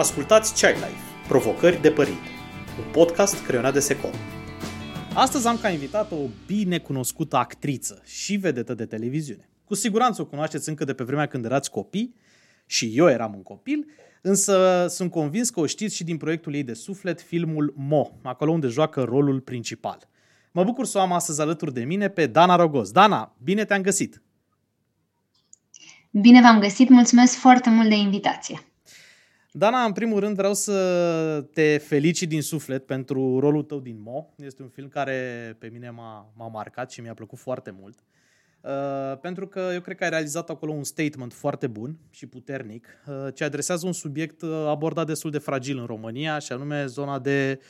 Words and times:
Ascultați 0.00 0.60
Chai 0.60 0.72
Life, 0.72 1.26
Provocări 1.28 1.80
de 1.80 1.90
Părinte, 1.90 2.28
un 2.78 2.92
podcast 2.92 3.44
creionat 3.44 3.72
de 3.72 3.80
Secom. 3.80 4.10
Astăzi 5.14 5.46
am 5.46 5.58
ca 5.58 5.70
invitat 5.70 6.12
o 6.12 6.16
bine 6.46 6.78
cunoscută 6.78 7.36
actriță 7.36 8.02
și 8.04 8.36
vedetă 8.36 8.74
de 8.74 8.86
televiziune. 8.86 9.48
Cu 9.64 9.74
siguranță 9.74 10.22
o 10.22 10.24
cunoașteți 10.24 10.68
încă 10.68 10.84
de 10.84 10.94
pe 10.94 11.04
vremea 11.04 11.26
când 11.26 11.44
erați 11.44 11.70
copii, 11.70 12.14
și 12.66 12.92
eu 12.94 13.08
eram 13.08 13.34
un 13.34 13.42
copil, 13.42 13.86
însă 14.22 14.86
sunt 14.88 15.10
convins 15.10 15.50
că 15.50 15.60
o 15.60 15.66
știți 15.66 15.96
și 15.96 16.04
din 16.04 16.16
proiectul 16.16 16.54
ei 16.54 16.62
de 16.62 16.74
suflet, 16.74 17.20
filmul 17.20 17.74
Mo, 17.76 18.10
acolo 18.22 18.50
unde 18.50 18.66
joacă 18.66 19.02
rolul 19.02 19.40
principal. 19.40 20.08
Mă 20.52 20.64
bucur 20.64 20.86
să 20.86 20.98
o 20.98 21.00
am 21.00 21.12
astăzi 21.12 21.40
alături 21.40 21.74
de 21.74 21.84
mine 21.84 22.08
pe 22.08 22.26
Dana 22.26 22.56
Rogos. 22.56 22.90
Dana, 22.90 23.36
bine 23.42 23.64
te-am 23.64 23.82
găsit! 23.82 24.22
Bine 26.10 26.40
v-am 26.40 26.60
găsit, 26.60 26.88
mulțumesc 26.88 27.34
foarte 27.34 27.70
mult 27.70 27.88
de 27.88 27.96
invitație! 27.96 28.69
Dana, 29.52 29.84
în 29.84 29.92
primul 29.92 30.20
rând 30.20 30.36
vreau 30.36 30.54
să 30.54 31.46
te 31.52 31.78
felicit 31.78 32.28
din 32.28 32.42
suflet 32.42 32.86
pentru 32.86 33.38
rolul 33.38 33.62
tău 33.62 33.80
din 33.80 34.00
Mo. 34.02 34.26
Este 34.36 34.62
un 34.62 34.68
film 34.68 34.88
care 34.88 35.56
pe 35.58 35.68
mine 35.72 35.90
m-a, 35.90 36.32
m-a 36.36 36.48
marcat 36.48 36.90
și 36.90 37.00
mi-a 37.00 37.14
plăcut 37.14 37.38
foarte 37.38 37.74
mult. 37.80 37.98
Uh, 38.60 39.18
pentru 39.20 39.46
că 39.46 39.70
eu 39.72 39.80
cred 39.80 39.96
că 39.96 40.04
ai 40.04 40.10
realizat 40.10 40.50
acolo 40.50 40.72
un 40.72 40.84
statement 40.84 41.32
foarte 41.32 41.66
bun 41.66 41.98
și 42.10 42.26
puternic, 42.26 42.86
uh, 43.06 43.34
ce 43.34 43.44
adresează 43.44 43.86
un 43.86 43.92
subiect 43.92 44.42
uh, 44.42 44.50
abordat 44.68 45.06
destul 45.06 45.30
de 45.30 45.38
fragil 45.38 45.78
în 45.78 45.86
România, 45.86 46.38
și 46.38 46.52
anume 46.52 46.86
zona 46.86 47.18
de, 47.18 47.60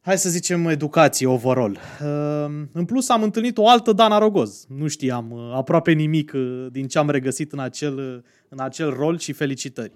hai 0.00 0.18
să 0.18 0.28
zicem, 0.28 0.66
educație 0.66 1.26
overall. 1.26 1.78
Uh, 2.02 2.66
în 2.72 2.84
plus 2.84 3.08
am 3.08 3.22
întâlnit 3.22 3.58
o 3.58 3.68
altă 3.68 3.92
Dana 3.92 4.18
Rogoz. 4.18 4.66
Nu 4.68 4.86
știam 4.86 5.30
uh, 5.30 5.52
aproape 5.54 5.92
nimic 5.92 6.32
uh, 6.34 6.66
din 6.70 6.86
ce 6.88 6.98
am 6.98 7.10
regăsit 7.10 7.52
în 7.52 7.58
acel, 7.58 7.98
uh, 7.98 8.22
în 8.48 8.60
acel 8.60 8.90
rol 8.90 9.18
și 9.18 9.32
felicitări. 9.32 9.92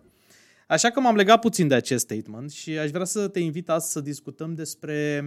Așa 0.73 0.91
că 0.91 1.01
m-am 1.01 1.17
legat 1.17 1.41
puțin 1.41 1.69
de 1.69 1.75
acest 1.75 2.05
statement 2.05 2.51
și 2.51 2.79
aș 2.79 2.91
vrea 2.91 3.05
să 3.05 3.29
te 3.29 3.41
invit 3.41 3.69
astăzi 3.69 3.93
să 3.93 4.01
discutăm 4.01 4.55
despre 4.55 5.25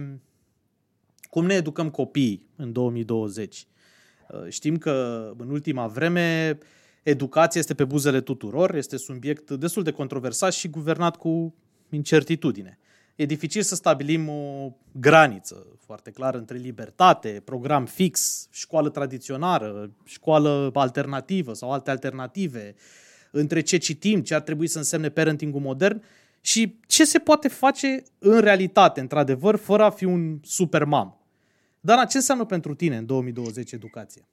cum 1.30 1.46
ne 1.46 1.54
educăm 1.54 1.90
copiii 1.90 2.46
în 2.56 2.72
2020. 2.72 3.66
Uh, 4.28 4.48
știm 4.48 4.76
că 4.76 5.32
în 5.36 5.50
ultima 5.50 5.86
vreme 5.86 6.58
educația 7.02 7.60
este 7.60 7.74
pe 7.74 7.84
buzele 7.84 8.20
tuturor, 8.20 8.74
este 8.74 8.96
subiect 8.96 9.50
destul 9.50 9.82
de 9.82 9.90
controversat 9.90 10.52
și 10.52 10.68
guvernat 10.68 11.16
cu 11.16 11.54
incertitudine. 11.90 12.78
E 13.14 13.26
dificil 13.26 13.62
să 13.62 13.74
stabilim 13.74 14.28
o 14.28 14.72
graniță 14.92 15.66
foarte 15.78 16.10
clară 16.10 16.38
între 16.38 16.56
libertate, 16.56 17.42
program 17.44 17.84
fix, 17.84 18.48
școală 18.50 18.88
tradițională, 18.88 19.90
școală 20.04 20.70
alternativă 20.74 21.52
sau 21.52 21.72
alte 21.72 21.90
alternative, 21.90 22.74
între 23.36 23.60
ce 23.60 23.76
citim, 23.76 24.20
ce 24.22 24.34
ar 24.34 24.40
trebui 24.40 24.66
să 24.66 24.78
însemne 24.78 25.08
parentingul 25.08 25.60
modern 25.60 26.02
și 26.40 26.78
ce 26.86 27.04
se 27.04 27.18
poate 27.18 27.48
face 27.48 28.02
în 28.18 28.40
realitate, 28.40 29.00
într-adevăr, 29.00 29.56
fără 29.56 29.82
a 29.82 29.90
fi 29.90 30.04
un 30.04 30.38
super 30.42 30.84
mam. 30.84 31.20
Dar 31.80 32.06
ce 32.06 32.16
înseamnă 32.16 32.44
pentru 32.44 32.74
tine 32.74 32.96
în 32.96 33.06
2020 33.06 33.72
educația? 33.72 34.28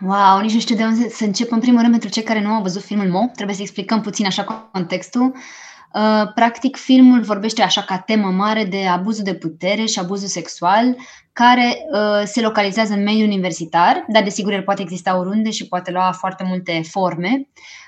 Wow, 0.00 0.40
nici 0.40 0.52
nu 0.52 0.60
știu 0.60 0.76
de 0.76 0.82
unde 0.82 1.08
să 1.08 1.24
încep. 1.24 1.50
În 1.50 1.60
primul 1.60 1.80
rând, 1.80 1.90
pentru 1.90 2.10
cei 2.10 2.22
care 2.22 2.42
nu 2.42 2.48
au 2.48 2.62
văzut 2.62 2.82
filmul 2.82 3.08
Mo, 3.08 3.30
trebuie 3.34 3.56
să 3.56 3.62
explicăm 3.62 4.00
puțin 4.00 4.26
așa 4.26 4.44
contextul. 4.44 5.34
Uh, 5.94 6.32
practic, 6.34 6.76
filmul 6.76 7.20
vorbește 7.20 7.62
așa 7.62 7.82
ca 7.82 7.98
temă 7.98 8.30
mare 8.30 8.64
de 8.64 8.86
abuzul 8.86 9.24
de 9.24 9.34
putere 9.34 9.84
și 9.84 9.98
abuzul 9.98 10.28
sexual, 10.28 10.96
care 11.32 11.76
uh, 11.92 12.22
se 12.24 12.40
localizează 12.40 12.92
în 12.92 13.02
mediul 13.02 13.26
universitar, 13.26 14.04
dar 14.08 14.22
desigur 14.22 14.52
el 14.52 14.62
poate 14.62 14.82
exista 14.82 15.18
oriunde 15.18 15.50
și 15.50 15.68
poate 15.68 15.90
lua 15.90 16.12
foarte 16.12 16.44
multe 16.46 16.82
forme. 16.90 17.30
Uh, 17.32 17.83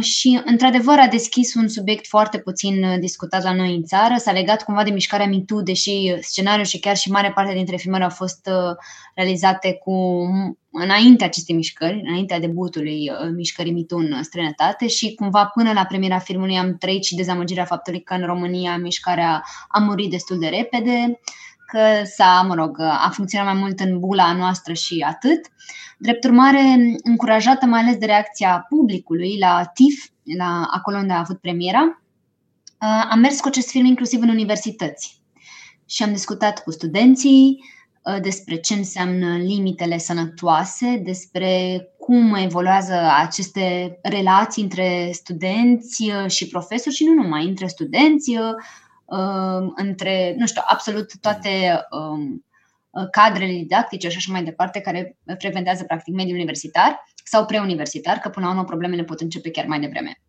și, 0.00 0.40
într-adevăr, 0.44 0.98
a 0.98 1.06
deschis 1.06 1.54
un 1.54 1.68
subiect 1.68 2.06
foarte 2.06 2.38
puțin 2.38 2.84
uh, 2.84 2.98
discutat 2.98 3.42
la 3.42 3.54
noi 3.54 3.74
în 3.74 3.82
țară. 3.82 4.14
S-a 4.16 4.32
legat 4.32 4.62
cumva 4.64 4.84
de 4.84 4.90
mișcarea 4.90 5.26
MeToo, 5.26 5.60
deși 5.60 6.14
scenariul 6.20 6.64
și 6.64 6.78
chiar 6.78 6.96
și 6.96 7.10
mare 7.10 7.32
parte 7.32 7.54
dintre 7.54 7.76
filmări 7.76 8.02
au 8.02 8.10
fost 8.10 8.48
uh, 8.50 8.76
realizate 9.14 9.72
cu 9.72 9.92
înainte 10.70 11.24
acestei 11.24 11.54
mișcări, 11.54 12.02
înaintea 12.04 12.40
debutului 12.40 13.10
mișcării 13.34 13.72
MeToo 13.72 13.98
în 13.98 14.22
străinătate 14.22 14.86
și 14.86 15.14
cumva 15.14 15.46
până 15.46 15.72
la 15.72 15.84
premiera 15.84 16.18
filmului 16.18 16.58
am 16.58 16.76
trăit 16.76 17.04
și 17.04 17.14
dezamăgirea 17.14 17.64
faptului 17.64 18.02
că 18.02 18.14
în 18.14 18.26
România 18.26 18.76
mișcarea 18.76 19.42
a 19.68 19.78
murit 19.78 20.10
destul 20.10 20.38
de 20.38 20.46
repede 20.46 21.20
că 21.72 22.04
s-a, 22.04 22.44
mă 22.48 22.54
rog, 22.54 22.80
a 22.80 23.10
funcționat 23.12 23.46
mai 23.52 23.60
mult 23.60 23.80
în 23.80 23.98
bula 23.98 24.32
noastră 24.32 24.72
și 24.72 25.04
atât. 25.08 25.40
Drept 25.98 26.24
urmare, 26.24 26.96
încurajată 27.02 27.66
mai 27.66 27.80
ales 27.80 27.96
de 27.96 28.06
reacția 28.06 28.66
publicului 28.68 29.38
la 29.38 29.70
TIF, 29.74 30.08
la 30.36 30.68
acolo 30.70 30.96
unde 30.96 31.12
a 31.12 31.18
avut 31.18 31.38
premiera, 31.38 32.02
am 33.10 33.18
mers 33.18 33.40
cu 33.40 33.48
acest 33.48 33.70
film 33.70 33.84
inclusiv 33.84 34.20
în 34.22 34.28
universități 34.28 35.22
și 35.86 36.02
am 36.02 36.12
discutat 36.12 36.62
cu 36.62 36.70
studenții 36.70 37.64
despre 38.20 38.56
ce 38.56 38.74
înseamnă 38.74 39.36
limitele 39.36 39.98
sănătoase, 39.98 41.00
despre 41.04 41.82
cum 41.98 42.34
evoluează 42.34 42.94
aceste 43.16 43.98
relații 44.02 44.62
între 44.62 45.10
studenți 45.12 46.10
și 46.26 46.48
profesori 46.48 46.94
și 46.94 47.04
nu 47.04 47.22
numai 47.22 47.44
între 47.44 47.66
studenți, 47.66 48.30
uh, 49.08 49.72
între, 49.74 50.34
nu 50.38 50.46
știu, 50.46 50.62
absolut 50.64 51.20
toate 51.20 51.80
um, 51.90 52.44
cadrele 53.10 53.52
didactice 53.52 54.08
și 54.08 54.16
așa 54.16 54.32
mai 54.32 54.44
departe 54.44 54.80
care 54.80 55.16
frecventează 55.38 55.84
practic 55.84 56.14
mediul 56.14 56.36
universitar 56.36 57.04
sau 57.24 57.44
preuniversitar, 57.44 58.16
că 58.16 58.28
până 58.28 58.46
la 58.46 58.52
urmă 58.52 58.64
problemele 58.64 59.04
pot 59.04 59.20
începe 59.20 59.50
chiar 59.50 59.66
mai 59.66 59.80
devreme. 59.80 60.20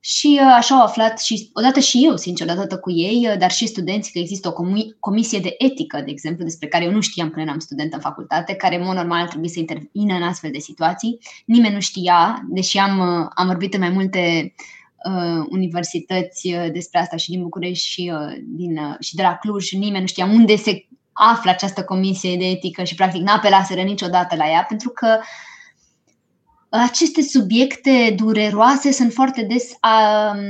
Și 0.00 0.38
uh, 0.40 0.54
așa 0.56 0.74
au 0.74 0.82
aflat 0.82 1.20
și 1.20 1.50
odată 1.52 1.80
și 1.80 2.04
eu, 2.04 2.16
sincer, 2.16 2.48
odată 2.50 2.78
cu 2.78 2.90
ei, 2.90 3.28
uh, 3.30 3.38
dar 3.38 3.50
și 3.50 3.66
studenții, 3.66 4.12
că 4.12 4.18
există 4.18 4.48
o 4.48 4.64
comisie 5.00 5.38
de 5.38 5.54
etică, 5.58 6.00
de 6.00 6.10
exemplu, 6.10 6.44
despre 6.44 6.68
care 6.68 6.84
eu 6.84 6.90
nu 6.90 7.00
știam 7.00 7.30
când 7.30 7.46
eram 7.46 7.58
student 7.58 7.92
în 7.92 8.00
facultate, 8.00 8.54
care, 8.54 8.76
în 8.76 8.84
mod 8.84 8.94
normal, 8.94 9.28
trebuie 9.28 9.50
să 9.50 9.58
intervină 9.58 10.14
în 10.14 10.22
astfel 10.22 10.50
de 10.50 10.58
situații. 10.58 11.18
Nimeni 11.44 11.74
nu 11.74 11.80
știa, 11.80 12.42
deși 12.48 12.78
am, 12.78 12.98
uh, 12.98 13.28
am 13.34 13.46
vorbit 13.46 13.74
în 13.74 13.80
mai 13.80 13.90
multe 13.90 14.52
uh, 14.56 14.81
universități 15.48 16.52
uh, 16.52 16.66
despre 16.72 16.98
asta 16.98 17.16
și 17.16 17.30
din 17.30 17.42
București 17.42 17.86
și, 17.86 18.12
uh, 18.14 18.34
din, 18.44 18.76
uh, 18.76 18.94
și 19.00 19.14
de 19.14 19.22
la 19.22 19.36
Cluj 19.36 19.64
și 19.64 19.78
nimeni 19.78 20.00
nu 20.00 20.06
știa 20.06 20.24
unde 20.24 20.56
se 20.56 20.86
află 21.12 21.50
această 21.50 21.84
comisie 21.84 22.36
de 22.36 22.44
etică 22.44 22.84
și 22.84 22.94
practic 22.94 23.22
n-apelaseră 23.22 23.80
niciodată 23.80 24.36
la 24.36 24.48
ea 24.48 24.64
pentru 24.68 24.88
că 24.88 25.18
aceste 26.68 27.22
subiecte 27.22 28.14
dureroase 28.16 28.92
sunt 28.92 29.12
foarte 29.12 29.42
des 29.42 29.70
uh, 29.70 30.40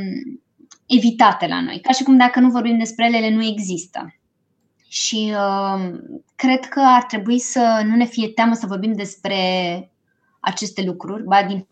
evitate 0.86 1.46
la 1.46 1.60
noi, 1.60 1.80
ca 1.80 1.92
și 1.92 2.02
cum 2.02 2.16
dacă 2.16 2.40
nu 2.40 2.50
vorbim 2.50 2.78
despre 2.78 3.06
ele, 3.06 3.16
ele 3.16 3.34
nu 3.34 3.44
există. 3.44 4.14
Și 4.88 5.32
uh, 5.34 5.92
cred 6.36 6.64
că 6.64 6.80
ar 6.84 7.02
trebui 7.02 7.38
să 7.38 7.82
nu 7.86 7.96
ne 7.96 8.04
fie 8.04 8.28
teamă 8.28 8.54
să 8.54 8.66
vorbim 8.66 8.92
despre 8.92 9.36
aceste 10.40 10.82
lucruri, 10.82 11.24
ba 11.24 11.42
din 11.42 11.66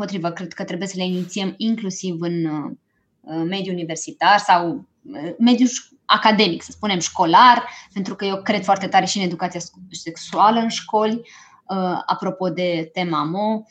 potrivă, 0.00 0.30
cred 0.30 0.52
că 0.52 0.64
trebuie 0.64 0.88
să 0.88 0.94
le 0.96 1.04
inițiem 1.04 1.54
inclusiv 1.56 2.16
în 2.20 2.44
uh, 2.44 3.42
mediul 3.48 3.74
universitar 3.74 4.38
sau 4.38 4.86
uh, 5.02 5.32
mediul 5.38 5.68
academic, 6.04 6.62
să 6.62 6.72
spunem 6.72 6.98
școlar, 6.98 7.68
pentru 7.92 8.14
că 8.14 8.24
eu 8.24 8.42
cred 8.42 8.64
foarte 8.64 8.86
tare 8.86 9.04
și 9.04 9.18
în 9.18 9.24
educația 9.24 9.60
sexuală 9.90 10.60
în 10.60 10.68
școli, 10.68 11.14
uh, 11.14 12.00
apropo 12.06 12.48
de 12.48 12.90
tema 12.92 13.24
MO. 13.24 13.62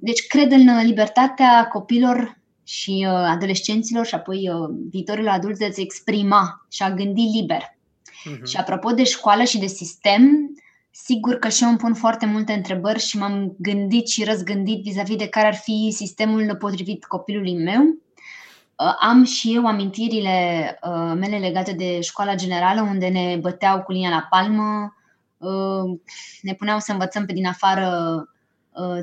Deci 0.00 0.26
cred 0.26 0.52
în 0.52 0.84
libertatea 0.84 1.68
copilor 1.72 2.38
și 2.64 3.06
adolescenților 3.08 4.06
și 4.06 4.14
apoi 4.14 4.50
viitorilor 4.90 5.30
adulți 5.32 5.58
de 5.58 5.64
a 5.64 5.70
se 5.70 5.80
exprima 5.80 6.66
și 6.70 6.82
a 6.82 6.90
gândi 6.90 7.22
liber. 7.22 7.62
Uh-huh. 7.62 8.42
Și 8.44 8.56
apropo 8.56 8.90
de 8.90 9.04
școală 9.04 9.42
și 9.44 9.58
de 9.58 9.66
sistem, 9.66 10.54
Sigur 10.96 11.34
că 11.38 11.48
și 11.48 11.62
eu 11.62 11.68
îmi 11.68 11.78
pun 11.78 11.94
foarte 11.94 12.26
multe 12.26 12.52
întrebări 12.52 12.98
și 12.98 13.18
m-am 13.18 13.54
gândit 13.58 14.08
și 14.08 14.24
răzgândit 14.24 14.82
vis-a-vis 14.82 15.16
de 15.16 15.28
care 15.28 15.46
ar 15.46 15.54
fi 15.54 15.92
sistemul 15.96 16.56
potrivit 16.56 17.04
copilului 17.04 17.54
meu. 17.54 17.82
Uh, 17.82 18.94
am 19.00 19.24
și 19.24 19.54
eu 19.54 19.66
amintirile 19.66 20.78
uh, 20.82 21.12
mele 21.16 21.38
legate 21.38 21.72
de 21.72 22.00
școala 22.00 22.34
generală, 22.34 22.80
unde 22.80 23.08
ne 23.08 23.36
băteau 23.40 23.82
cu 23.82 23.92
linia 23.92 24.10
la 24.10 24.26
palmă, 24.30 24.94
uh, 25.38 25.98
ne 26.42 26.54
puneau 26.54 26.78
să 26.78 26.92
învățăm 26.92 27.26
pe 27.26 27.32
din 27.32 27.46
afară 27.46 27.88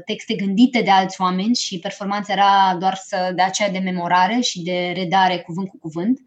texte 0.05 0.33
gândite 0.33 0.81
de 0.81 0.91
alți 0.91 1.21
oameni 1.21 1.55
și 1.55 1.79
performanța 1.79 2.33
era 2.33 2.75
doar 2.79 2.95
să, 2.95 3.31
de 3.35 3.41
aceea 3.41 3.69
de 3.69 3.77
memorare 3.79 4.39
și 4.39 4.61
de 4.61 4.91
redare 4.95 5.37
cuvânt 5.37 5.69
cu 5.69 5.77
cuvânt. 5.77 6.19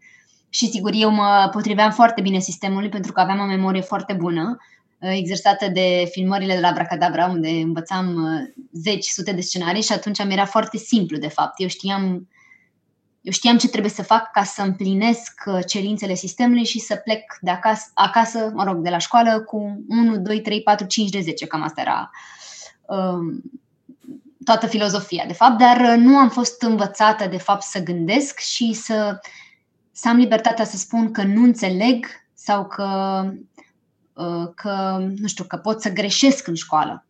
Și 0.49 0.67
sigur, 0.67 0.91
eu 0.93 1.09
mă 1.09 1.49
potriveam 1.51 1.91
foarte 1.91 2.21
bine 2.21 2.39
sistemului 2.39 2.89
pentru 2.89 3.11
că 3.11 3.19
aveam 3.19 3.39
o 3.39 3.45
memorie 3.45 3.81
foarte 3.81 4.13
bună 4.13 4.57
Uh, 4.57 4.74
exersată 4.99 5.67
de 5.67 6.07
filmările 6.11 6.53
de 6.53 6.59
la 6.59 6.71
Bracadabra, 6.71 7.25
unde 7.25 7.49
învățam 7.49 8.15
uh, 8.15 8.63
zeci, 8.71 9.05
sute 9.05 9.31
de 9.31 9.41
scenarii 9.41 9.81
și 9.81 9.91
atunci 9.91 10.25
mi 10.25 10.33
era 10.33 10.45
foarte 10.45 10.77
simplu, 10.77 11.17
de 11.17 11.27
fapt. 11.27 11.61
Eu 11.61 11.67
știam, 11.67 12.27
eu 13.21 13.31
știam 13.31 13.57
ce 13.57 13.67
trebuie 13.67 13.91
să 13.91 14.03
fac 14.03 14.31
ca 14.31 14.43
să 14.43 14.61
împlinesc 14.61 15.43
uh, 15.45 15.59
cerințele 15.67 16.13
sistemului 16.13 16.65
și 16.65 16.79
să 16.79 16.95
plec 16.95 17.37
de 17.41 17.49
acasă, 17.49 17.91
acasă 17.93 18.51
mă 18.53 18.63
rog, 18.63 18.77
de 18.77 18.89
la 18.89 18.97
școală 18.97 19.39
cu 19.39 19.83
1, 19.87 20.17
2, 20.17 20.41
3, 20.41 20.61
4, 20.61 20.85
5 20.85 21.09
de 21.09 21.21
10, 21.21 21.45
cam 21.45 21.61
asta 21.61 21.81
era 21.81 22.09
um, 22.85 23.41
toată 24.43 24.67
filozofia, 24.67 25.25
de 25.25 25.33
fapt, 25.33 25.57
dar 25.57 25.79
uh, 25.79 25.95
nu 25.97 26.17
am 26.17 26.29
fost 26.29 26.61
învățată, 26.61 27.27
de 27.27 27.37
fapt, 27.37 27.61
să 27.61 27.83
gândesc 27.83 28.39
și 28.39 28.73
să, 28.73 29.19
să 29.91 30.09
am 30.09 30.17
libertatea 30.17 30.65
să 30.65 30.77
spun 30.77 31.11
că 31.11 31.23
nu 31.23 31.43
înțeleg 31.43 32.05
sau 32.33 32.67
că, 32.67 33.21
uh, 33.25 33.33
că, 34.55 35.05
nu 35.15 35.27
știu, 35.27 35.43
că 35.43 35.57
pot 35.57 35.81
să 35.81 35.93
greșesc 35.93 36.47
în 36.47 36.55
școală. 36.55 37.05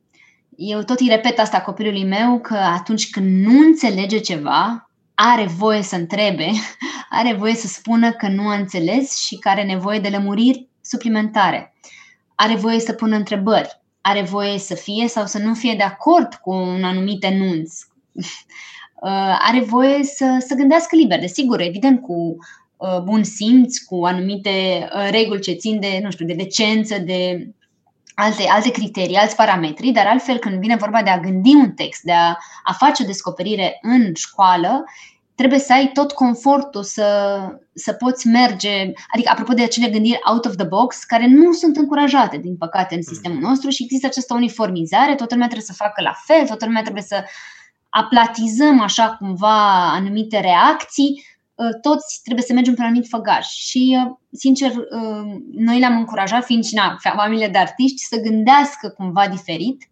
Eu 0.56 0.82
tot 0.82 1.00
îi 1.00 1.08
repet 1.08 1.40
asta 1.40 1.62
copilului 1.62 2.04
meu 2.04 2.40
că 2.40 2.56
atunci 2.56 3.10
când 3.10 3.46
nu 3.46 3.60
înțelege 3.60 4.20
ceva, 4.20 4.90
are 5.14 5.46
voie 5.46 5.82
să 5.82 5.96
întrebe, 5.96 6.50
are 7.20 7.34
voie 7.34 7.56
să 7.56 7.68
spună 7.68 8.12
că 8.12 8.28
nu 8.28 8.48
a 8.48 8.54
înțeles 8.54 9.18
și 9.18 9.36
că 9.36 9.50
are 9.50 9.64
nevoie 9.64 10.00
de 10.00 10.10
lămuriri 10.10 10.68
suplimentare. 10.82 11.74
Are 12.36 12.56
voie 12.56 12.80
să 12.80 12.94
pună 12.94 13.16
întrebări 13.16 13.84
are 14.08 14.22
voie 14.22 14.58
să 14.58 14.76
fie 14.76 15.08
sau 15.08 15.26
să 15.26 15.38
nu 15.38 15.54
fie 15.54 15.74
de 15.76 15.84
acord 15.84 16.34
cu 16.34 16.52
un 16.52 16.84
anumit 16.84 17.24
enunț. 17.24 17.74
Uh, 19.02 19.38
are 19.40 19.62
voie 19.62 20.04
să, 20.04 20.44
să 20.48 20.56
gândească 20.56 20.96
liber, 20.96 21.20
desigur, 21.20 21.60
evident, 21.60 22.02
cu 22.02 22.14
uh, 22.14 22.38
bun 23.04 23.24
simț, 23.24 23.78
cu 23.78 24.06
anumite 24.06 24.50
uh, 24.96 25.08
reguli 25.10 25.42
ce 25.42 25.52
țin 25.52 25.80
de, 25.80 26.00
nu 26.04 26.12
știu, 26.12 26.26
de 26.26 26.34
decență, 26.34 26.98
de 26.98 27.48
alte, 28.16 28.44
alte 28.48 28.72
criterii, 28.72 29.16
alți 29.16 29.36
parametri, 29.36 29.92
dar 29.92 30.06
altfel 30.06 30.38
când 30.38 30.60
vine 30.60 30.76
vorba 30.76 31.02
de 31.04 31.10
a 31.10 31.20
gândi 31.20 31.54
un 31.54 31.72
text, 31.72 32.02
de 32.02 32.12
a, 32.12 32.38
a 32.64 32.74
face 32.78 33.04
o 33.04 33.06
descoperire 33.06 33.80
în 33.82 34.14
școală, 34.14 34.84
trebuie 35.36 35.60
să 35.60 35.74
ai 35.74 35.90
tot 35.94 36.12
confortul 36.12 36.84
să, 36.84 37.38
să 37.74 37.94
poți 37.94 38.28
merge, 38.28 38.92
adică 39.14 39.30
apropo 39.32 39.54
de 39.54 39.64
acele 39.64 39.90
gândiri 39.90 40.20
out 40.32 40.46
of 40.46 40.56
the 40.56 40.66
box, 40.66 41.04
care 41.04 41.28
nu 41.28 41.52
sunt 41.52 41.76
încurajate, 41.76 42.38
din 42.38 42.58
păcate, 42.58 42.94
în 42.94 43.02
mm. 43.06 43.14
sistemul 43.14 43.40
nostru 43.40 43.70
și 43.70 43.84
există 43.84 44.08
această 44.08 44.34
uniformizare, 44.34 45.16
toată 45.16 45.34
lumea 45.34 45.48
trebuie 45.48 45.68
să 45.68 45.84
facă 45.84 46.02
la 46.02 46.14
fel, 46.26 46.46
toată 46.46 46.66
lumea 46.66 46.82
trebuie 46.82 47.04
să 47.04 47.24
aplatizăm 47.90 48.82
așa 48.82 49.16
cumva 49.20 49.90
anumite 49.92 50.40
reacții, 50.40 51.26
ă, 51.26 51.35
toți 51.82 52.20
trebuie 52.24 52.46
să 52.46 52.54
mergem 52.54 52.74
pe 52.74 52.82
un 52.82 52.88
anumit 52.88 53.08
făgaș. 53.10 53.48
Și, 53.48 53.98
ă, 54.06 54.20
sincer, 54.32 54.72
ă, 54.72 55.24
noi 55.52 55.80
le-am 55.80 55.98
încurajat, 55.98 56.46
fiind 56.46 56.64
și 56.64 56.76
na, 56.76 56.98
familie 57.16 57.48
de 57.48 57.58
artiști, 57.58 58.06
să 58.06 58.20
gândească 58.20 58.90
cumva 58.90 59.28
diferit 59.28 59.90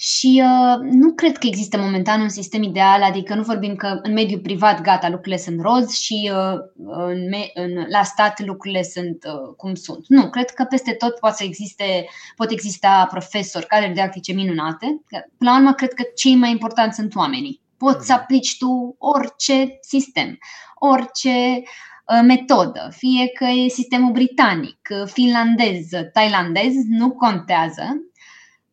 și 0.00 0.42
uh, 0.44 0.90
nu 0.90 1.12
cred 1.12 1.38
că 1.38 1.46
există 1.46 1.78
momentan 1.78 2.20
un 2.20 2.28
sistem 2.28 2.62
ideal, 2.62 3.02
adică 3.02 3.34
nu 3.34 3.42
vorbim 3.42 3.74
că 3.74 3.98
în 4.02 4.12
mediul 4.12 4.40
privat 4.40 4.80
gata, 4.80 5.08
lucrurile 5.08 5.36
sunt 5.36 5.60
roz 5.60 5.90
și 5.90 6.30
uh, 6.32 6.58
în, 6.86 7.32
în, 7.54 7.86
la 7.88 8.02
stat 8.02 8.40
lucrurile 8.40 8.82
sunt 8.82 9.24
uh, 9.24 9.54
cum 9.56 9.74
sunt. 9.74 10.04
Nu, 10.08 10.30
cred 10.30 10.50
că 10.50 10.64
peste 10.64 10.92
tot 10.92 11.18
pot 11.18 11.32
să 11.32 11.44
existe, 11.44 12.06
pot 12.36 12.50
exista 12.50 13.06
profesori, 13.10 13.66
cadre 13.66 13.88
didactice 13.88 14.32
minunate. 14.32 15.02
Până 15.38 15.50
la 15.50 15.56
urmă, 15.56 15.72
cred 15.72 15.92
că 15.92 16.02
cei 16.16 16.34
mai 16.34 16.50
importanți 16.50 16.96
sunt 16.96 17.14
oamenii. 17.14 17.60
Poți 17.78 18.06
să 18.06 18.12
mhm. 18.12 18.20
aplici 18.20 18.56
tu 18.58 18.96
orice 18.98 19.78
sistem, 19.80 20.38
orice 20.74 21.62
uh, 21.62 22.20
metodă, 22.22 22.88
fie 22.96 23.28
că 23.28 23.44
e 23.44 23.68
sistemul 23.68 24.12
britanic, 24.12 24.88
finlandez, 25.04 25.88
tailandez, 26.12 26.72
nu 26.88 27.10
contează 27.10 28.02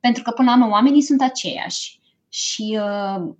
pentru 0.06 0.24
că, 0.24 0.31
până 0.31 0.50
la 0.50 0.56
urmă, 0.56 0.69
oamenii 0.69 1.02
sunt 1.02 1.22
aceiași. 1.22 2.00
Și 2.30 2.80
uh, 2.81 3.34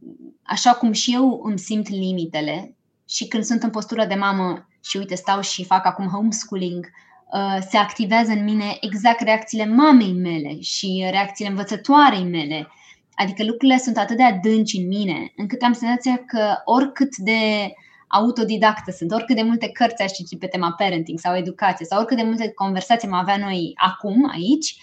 așa 0.44 0.72
cum 0.74 0.92
și 0.92 1.14
eu 1.14 1.42
îmi 1.44 1.60
simt 1.60 1.90
limitele 1.90 2.76
și 3.10 3.28
când 3.28 3.44
sunt 3.44 3.64
în 3.64 3.70
postură 3.70 4.06
de 4.06 4.16
mamă 4.16 4.68
și 4.84 4.98
uite, 4.98 5.16
stau 5.16 5.42
și 5.42 5.66
fac 5.66 5.86
acum 5.86 6.08
homeschooling, 6.08 6.90
uh, 7.34 7.58
se 7.70 7.78
activează 7.78 8.32
în 8.32 8.44
mine 8.44 8.78
exact 8.82 9.22
reacțiile 9.22 9.66
mamei 9.66 10.14
mele 10.14 10.60
și 10.60 11.08
reacțiile 11.10 11.50
învățătoarei 11.50 12.24
mele. 12.24 12.68
Adică 13.16 13.44
lucrurile 13.44 13.78
sunt 13.78 13.98
atât 13.98 14.18
de 14.18 14.24
adânci 14.24 14.78
în 14.78 14.88
mine, 14.88 15.34
încât 15.36 15.62
am 15.62 15.74
senzația 15.74 16.24
că 16.26 16.56
oricât 16.66 17.16
de 17.18 17.74
autodidactă 18.08 18.92
sunt, 18.92 19.12
oricât 19.12 19.36
de 19.36 19.42
multe 19.42 19.70
cărți 19.70 20.04
aș 20.04 20.12
citi 20.12 20.38
pe 20.38 20.48
tema 20.48 20.74
parenting 20.78 21.20
sau 21.20 21.36
educație 21.38 21.86
sau 21.86 21.98
oricât 21.98 22.18
de 22.18 22.24
multe 22.24 22.52
conversații 22.52 23.08
am 23.08 23.14
avea 23.14 23.38
noi 23.38 23.74
acum, 23.76 24.30
aici, 24.32 24.76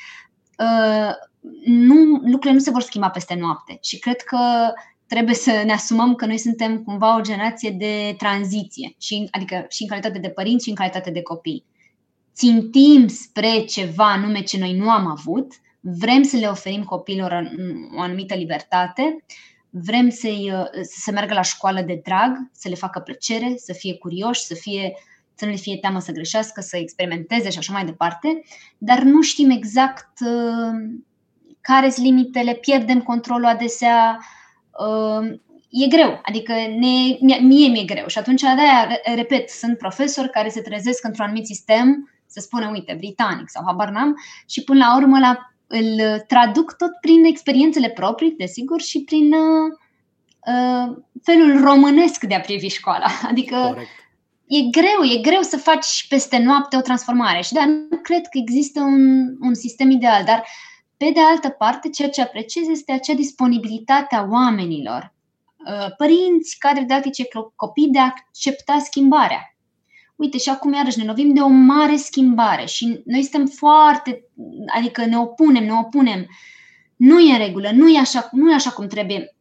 uh, 0.59 1.11
nu, 1.65 2.05
lucrurile 2.05 2.53
nu 2.53 2.59
se 2.59 2.71
vor 2.71 2.83
schimba 2.83 3.09
peste 3.09 3.35
noapte 3.35 3.79
și 3.81 3.99
cred 3.99 4.21
că 4.21 4.39
trebuie 5.07 5.35
să 5.35 5.63
ne 5.65 5.73
asumăm 5.73 6.15
că 6.15 6.27
noi 6.27 6.39
suntem 6.39 6.83
cumva 6.83 7.17
o 7.17 7.21
generație 7.21 7.71
de 7.71 8.15
tranziție, 8.19 8.95
și, 8.99 9.29
adică 9.31 9.67
și 9.69 9.83
în 9.83 9.89
calitate 9.89 10.19
de 10.19 10.29
părinți 10.29 10.65
și 10.65 10.71
în 10.71 10.77
calitate 10.77 11.11
de 11.11 11.23
copii. 11.23 11.65
Țintim 12.35 13.07
spre 13.09 13.65
ceva 13.65 14.13
anume 14.13 14.43
ce 14.43 14.59
noi 14.59 14.77
nu 14.77 14.91
am 14.91 15.07
avut, 15.07 15.53
vrem 15.83 16.23
să 16.23 16.37
le 16.37 16.47
oferim 16.47 16.83
copiilor 16.85 17.51
o 17.97 18.01
anumită 18.01 18.35
libertate, 18.35 19.25
vrem 19.71 20.11
să-i, 20.11 20.53
să 20.83 21.11
meargă 21.11 21.35
la 21.35 21.43
școală 21.43 21.81
de 21.81 22.01
drag, 22.05 22.37
să 22.53 22.69
le 22.69 22.75
facă 22.75 23.01
plăcere, 23.01 23.55
să 23.57 23.73
fie 23.73 23.95
curioși, 23.97 24.41
să 24.41 24.55
fie 24.55 24.93
să 25.35 25.45
nu 25.45 25.51
le 25.51 25.57
fie 25.57 25.77
teamă 25.77 26.01
să 26.01 26.13
greșească, 26.13 26.61
să 26.61 26.77
experimenteze 26.77 27.51
și 27.51 27.59
așa 27.59 27.73
mai 27.73 27.85
departe, 27.85 28.43
dar 28.79 29.03
nu 29.03 29.23
știm 29.23 29.51
exact 29.51 30.19
care 31.61 31.91
sunt 31.91 32.07
limitele, 32.07 32.55
pierdem 32.55 33.03
controlul 33.03 33.47
adesea, 33.47 34.19
uh, 34.79 35.39
e 35.71 35.87
greu, 35.89 36.21
adică 36.23 36.53
ne, 36.53 37.17
mie 37.41 37.69
mi-e 37.69 37.85
greu 37.85 38.07
și 38.07 38.19
atunci 38.19 38.41
de-aia, 38.41 38.89
repet, 39.15 39.49
sunt 39.49 39.79
profesori 39.79 40.31
care 40.31 40.49
se 40.49 40.61
trezesc 40.61 41.05
într-un 41.05 41.25
anumit 41.25 41.47
sistem, 41.47 42.11
să 42.27 42.41
spună, 42.41 42.71
uite, 42.73 42.95
britanic 42.99 43.51
sau 43.51 43.63
habar 43.67 43.89
n-am, 43.89 44.15
și 44.49 44.65
până 44.65 44.79
la 44.79 44.97
urmă 44.97 45.19
la, 45.19 45.52
îl 45.73 46.21
traduc 46.27 46.77
tot 46.77 46.91
prin 47.01 47.25
experiențele 47.25 47.89
proprii, 47.89 48.35
desigur, 48.39 48.81
și 48.81 49.05
prin 49.05 49.33
uh, 49.33 49.73
uh, 50.47 50.97
felul 51.23 51.61
românesc 51.61 52.25
de 52.25 52.35
a 52.35 52.41
privi 52.41 52.69
școala. 52.69 53.07
Adică 53.31 53.57
Correct. 53.57 53.89
e 54.47 54.61
greu, 54.71 55.17
e 55.17 55.21
greu 55.21 55.43
să 55.43 55.57
faci 55.57 56.07
peste 56.09 56.39
noapte 56.39 56.77
o 56.77 56.81
transformare 56.81 57.41
și 57.41 57.53
da, 57.53 57.65
nu 57.65 57.97
cred 58.03 58.23
că 58.23 58.39
există 58.39 58.81
un, 58.81 59.35
un 59.41 59.55
sistem 59.55 59.91
ideal, 59.91 60.25
dar 60.25 60.39
uh, 60.39 60.73
pe 61.05 61.11
de 61.11 61.21
altă 61.21 61.49
parte, 61.49 61.89
ceea 61.89 62.09
ce 62.09 62.23
apreciez 62.23 62.69
este 62.69 62.93
acea 62.93 63.15
disponibilitate 63.15 64.15
a 64.15 64.27
oamenilor, 64.31 65.15
uh, 65.67 65.95
părinți, 65.97 66.59
cadre 66.59 66.81
didactice, 66.81 67.29
copii 67.57 67.89
de 67.89 67.99
a 67.99 68.05
accepta 68.05 68.79
schimbarea. 68.79 69.52
Uite, 70.23 70.39
și 70.39 70.49
acum 70.49 70.73
iarăși 70.73 70.99
ne 70.99 71.05
lovim 71.05 71.35
de 71.35 71.41
o 71.41 71.49
mare 71.49 71.97
schimbare 71.97 72.65
și 72.65 73.03
noi 73.05 73.23
suntem 73.23 73.47
foarte, 73.47 74.25
adică 74.67 75.05
ne 75.05 75.19
opunem, 75.19 75.65
ne 75.65 75.73
opunem. 75.73 76.27
Nu 76.97 77.21
e 77.21 77.33
în 77.33 77.39
regulă, 77.39 77.71
nu 77.71 77.89
e 77.89 77.99
așa, 77.99 78.29
nu 78.33 78.51
e 78.51 78.55
așa 78.55 78.71
cum 78.71 78.87
trebuie. 78.87 79.37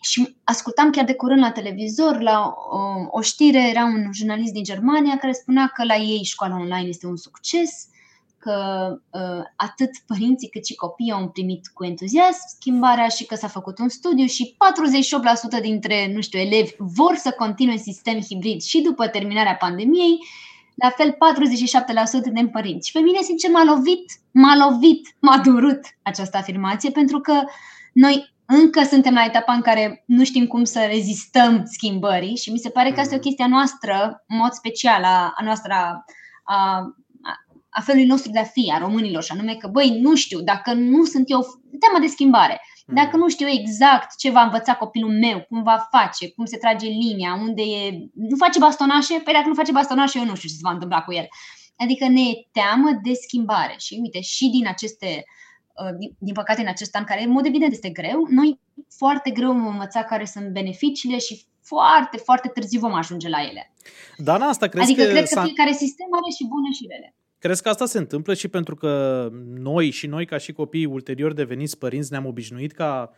Și 0.00 0.36
ascultam 0.44 0.90
chiar 0.90 1.04
de 1.04 1.14
curând 1.14 1.40
la 1.40 1.50
televizor, 1.50 2.20
la 2.20 2.54
o, 2.70 2.78
o 3.10 3.20
știre, 3.20 3.68
era 3.68 3.84
un 3.84 4.12
jurnalist 4.12 4.52
din 4.52 4.62
Germania 4.62 5.18
care 5.18 5.32
spunea 5.32 5.72
că 5.74 5.84
la 5.84 5.96
ei 5.96 6.24
școala 6.24 6.54
online 6.54 6.88
este 6.88 7.06
un 7.06 7.16
succes, 7.16 7.88
că 8.42 8.88
uh, 9.10 9.44
atât 9.56 9.90
părinții 10.06 10.48
cât 10.48 10.66
și 10.66 10.74
copiii 10.74 11.12
au 11.12 11.28
primit 11.28 11.68
cu 11.74 11.84
entuziasm 11.84 12.40
schimbarea 12.56 13.08
și 13.08 13.26
că 13.26 13.34
s-a 13.34 13.48
făcut 13.48 13.78
un 13.78 13.88
studiu 13.88 14.26
și 14.26 14.56
48% 15.58 15.60
dintre, 15.60 16.12
nu 16.14 16.20
știu, 16.20 16.38
elevi 16.38 16.74
vor 16.78 17.14
să 17.14 17.30
continue 17.30 17.76
sistem 17.76 18.20
hibrid 18.20 18.60
și 18.62 18.80
după 18.80 19.08
terminarea 19.08 19.54
pandemiei, 19.54 20.18
la 20.74 20.90
fel 20.90 21.16
47% 22.28 22.32
din 22.32 22.48
părinți. 22.48 22.88
Și 22.88 22.92
pe 22.92 23.00
mine, 23.00 23.18
sincer, 23.22 23.50
m-a 23.50 23.64
lovit, 23.64 24.12
m-a 24.30 24.68
lovit, 24.68 25.08
m-a 25.18 25.38
durut 25.38 25.80
această 26.02 26.36
afirmație 26.36 26.90
pentru 26.90 27.20
că 27.20 27.42
noi 27.92 28.34
încă 28.46 28.82
suntem 28.82 29.14
la 29.14 29.24
etapa 29.24 29.52
în 29.52 29.60
care 29.60 30.04
nu 30.06 30.24
știm 30.24 30.46
cum 30.46 30.64
să 30.64 30.86
rezistăm 30.90 31.62
schimbării 31.64 32.36
și 32.36 32.50
mi 32.50 32.58
se 32.58 32.70
pare 32.70 32.92
că 32.92 33.00
asta 33.00 33.14
e 33.14 33.16
o 33.16 33.20
mm. 33.20 33.24
chestie 33.24 33.44
a 33.44 33.48
noastră, 33.48 34.24
în 34.28 34.36
mod 34.36 34.52
special, 34.52 35.04
a, 35.04 35.32
a 35.36 35.44
noastră 35.44 35.72
a, 35.72 36.04
a 36.54 36.86
a 37.74 37.80
felului 37.80 38.06
nostru 38.06 38.30
de 38.30 38.38
a 38.38 38.44
fi, 38.44 38.72
a 38.74 38.78
românilor, 38.78 39.22
și 39.22 39.32
anume 39.32 39.54
că, 39.54 39.68
băi, 39.68 39.98
nu 40.00 40.14
știu, 40.14 40.40
dacă 40.40 40.72
nu 40.72 41.04
sunt 41.04 41.30
eu, 41.30 41.40
teama 41.80 41.98
de 42.00 42.06
schimbare, 42.06 42.60
hmm. 42.86 42.94
dacă 42.94 43.16
nu 43.16 43.28
știu 43.28 43.48
exact 43.48 44.16
ce 44.16 44.30
va 44.30 44.42
învăța 44.42 44.74
copilul 44.74 45.10
meu, 45.10 45.44
cum 45.48 45.62
va 45.62 45.88
face, 45.90 46.30
cum 46.30 46.44
se 46.44 46.56
trage 46.56 46.86
linia, 46.86 47.34
unde 47.34 47.62
e, 47.62 47.90
nu 48.14 48.36
face 48.36 48.58
bastonașe, 48.58 49.20
păi 49.24 49.32
dacă 49.32 49.48
nu 49.48 49.54
face 49.54 49.72
bastonașe, 49.72 50.18
eu 50.18 50.24
nu 50.24 50.34
știu 50.34 50.48
ce 50.48 50.54
se 50.54 50.60
va 50.62 50.70
întâmpla 50.70 51.02
cu 51.02 51.12
el. 51.12 51.26
Adică 51.76 52.08
ne 52.08 52.20
e 52.20 52.48
teamă 52.52 52.90
de 53.02 53.12
schimbare 53.12 53.74
și 53.78 53.98
uite, 54.02 54.20
și 54.20 54.50
din 54.50 54.66
aceste, 54.66 55.24
uh, 55.82 55.96
din, 55.98 56.16
din 56.18 56.34
păcate 56.34 56.60
în 56.60 56.66
acest 56.66 56.96
an, 56.96 57.04
care 57.04 57.22
în 57.22 57.30
mod 57.30 57.46
evident 57.46 57.72
este 57.72 57.90
greu, 57.90 58.26
noi 58.28 58.60
foarte 58.96 59.30
greu 59.30 59.52
vom 59.52 59.66
învăța 59.66 60.02
care 60.04 60.24
sunt 60.24 60.48
beneficiile 60.52 61.18
și 61.18 61.44
foarte, 61.62 62.16
foarte 62.16 62.48
târziu 62.48 62.80
vom 62.80 62.94
ajunge 62.94 63.28
la 63.28 63.40
ele. 63.50 63.72
Dar 64.16 64.40
asta 64.42 64.66
crezi 64.66 64.90
adică 64.90 65.04
că 65.06 65.10
cred 65.10 65.28
că 65.28 65.42
fiecare 65.42 65.72
sistem 65.72 66.06
are 66.10 66.30
și 66.36 66.46
bune 66.46 66.70
și 66.70 66.86
rele. 66.88 67.14
Crezi 67.42 67.62
că 67.62 67.68
asta 67.68 67.86
se 67.86 67.98
întâmplă 67.98 68.34
și 68.34 68.48
pentru 68.48 68.74
că 68.76 69.28
noi 69.44 69.90
și 69.90 70.06
noi 70.06 70.26
ca 70.26 70.38
și 70.38 70.52
copii 70.52 70.84
ulterior 70.84 71.32
deveniți 71.32 71.78
părinți 71.78 72.10
ne-am 72.10 72.26
obișnuit 72.26 72.72
ca 72.72 73.12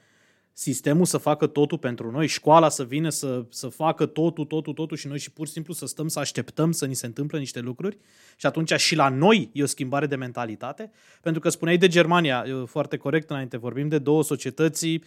sistemul 0.53 1.05
să 1.05 1.19
facă 1.19 1.47
totul 1.47 1.79
pentru 1.79 2.11
noi, 2.11 2.27
școala 2.27 2.69
să 2.69 2.85
vină 2.85 3.09
să, 3.09 3.45
să 3.49 3.69
facă 3.69 4.07
totul, 4.07 4.45
totul, 4.45 4.73
totul 4.73 4.97
și 4.97 5.07
noi 5.07 5.19
și 5.19 5.31
pur 5.31 5.47
și 5.47 5.53
simplu 5.53 5.73
să 5.75 5.87
stăm 5.87 6.09
să 6.09 6.19
așteptăm 6.19 6.73
să 6.73 6.87
ni 6.87 6.95
se 6.95 7.07
întâmple 7.07 7.39
niște 7.39 7.61
lucruri 7.61 7.99
și 8.37 8.47
atunci 8.47 8.73
și 8.73 8.95
la 8.95 9.09
noi 9.09 9.51
e 9.53 9.63
o 9.63 9.67
schimbare 9.67 10.07
de 10.07 10.17
mentalitate, 10.17 10.91
pentru 11.23 11.41
că 11.41 11.49
spuneai 11.49 11.77
de 11.79 11.89
Germania, 11.89 12.47
foarte 12.67 12.97
corect 12.97 13.31
înainte, 13.31 13.57
vorbim 13.57 13.89
de 13.89 13.99
două 13.99 14.23
societăți 14.23 15.01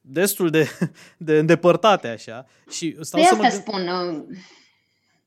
destul 0.00 0.50
de, 0.50 0.68
de 1.16 1.38
îndepărtate 1.38 2.08
așa. 2.08 2.46
Și 2.70 2.96
stau 3.00 3.20
Pe 3.20 3.26
să 3.26 3.34
mă 3.34 3.42
asta 3.42 3.58
gând- 3.58 3.66
spun. 3.68 4.26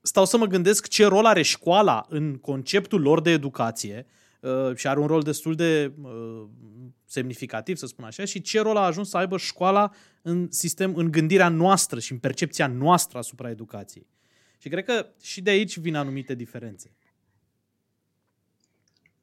Uh, 0.10 0.16
stau 0.16 0.25
să 0.25 0.38
mă 0.38 0.46
gândesc 0.46 0.88
ce 0.88 1.06
rol 1.06 1.25
are 1.25 1.42
școala 1.42 2.06
în 2.10 2.38
conceptul 2.38 3.01
lor 3.01 3.22
de 3.22 3.32
educație 3.32 4.06
uh, 4.39 4.75
și 4.75 4.88
are 4.88 5.00
un 5.00 5.08
rol 5.08 5.22
destul 5.22 5.56
de 5.56 5.94
uh, 6.01 6.44
semnificativ, 7.06 7.78
să 7.78 7.86
spun 7.86 8.06
așa, 8.06 8.25
și 8.25 8.42
ce 8.42 8.62
rol 8.62 8.78
a 8.78 8.86
ajuns 8.86 9.10
să 9.10 9.18
aibă 9.18 9.38
școala 9.38 9.92
în 10.22 10.48
sistem, 10.51 10.96
în 10.96 11.12
gândirea 11.12 11.50
noastră 11.50 12.00
și 12.00 12.12
în 12.12 12.18
percepția 12.18 12.68
noastră 12.68 13.18
asupra 13.18 13.50
educației. 13.50 14.08
Și 14.58 14.70
cred 14.70 14.86
că 14.86 15.08
și 15.22 15.42
de 15.42 15.50
aici 15.50 15.78
vin 15.78 15.96
anumite 15.96 16.36
diferențe. 16.36 16.92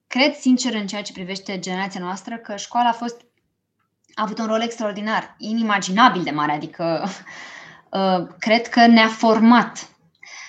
Cred 0.06 0.34
sincer 0.34 0.74
în 0.74 0.86
ceea 0.86 1.02
ce 1.02 1.12
privește 1.12 1.58
generația 1.58 2.00
noastră 2.00 2.36
că 2.36 2.56
școala 2.56 2.88
a 2.88 2.92
fost 2.92 3.24
a 4.14 4.22
avut 4.22 4.38
un 4.38 4.46
rol 4.46 4.60
extraordinar, 4.60 5.34
inimaginabil 5.38 6.22
de 6.22 6.30
mare, 6.30 6.52
adică 6.52 7.04
uh, 7.90 8.28
cred 8.38 8.68
că 8.68 8.86
ne-a 8.86 9.08
format. 9.08 9.95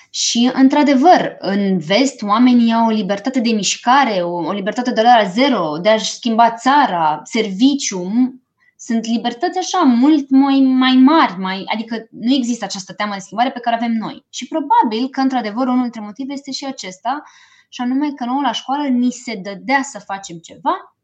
Și, 0.09 0.49
într-adevăr, 0.53 1.35
în 1.39 1.77
vest, 1.77 2.21
oamenii 2.21 2.73
au 2.73 2.85
o 2.87 2.89
libertate 2.91 3.39
de 3.39 3.49
mișcare, 3.51 4.21
o, 4.21 4.31
o 4.33 4.51
libertate 4.51 4.91
de 4.91 5.01
la 5.01 5.23
zero, 5.23 5.77
de 5.81 5.89
a-și 5.89 6.11
schimba 6.13 6.51
țara, 6.51 7.21
serviciu. 7.23 8.03
m- 8.11 8.45
Sunt 8.79 9.05
libertăți 9.05 9.57
așa 9.57 9.77
mult 9.79 10.29
mai, 10.29 10.59
mai 10.59 10.93
mari, 10.95 11.39
mai, 11.39 11.63
adică 11.73 12.07
nu 12.11 12.33
există 12.33 12.65
această 12.65 12.93
teamă 12.93 13.13
de 13.13 13.19
schimbare 13.19 13.51
pe 13.51 13.59
care 13.59 13.75
avem 13.75 13.91
noi. 13.91 14.25
Și 14.29 14.47
probabil 14.47 15.09
că, 15.09 15.21
într-adevăr, 15.21 15.67
unul 15.67 15.81
dintre 15.81 16.01
motive 16.01 16.33
este 16.33 16.51
și 16.51 16.65
acesta, 16.65 17.23
și 17.69 17.81
anume 17.81 18.11
că 18.11 18.25
nouă 18.25 18.41
la 18.41 18.51
școală 18.51 18.87
ni 18.87 19.11
se 19.11 19.35
dădea 19.43 19.81
să 19.83 19.99
facem 19.99 20.37
ceva, 20.37 20.95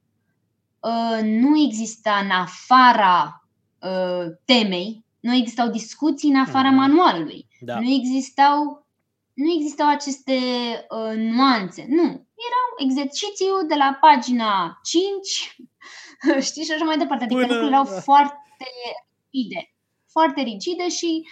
uh, 0.79 1.19
nu 1.23 1.59
exista 1.65 2.19
în 2.23 2.29
afara 2.29 3.45
uh, 3.81 4.25
temei, 4.45 5.03
nu 5.19 5.33
existau 5.33 5.67
discuții 5.69 6.29
în 6.29 6.39
afara 6.39 6.67
Mhm. 6.69 6.77
manualului, 6.77 7.47
Da. 7.59 7.79
nu 7.79 7.89
existau 7.89 8.82
nu 9.33 9.51
existau 9.51 9.87
aceste 9.89 10.33
uh, 10.89 11.13
nuanțe. 11.15 11.85
Nu. 11.89 12.03
Erau 12.49 12.69
exercițiul 12.77 13.65
de 13.67 13.75
la 13.75 13.97
pagina 14.01 14.79
5, 14.83 15.57
știi, 16.47 16.63
și 16.63 16.71
așa 16.71 16.83
mai 16.83 16.97
departe. 16.97 17.23
Adică 17.23 17.39
Până- 17.39 17.53
lucrurile 17.53 17.75
erau 17.79 17.93
da. 17.95 17.99
foarte 18.01 18.37
rigide. 19.31 19.73
Foarte 20.11 20.41
rigide 20.41 20.89
și 20.89 21.27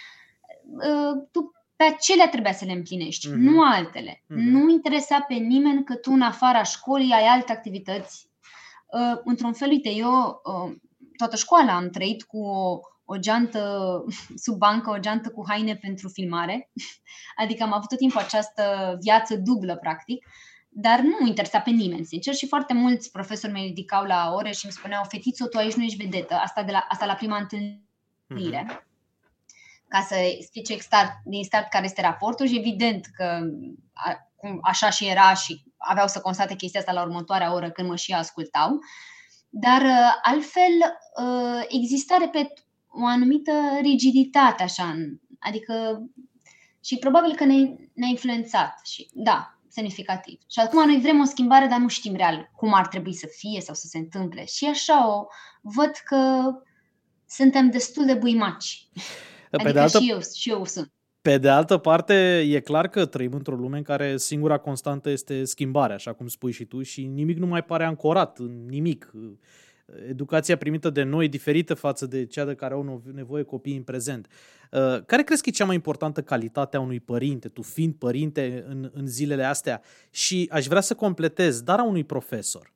uh, 0.64 1.26
tu 1.32 1.52
pe 1.76 1.84
acelea 1.84 2.28
trebuia 2.28 2.52
să 2.52 2.64
le 2.64 2.72
împlinești, 2.72 3.28
Mhm. 3.28 3.38
nu 3.38 3.62
altele. 3.62 4.22
Mhm. 4.28 4.38
Nu 4.40 4.70
interesa 4.70 5.20
pe 5.20 5.34
nimeni 5.34 5.84
că 5.84 5.94
tu 5.94 6.12
în 6.12 6.22
afara 6.22 6.62
școlii 6.62 7.12
ai 7.12 7.26
alte 7.26 7.52
activități. 7.52 8.30
Uh, 8.86 9.20
într-un 9.24 9.52
fel, 9.52 9.68
uite, 9.68 9.88
eu 9.88 10.40
uh, 10.44 10.72
toată 11.16 11.36
școala 11.36 11.74
am 11.76 11.90
trăit 11.90 12.22
cu 12.22 12.38
o, 12.44 12.80
o 13.04 13.16
geantă 13.16 14.04
sub 14.44 14.56
bancă, 14.56 14.90
o 14.90 14.98
geantă 14.98 15.28
cu 15.28 15.44
haine 15.48 15.76
pentru 15.76 16.08
filmare. 16.08 16.70
Adică 17.42 17.62
am 17.62 17.72
avut 17.72 17.88
tot 17.88 17.98
timpul 17.98 18.20
această 18.20 18.96
viață 19.00 19.36
dublă, 19.36 19.76
practic. 19.76 20.26
Dar 20.68 21.00
nu 21.00 21.16
mă 21.20 21.26
interesa 21.26 21.60
pe 21.60 21.70
nimeni, 21.70 22.04
sincer, 22.04 22.34
și 22.34 22.46
foarte 22.46 22.74
mulți 22.74 23.10
profesori 23.10 23.52
mi 23.52 23.62
ridicau 23.62 24.04
la 24.04 24.32
ore 24.34 24.52
și 24.52 24.64
îmi 24.64 24.72
spuneau, 24.72 25.04
fetițo, 25.08 25.46
tu 25.46 25.58
aici 25.58 25.74
nu 25.74 25.82
ești 25.82 26.04
vedetă, 26.04 26.34
asta, 26.34 26.62
de 26.62 26.72
la, 26.72 26.86
asta 26.88 27.06
la 27.06 27.14
prima 27.14 27.36
întâlnire 27.36 27.82
Mhm. 28.28 28.84
ca 29.88 30.00
să 30.08 30.14
explice 30.14 30.76
start, 30.76 31.12
din 31.24 31.44
start 31.44 31.68
care 31.68 31.84
este 31.84 32.00
raportul 32.00 32.46
și 32.46 32.58
evident 32.58 33.06
că 33.16 33.40
a, 33.92 34.30
cum, 34.36 34.58
așa 34.62 34.90
și 34.90 35.06
era 35.06 35.34
și 35.34 35.64
aveau 35.76 36.06
să 36.06 36.20
constate 36.20 36.54
chestia 36.54 36.80
asta 36.80 36.92
la 36.92 37.02
următoarea 37.02 37.54
oră 37.54 37.70
când 37.70 37.88
mă 37.88 37.96
și 37.96 38.12
ascultau. 38.12 38.78
Dar 39.48 39.82
uh, 39.82 40.14
altfel 40.22 40.72
uh, 41.22 41.64
exista, 41.68 42.16
repet, 42.20 42.50
o 43.02 43.06
anumită 43.06 43.52
rigiditate 43.82 44.62
așa, 44.62 44.84
în- 44.84 45.18
adică 45.38 46.02
și 46.84 46.96
probabil 46.96 47.34
că 47.34 47.44
ne, 47.44 47.54
ne-a 47.92 48.08
influențat 48.08 48.80
și 48.84 49.08
da, 49.12 49.58
semnificativ. 49.68 50.38
Și 50.50 50.60
acum 50.60 50.86
noi 50.86 51.00
vrem 51.00 51.20
o 51.20 51.24
schimbare, 51.24 51.66
dar 51.66 51.78
nu 51.78 51.88
știm 51.88 52.14
real 52.16 52.50
cum 52.56 52.74
ar 52.74 52.86
trebui 52.88 53.14
să 53.14 53.26
fie 53.36 53.60
sau 53.60 53.74
să 53.74 53.86
se 53.86 53.98
întâmple. 53.98 54.44
Și 54.44 54.66
așa 54.66 55.16
o 55.18 55.26
văd 55.60 55.90
că 56.04 56.50
suntem 57.28 57.70
destul 57.70 58.06
de 58.06 58.14
buimaci. 58.14 58.88
Pe, 59.50 59.56
Adică 59.56 59.72
de 59.72 59.78
altă, 59.78 59.98
și, 59.98 60.10
eu, 60.10 60.20
și 60.34 60.50
eu 60.50 60.64
sunt. 60.64 60.92
pe 61.22 61.38
de 61.38 61.48
altă 61.48 61.78
parte, 61.78 62.38
e 62.48 62.60
clar 62.60 62.88
că 62.88 63.06
trăim 63.06 63.32
într-o 63.32 63.54
lume 63.54 63.76
în 63.76 63.82
care 63.82 64.16
singura 64.16 64.58
constantă 64.58 65.10
este 65.10 65.44
schimbarea, 65.44 65.94
așa 65.94 66.12
cum 66.12 66.26
spui 66.26 66.52
și 66.52 66.64
tu, 66.64 66.82
și 66.82 67.06
nimic 67.06 67.38
nu 67.38 67.46
mai 67.46 67.62
pare 67.64 67.84
ancorat 67.84 68.38
în 68.38 68.66
nimic. 68.66 69.10
Educația 70.08 70.56
primită 70.56 70.90
de 70.90 71.02
noi 71.02 71.28
diferită 71.28 71.74
față 71.74 72.06
de 72.06 72.26
cea 72.26 72.44
de 72.44 72.54
care 72.54 72.74
au 72.74 73.02
nevoie 73.12 73.42
copiii 73.42 73.76
în 73.76 73.82
prezent. 73.82 74.26
Uh, 74.70 75.04
Care 75.06 75.22
crezi 75.22 75.42
că 75.42 75.48
e 75.48 75.52
cea 75.52 75.64
mai 75.64 75.74
importantă 75.74 76.22
calitate 76.22 76.76
a 76.76 76.80
unui 76.80 77.00
părinte, 77.00 77.48
tu 77.48 77.62
fiind 77.62 77.94
părinte 77.94 78.64
în, 78.66 78.90
în 78.94 79.06
zilele 79.06 79.44
astea? 79.44 79.82
Și 80.10 80.48
aș 80.52 80.66
vrea 80.66 80.80
să 80.80 80.94
completez, 80.94 81.62
dar 81.62 81.78
a 81.78 81.84
unui 81.84 82.04
profesor. 82.04 82.72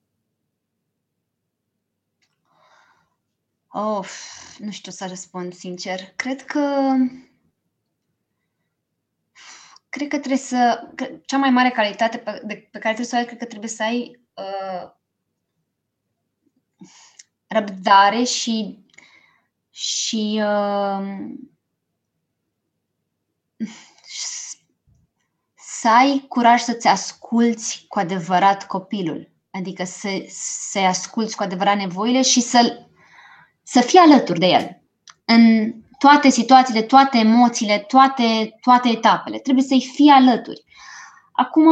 Of, 3.68 4.10
nu 4.58 4.70
știu 4.70 4.92
să 4.92 5.06
răspund 5.08 5.52
sincer. 5.52 6.00
Cred 6.16 6.42
că 6.42 6.60
cred 9.88 10.08
că 10.08 10.18
trebuie 10.18 10.38
să 10.38 10.88
că 10.94 11.08
cea 11.26 11.36
mai 11.36 11.50
mare 11.50 11.70
calitate 11.70 12.18
pe, 12.18 12.42
de, 12.44 12.54
pe 12.54 12.78
care 12.78 12.94
trebuie 12.94 13.06
să 13.06 13.14
o 13.14 13.18
ai, 13.18 13.24
cred 13.24 13.38
că 13.38 13.44
trebuie 13.44 13.70
să 13.70 13.82
ai 13.82 14.20
uh, 14.34 14.90
răbdare 17.46 18.22
și 18.22 18.84
și 19.70 20.42
uh, 20.42 21.06
să 25.54 25.88
ai 25.88 26.24
curaj 26.28 26.60
să-ți 26.60 26.88
asculți 26.88 27.84
cu 27.88 27.98
adevărat 27.98 28.66
copilul. 28.66 29.30
Adică 29.50 29.84
să, 29.84 30.08
să-i 30.70 30.86
asculți 30.86 31.36
cu 31.36 31.42
adevărat 31.42 31.76
nevoile 31.76 32.22
și 32.22 32.40
să 32.40 32.86
să 33.62 33.80
fii 33.80 33.98
alături 33.98 34.38
de 34.38 34.46
el 34.46 34.82
în 35.24 35.72
toate 35.98 36.28
situațiile, 36.28 36.82
toate 36.82 37.18
emoțiile, 37.18 37.78
toate, 37.78 38.56
toate 38.60 38.88
etapele. 38.88 39.38
Trebuie 39.38 39.64
să-i 39.64 39.90
fii 39.94 40.10
alături. 40.10 40.64
Acum, 41.32 41.66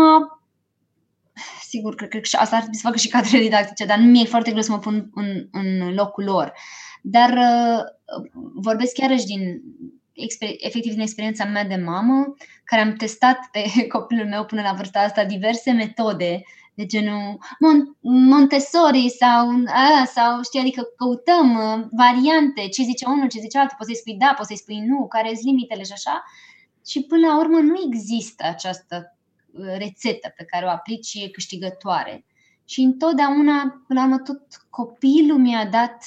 sigur, 1.74 1.94
cred 1.94 2.08
că 2.08 2.18
asta 2.18 2.54
ar 2.54 2.60
trebui 2.60 2.78
să 2.78 2.86
facă 2.86 2.98
și 2.98 3.08
cadrele 3.08 3.42
didactice, 3.42 3.84
dar 3.84 3.98
nu 3.98 4.06
mi-e 4.06 4.24
foarte 4.24 4.50
greu 4.50 4.62
să 4.62 4.70
mă 4.70 4.78
pun 4.78 5.10
în, 5.14 5.48
în 5.50 5.94
locul 5.94 6.24
lor. 6.24 6.52
Dar 7.02 7.30
uh, 7.30 7.80
vorbesc 8.54 8.98
iarăși 8.98 9.24
din, 9.24 9.62
efectiv 10.58 10.92
din 10.92 11.00
experiența 11.00 11.44
mea 11.44 11.64
de 11.64 11.76
mamă, 11.76 12.34
care 12.64 12.82
am 12.82 12.92
testat 12.92 13.38
pe 13.52 13.62
copilul 13.96 14.26
meu 14.26 14.44
până 14.44 14.62
la 14.62 14.72
vârsta 14.72 15.00
asta 15.00 15.24
diverse 15.24 15.70
metode 15.72 16.42
de 16.74 16.86
genul 16.86 17.38
Montessori 18.00 19.14
sau, 19.18 19.48
a, 19.66 20.04
sau 20.04 20.42
știi, 20.42 20.60
adică 20.60 20.82
căutăm 20.96 21.54
uh, 21.54 21.86
variante, 21.90 22.68
ce 22.68 22.82
zice 22.82 23.04
unul, 23.06 23.28
ce 23.28 23.40
zice 23.40 23.58
altul, 23.58 23.76
poți 23.78 23.90
să-i 23.90 24.00
spui 24.00 24.16
da, 24.18 24.34
poți 24.36 24.48
să-i 24.48 24.62
spui 24.62 24.80
nu, 24.86 25.06
care 25.06 25.28
sunt 25.28 25.44
limitele 25.44 25.82
și 25.82 25.92
așa. 25.92 26.24
Și 26.86 27.02
până 27.02 27.26
la 27.26 27.38
urmă 27.38 27.58
nu 27.58 27.74
există 27.86 28.44
această 28.46 29.13
rețetă 29.76 30.32
pe 30.37 30.44
care 30.44 30.66
o 30.66 30.68
aplici 30.68 31.06
și 31.06 31.23
e 31.23 31.28
câștigătoare. 31.28 32.25
Și 32.64 32.80
întotdeauna, 32.80 33.82
până 33.87 34.00
la 34.00 34.06
urmă, 34.06 34.18
tot 34.18 34.40
copilul 34.70 35.38
mi-a 35.38 35.66
dat 35.66 36.04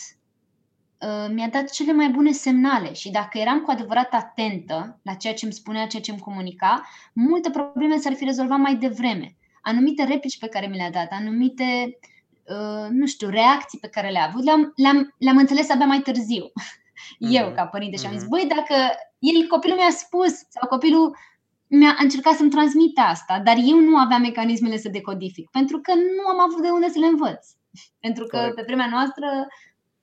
uh, 0.97 1.33
mi-a 1.33 1.47
dat 1.47 1.69
cele 1.69 1.91
mai 1.91 2.09
bune 2.09 2.31
semnale 2.31 2.93
și 2.93 3.11
dacă 3.11 3.37
eram 3.37 3.61
cu 3.61 3.71
adevărat 3.71 4.13
atentă 4.13 4.99
la 5.03 5.13
ceea 5.13 5.33
ce 5.33 5.45
îmi 5.45 5.53
spunea, 5.53 5.87
ceea 5.87 6.01
ce 6.01 6.11
îmi 6.11 6.19
comunica, 6.19 6.83
multe 7.13 7.49
probleme 7.49 7.97
s-ar 7.97 8.13
fi 8.13 8.23
rezolvat 8.23 8.59
mai 8.59 8.75
devreme 8.75 9.37
anumite 9.67 10.03
replici 10.03 10.39
pe 10.39 10.47
care 10.47 10.67
mi 10.67 10.75
le-a 10.75 10.89
dat, 10.89 11.07
anumite, 11.11 11.97
uh, 12.43 12.87
nu 12.89 13.05
știu, 13.05 13.29
reacții 13.29 13.79
pe 13.79 13.87
care 13.87 14.09
le-a 14.09 14.27
avut, 14.27 14.43
le-am, 14.43 14.73
le-am, 14.75 15.15
le-am 15.17 15.37
înțeles 15.37 15.69
abia 15.69 15.85
mai 15.85 15.99
târziu. 15.99 16.45
Mm-hmm. 16.45 17.31
Eu, 17.39 17.51
ca 17.51 17.65
părinte, 17.65 17.97
și 17.97 18.05
am 18.05 18.17
zis, 18.17 18.27
băi, 18.27 18.45
dacă 18.55 18.75
el, 19.19 19.47
copilul 19.47 19.77
mi-a 19.77 19.89
spus 19.89 20.33
sau 20.49 20.67
copilul 20.69 21.17
mi-a 21.67 21.95
încercat 21.99 22.33
să-mi 22.33 22.49
transmită 22.49 23.01
asta, 23.01 23.39
dar 23.39 23.55
eu 23.57 23.79
nu 23.79 23.97
aveam 23.97 24.21
mecanismele 24.21 24.77
să 24.77 24.89
decodific, 24.89 25.49
pentru 25.49 25.79
că 25.79 25.93
nu 25.95 26.27
am 26.27 26.39
avut 26.39 26.61
de 26.61 26.69
unde 26.69 26.89
să 26.89 26.99
le 26.99 27.05
învăț. 27.05 27.47
Pentru 28.05 28.25
că 28.25 28.37
Corect. 28.37 28.55
pe 28.55 28.63
vremea 28.65 28.87
noastră 28.89 29.47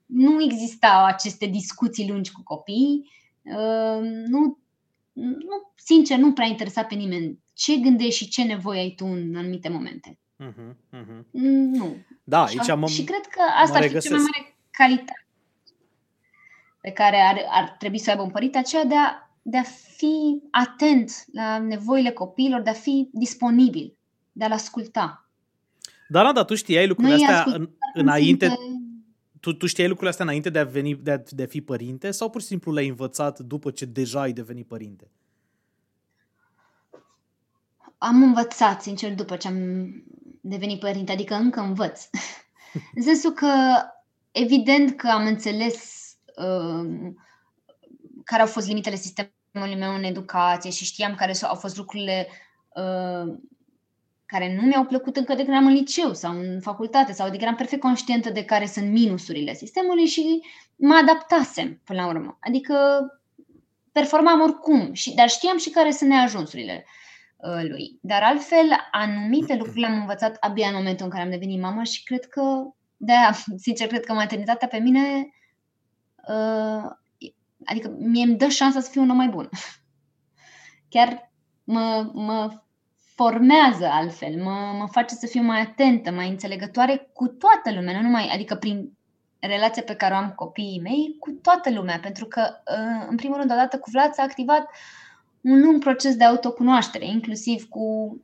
nu 0.06 0.42
existau 0.42 1.04
aceste 1.04 1.47
discuții 1.47 2.09
lungi 2.09 2.33
cu 2.33 2.42
copiii, 2.42 3.11
uh, 3.42 4.00
nu, 4.26 4.59
nu, 5.12 5.73
sincer, 5.75 6.18
nu 6.18 6.33
prea 6.33 6.47
interesa 6.47 6.83
pe 6.83 6.94
nimeni 6.94 7.38
ce 7.54 7.76
gândești 7.76 8.25
și 8.25 8.30
ce 8.30 8.42
nevoie 8.42 8.80
ai 8.80 8.94
tu 8.97 9.04
în 9.06 9.37
anumite 9.37 9.68
momente. 9.68 10.18
Uh-huh, 10.44 10.75
uh-huh. 10.92 11.25
Nu. 11.30 11.97
Da, 12.25 12.44
aici 12.44 12.75
mă, 12.76 12.87
și 12.87 13.04
cred 13.04 13.26
că 13.26 13.42
asta 13.62 13.78
ar 13.78 13.88
fi 13.88 13.99
cea 13.99 14.11
mai 14.11 14.18
mare 14.18 14.56
calitate 14.71 15.25
pe 16.85 16.90
care 16.90 17.16
ar, 17.16 17.40
ar 17.50 17.76
trebui 17.78 17.99
să 17.99 18.11
aibă 18.11 18.23
un 18.23 18.30
părinte, 18.30 18.59
aceea 18.59 18.85
de 18.85 18.94
a, 18.94 19.30
de 19.47 19.57
a 19.57 19.63
fi 19.97 20.43
atent 20.51 21.25
la 21.33 21.59
nevoile 21.59 22.11
copiilor, 22.11 22.61
de 22.61 22.71
a 22.71 22.73
fi 22.73 23.09
disponibil, 23.13 23.97
de 24.33 24.45
a-l 24.45 24.53
asculta. 24.53 25.29
Da, 26.09 26.23
da, 26.23 26.33
dar 26.33 26.45
tu 26.45 26.55
știai 26.55 26.87
lucrurile 26.87 27.15
astea 27.15 27.45
în, 27.47 27.71
înainte... 27.95 28.47
Simte... 28.47 28.63
tu, 29.41 29.53
tu 29.53 29.67
știai 29.67 29.87
lucrurile 29.87 30.11
astea 30.11 30.25
înainte 30.25 30.51
de 30.51 30.59
a, 30.59 30.65
veni, 30.65 30.95
de, 30.95 31.11
a, 31.11 31.23
de 31.29 31.43
a 31.43 31.47
fi 31.47 31.61
părinte 31.61 32.11
sau 32.11 32.31
pur 32.31 32.41
și 32.41 32.47
simplu 32.47 32.73
le-ai 32.73 32.89
învățat 32.89 33.39
după 33.39 33.71
ce 33.71 33.85
deja 33.85 34.21
ai 34.21 34.33
devenit 34.33 34.67
părinte? 34.67 35.11
Am 37.99 38.23
învățat, 38.23 38.83
sincer, 38.83 39.15
după 39.15 39.37
ce 39.37 39.49
am 39.49 39.59
devenit 40.41 40.81
părinte, 40.81 41.13
adică 41.13 41.35
încă 41.35 41.61
învăț. 41.61 42.09
în 42.95 43.03
sensul 43.03 43.31
că, 43.31 43.53
evident 44.31 44.97
că 44.97 45.09
am 45.09 45.27
înțeles 45.27 46.07
uh, 46.37 47.13
care 48.25 48.43
au 48.43 48.49
fost 48.49 48.67
limitele 48.67 48.97
sistemului 48.97 49.34
meu 49.61 49.95
în 49.95 50.03
educație 50.03 50.71
și 50.71 50.85
știam 50.85 51.15
care 51.15 51.33
au 51.43 51.55
fost 51.55 51.77
lucrurile 51.77 52.29
uh, 52.69 53.35
care 54.27 54.55
nu 54.55 54.63
mi-au 54.63 54.85
plăcut 54.85 55.17
încă 55.17 55.35
de 55.35 55.43
când 55.43 55.55
eram 55.55 55.67
în 55.67 55.73
liceu 55.73 56.15
sau 56.15 56.39
în 56.39 56.61
facultate, 56.61 57.13
sau 57.13 57.27
adică 57.27 57.43
eram 57.45 57.57
perfect 57.57 57.81
conștientă 57.81 58.31
de 58.31 58.45
care 58.45 58.67
sunt 58.67 58.91
minusurile 58.91 59.55
sistemului 59.55 60.07
și 60.07 60.43
mă 60.77 60.95
adaptasem 61.03 61.81
până 61.85 62.01
la 62.01 62.07
urmă. 62.09 62.39
Adică 62.41 62.75
performam 63.93 64.41
oricum, 64.41 64.93
și, 64.93 65.15
dar 65.15 65.29
știam 65.29 65.59
și 65.59 65.71
care 65.71 65.91
sunt 65.91 66.11
neajunsurile 66.11 66.85
uh, 67.37 67.63
lui. 67.69 67.99
Dar 68.01 68.23
altfel, 68.23 68.67
anumite 68.91 69.57
lucruri 69.57 69.81
le-am 69.81 70.01
învățat 70.01 70.37
abia 70.41 70.69
în 70.69 70.75
momentul 70.75 71.05
în 71.05 71.11
care 71.11 71.23
am 71.23 71.31
devenit 71.31 71.61
mamă 71.61 71.83
și 71.83 72.03
cred 72.03 72.25
că, 72.25 72.43
de 72.97 73.13
sincer, 73.57 73.87
cred 73.87 74.05
că 74.05 74.13
maternitatea 74.13 74.69
pe 74.69 74.79
mine, 74.79 75.33
uh, 76.29 76.91
adică 77.64 77.97
mie 77.99 78.25
îmi 78.25 78.37
dă 78.37 78.49
șansa 78.49 78.80
să 78.80 78.90
fiu 78.90 79.02
un 79.02 79.11
om 79.11 79.16
mai 79.16 79.28
bun. 79.28 79.49
Chiar 80.88 81.33
mă, 81.64 82.11
mă 82.12 82.62
formează 83.14 83.87
altfel, 83.87 84.42
mă, 84.42 84.75
mă 84.78 84.87
face 84.90 85.14
să 85.14 85.26
fiu 85.26 85.42
mai 85.42 85.61
atentă, 85.61 86.11
mai 86.11 86.28
înțelegătoare 86.28 87.11
cu 87.12 87.26
toată 87.26 87.73
lumea, 87.73 87.94
nu 87.94 88.00
numai, 88.00 88.28
adică 88.33 88.54
prin 88.54 88.92
relația 89.38 89.83
pe 89.83 89.94
care 89.94 90.14
o 90.14 90.16
am 90.16 90.28
cu 90.28 90.44
copiii 90.44 90.80
mei, 90.80 91.16
cu 91.18 91.30
toată 91.30 91.71
lumea, 91.71 91.99
pentru 91.99 92.26
că, 92.26 92.49
uh, 92.71 93.06
în 93.09 93.16
primul 93.16 93.37
rând, 93.37 93.50
odată 93.50 93.78
cu 93.78 93.90
Vlad 93.90 94.12
s-a 94.12 94.23
activat 94.23 94.68
un 95.40 95.61
lung 95.61 95.80
proces 95.83 96.16
de 96.16 96.25
autocunoaștere, 96.25 97.06
inclusiv 97.06 97.68
cu 97.68 97.80
uh, 97.80 98.24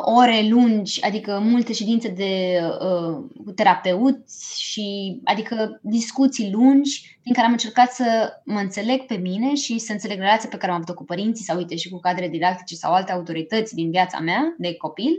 ore 0.00 0.46
lungi, 0.48 1.02
adică 1.02 1.40
multe 1.42 1.72
ședințe 1.72 2.08
de 2.08 2.60
uh, 2.80 3.52
terapeuți 3.54 4.62
și 4.62 5.20
adică 5.24 5.80
discuții 5.82 6.50
lungi 6.52 7.18
din 7.22 7.32
care 7.32 7.46
am 7.46 7.52
încercat 7.52 7.92
să 7.92 8.32
mă 8.44 8.58
înțeleg 8.58 9.06
pe 9.06 9.16
mine 9.16 9.54
și 9.54 9.78
să 9.78 9.92
înțeleg 9.92 10.18
relația 10.18 10.48
pe 10.48 10.56
care 10.56 10.70
am 10.72 10.76
avut-o 10.76 10.94
cu 10.94 11.04
părinții 11.04 11.44
sau 11.44 11.56
uite 11.56 11.76
și 11.76 11.88
cu 11.88 11.98
cadre 11.98 12.28
didactice 12.28 12.74
sau 12.74 12.92
alte 12.92 13.12
autorități 13.12 13.74
din 13.74 13.90
viața 13.90 14.18
mea 14.18 14.54
de 14.58 14.74
copil, 14.74 15.12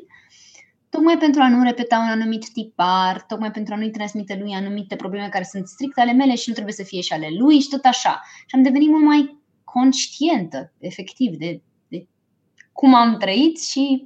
tocmai 0.90 1.18
pentru 1.18 1.42
a 1.42 1.50
nu 1.50 1.64
repeta 1.64 1.98
un 1.98 2.10
anumit 2.22 2.52
tipar, 2.52 3.22
tocmai 3.22 3.52
pentru 3.52 3.74
a 3.74 3.78
nu-i 3.78 3.92
transmite 3.92 4.38
lui 4.42 4.54
anumite 4.54 4.96
probleme 4.96 5.30
care 5.30 5.44
sunt 5.44 5.68
strict 5.68 6.00
ale 6.00 6.12
mele 6.12 6.36
și 6.36 6.44
nu 6.48 6.54
trebuie 6.54 6.76
să 6.76 6.84
fie 6.84 7.02
și 7.02 7.14
ale 7.14 7.28
lui 7.38 7.60
și 7.60 7.70
tot 7.70 7.86
așa. 7.86 8.22
Și 8.46 8.56
am 8.56 8.64
devenit 8.64 8.90
mult 8.90 9.04
mai 9.04 9.40
conștientă, 9.64 10.74
efectiv, 10.80 11.36
de, 11.36 11.62
de 11.88 12.08
cum 12.72 12.94
am 12.94 13.18
trăit 13.18 13.62
și 13.62 14.06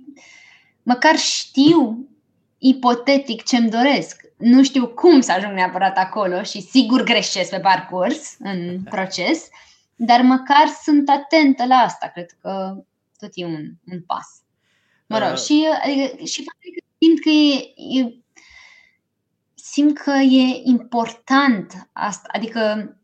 măcar 0.85 1.15
știu 1.15 2.09
ipotetic 2.57 3.43
ce-mi 3.43 3.69
doresc. 3.69 4.21
Nu 4.37 4.63
știu 4.63 4.87
cum 4.87 5.21
să 5.21 5.31
ajung 5.31 5.53
neapărat 5.53 5.97
acolo 5.97 6.43
și 6.43 6.61
sigur 6.61 7.03
greșesc 7.03 7.49
pe 7.49 7.59
parcurs 7.59 8.35
în 8.39 8.83
proces, 8.83 9.47
dar 9.95 10.21
măcar 10.21 10.67
sunt 10.83 11.09
atentă 11.09 11.65
la 11.65 11.75
asta. 11.75 12.07
Cred 12.07 12.29
că 12.41 12.75
tot 13.17 13.29
e 13.33 13.45
un, 13.45 13.71
un 13.91 14.01
pas. 14.01 14.41
Mă 15.07 15.17
rog, 15.17 15.31
uh. 15.31 15.37
și, 15.37 15.67
adică, 15.83 16.23
și 16.23 16.43
faptul 16.43 16.71
că 16.75 16.85
simt 16.97 17.19
că 17.19 17.29
e, 17.29 17.73
e 17.99 18.15
simt 19.55 19.97
că 19.97 20.11
e 20.11 20.61
important 20.63 21.89
asta, 21.93 22.27
adică 22.31 22.95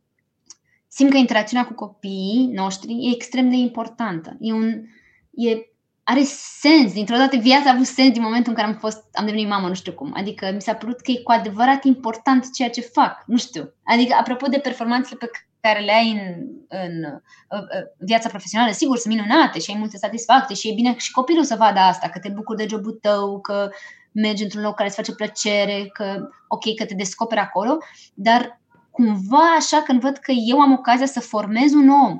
simt 0.87 1.11
că 1.11 1.17
interacțiunea 1.17 1.67
cu 1.67 1.73
copiii 1.73 2.47
noștri 2.53 2.91
e 2.91 3.13
extrem 3.13 3.49
de 3.49 3.55
importantă. 3.55 4.37
E 4.39 4.53
un, 4.53 4.85
e 5.31 5.70
are 6.11 6.23
sens, 6.59 6.93
dintr-o 6.93 7.17
dată 7.17 7.37
viața 7.37 7.69
a 7.69 7.73
avut 7.73 7.85
sens 7.85 8.11
din 8.11 8.21
momentul 8.21 8.51
în 8.51 8.57
care 8.57 8.71
am 8.71 8.79
fost, 8.79 9.03
am 9.13 9.25
devenit 9.25 9.47
mamă, 9.47 9.67
nu 9.67 9.73
știu 9.73 9.93
cum. 9.93 10.13
Adică 10.15 10.51
mi 10.53 10.61
s-a 10.61 10.73
părut 10.73 11.01
că 11.01 11.11
e 11.11 11.21
cu 11.23 11.31
adevărat 11.31 11.83
important 11.83 12.53
ceea 12.53 12.69
ce 12.69 12.81
fac, 12.81 13.23
nu 13.25 13.37
știu. 13.37 13.73
Adică 13.83 14.15
apropo 14.19 14.47
de 14.47 14.57
performanțele 14.57 15.17
pe 15.19 15.29
care 15.59 15.79
le 15.79 15.91
ai 15.91 16.11
în, 16.11 16.45
în 16.67 17.03
uh, 17.03 17.59
uh, 17.59 17.83
viața 17.97 18.29
profesională, 18.29 18.71
sigur, 18.71 18.97
sunt 18.97 19.13
minunate 19.13 19.59
și 19.59 19.71
ai 19.71 19.79
multe 19.79 19.97
satisfacții 19.97 20.55
și 20.55 20.69
e 20.69 20.73
bine 20.73 20.95
și 20.97 21.11
copilul 21.11 21.43
să 21.43 21.55
vadă 21.55 21.79
asta, 21.79 22.09
că 22.09 22.19
te 22.19 22.29
bucuri 22.29 22.57
de 22.57 22.67
jobul 22.69 22.99
tău, 23.01 23.39
că 23.39 23.69
mergi 24.11 24.43
într-un 24.43 24.61
loc 24.61 24.75
care 24.75 24.87
îți 24.87 24.97
face 24.97 25.13
plăcere, 25.13 25.89
că 25.93 26.29
ok, 26.47 26.75
că 26.75 26.85
te 26.85 26.93
descoperi 26.93 27.41
acolo, 27.41 27.77
dar 28.13 28.61
cumva 28.91 29.53
așa 29.57 29.81
când 29.81 30.01
văd 30.01 30.17
că 30.17 30.31
eu 30.31 30.59
am 30.59 30.71
ocazia 30.71 31.05
să 31.05 31.19
formez 31.19 31.73
un 31.73 31.89
om 31.89 32.19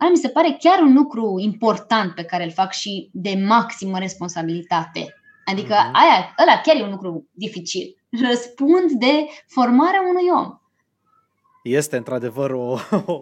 Aia 0.00 0.10
mi 0.10 0.16
se 0.16 0.28
pare 0.28 0.56
chiar 0.60 0.78
un 0.82 0.92
lucru 0.92 1.38
important 1.38 2.14
pe 2.14 2.24
care 2.24 2.44
îl 2.44 2.50
fac 2.50 2.72
și 2.72 3.10
de 3.12 3.34
maximă 3.46 3.98
responsabilitate. 3.98 5.14
Adică 5.44 5.74
mm-hmm. 5.74 5.92
aia, 5.92 6.34
ăla 6.42 6.60
chiar 6.60 6.76
e 6.76 6.82
un 6.82 6.90
lucru 6.90 7.28
dificil. 7.32 7.96
Răspund 8.28 8.90
de 8.90 9.26
formarea 9.46 10.00
unui 10.08 10.44
om. 10.44 10.58
Este 11.62 11.96
într-adevăr 11.96 12.50
o, 12.50 12.78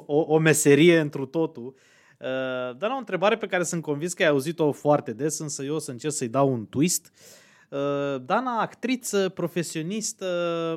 o, 0.06 0.24
o 0.26 0.38
meserie 0.38 0.98
întru 0.98 1.26
totul. 1.26 1.74
Uh, 2.18 2.76
dar 2.76 2.88
la 2.88 2.94
o 2.94 2.98
întrebare 2.98 3.36
pe 3.36 3.46
care 3.46 3.62
sunt 3.62 3.82
convins 3.82 4.12
că 4.12 4.22
ai 4.22 4.28
auzit-o 4.28 4.72
foarte 4.72 5.12
des, 5.12 5.38
însă 5.38 5.62
eu 5.62 5.74
o 5.74 5.78
să 5.78 5.90
încerc 5.90 6.12
să-i 6.12 6.28
dau 6.28 6.52
un 6.52 6.66
twist. 6.66 7.06
Uh, 7.06 7.12
Uh, 7.12 7.47
Dana, 8.24 8.61
actriță, 8.61 9.28
profesionistă, 9.28 10.26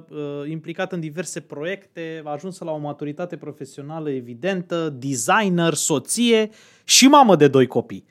uh, 0.09 0.49
implicată 0.49 0.95
în 0.95 1.01
diverse 1.01 1.39
proiecte, 1.39 2.21
a 2.25 2.31
ajuns 2.31 2.59
la 2.59 2.71
o 2.71 2.77
maturitate 2.77 3.37
profesională 3.37 4.09
evidentă, 4.09 4.89
designer, 4.89 5.73
soție 5.73 6.49
și 6.83 7.07
mamă 7.07 7.35
de 7.35 7.47
doi 7.47 7.67
copii. 7.67 8.05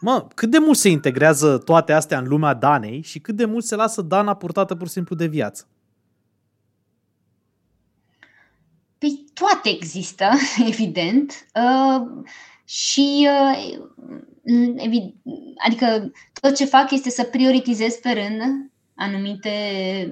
Mă, 0.00 0.26
cât 0.34 0.50
de 0.50 0.58
mult 0.58 0.76
se 0.76 0.88
integrează 0.88 1.58
toate 1.58 1.92
astea 1.92 2.18
în 2.18 2.28
lumea 2.28 2.54
Danei 2.54 3.02
și 3.02 3.18
cât 3.18 3.36
de 3.36 3.44
mult 3.44 3.64
se 3.64 3.74
lasă 3.74 4.02
Dana 4.02 4.34
purtată 4.34 4.74
pur 4.74 4.86
și 4.86 4.92
simplu 4.92 5.16
de 5.16 5.26
viață? 5.26 5.66
Păi 8.98 9.24
toate 9.34 9.68
există, 9.68 10.24
evident. 10.70 11.46
Uh, 11.54 12.24
și 12.64 13.28
adică 15.64 16.12
tot 16.40 16.56
ce 16.56 16.64
fac 16.64 16.90
este 16.90 17.10
să 17.10 17.24
prioritizez 17.24 17.94
pe 17.94 18.10
rând 18.10 18.70
anumite, 18.96 19.50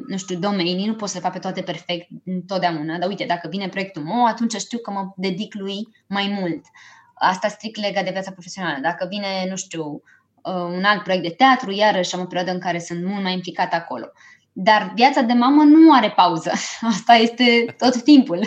nu 0.06 0.16
știu, 0.16 0.38
domenii, 0.38 0.86
nu 0.86 0.94
pot 0.94 1.08
să 1.08 1.16
le 1.16 1.22
fac 1.22 1.32
pe 1.32 1.38
toate 1.38 1.62
perfect 1.62 2.08
întotdeauna, 2.24 2.98
dar 2.98 3.08
uite, 3.08 3.24
dacă 3.24 3.48
vine 3.48 3.68
proiectul 3.68 4.02
meu, 4.02 4.24
atunci 4.24 4.56
știu 4.56 4.78
că 4.78 4.90
mă 4.90 5.12
dedic 5.16 5.54
lui 5.54 5.88
mai 6.06 6.36
mult. 6.40 6.64
Asta 7.14 7.48
strict 7.48 7.80
legat 7.80 8.04
de 8.04 8.10
viața 8.10 8.30
profesională. 8.30 8.78
Dacă 8.82 9.06
vine, 9.10 9.46
nu 9.48 9.56
știu, 9.56 10.02
uh, 10.42 10.52
un 10.52 10.84
alt 10.84 11.02
proiect 11.02 11.22
de 11.22 11.34
teatru, 11.36 11.70
iarăși 11.70 12.14
am 12.14 12.20
o 12.20 12.24
perioadă 12.24 12.50
în 12.50 12.60
care 12.60 12.78
sunt 12.78 13.04
mult 13.04 13.22
mai 13.22 13.32
implicată 13.32 13.76
acolo. 13.76 14.06
Dar 14.52 14.92
viața 14.94 15.20
de 15.20 15.32
mamă 15.32 15.62
nu 15.62 15.92
are 15.92 16.10
pauză. 16.10 16.52
Asta 16.92 17.14
este 17.14 17.74
tot 17.78 18.02
timpul. 18.02 18.46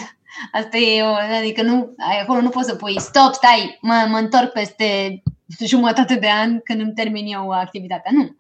Asta 0.52 0.78
e, 0.78 1.02
adică 1.38 1.62
nu, 1.62 1.96
acolo 2.22 2.42
nu 2.42 2.50
poți 2.50 2.68
să 2.68 2.76
pui 2.76 3.00
stop, 3.00 3.34
stai, 3.34 3.78
mă, 3.82 4.06
mă 4.10 4.18
întorc 4.18 4.52
peste 4.52 5.22
jumătate 5.66 6.16
de 6.16 6.30
an 6.30 6.60
când 6.60 6.82
îmi 6.82 6.94
termin 6.94 7.26
eu 7.26 7.50
activitatea. 7.50 8.12
Nu. 8.14 8.36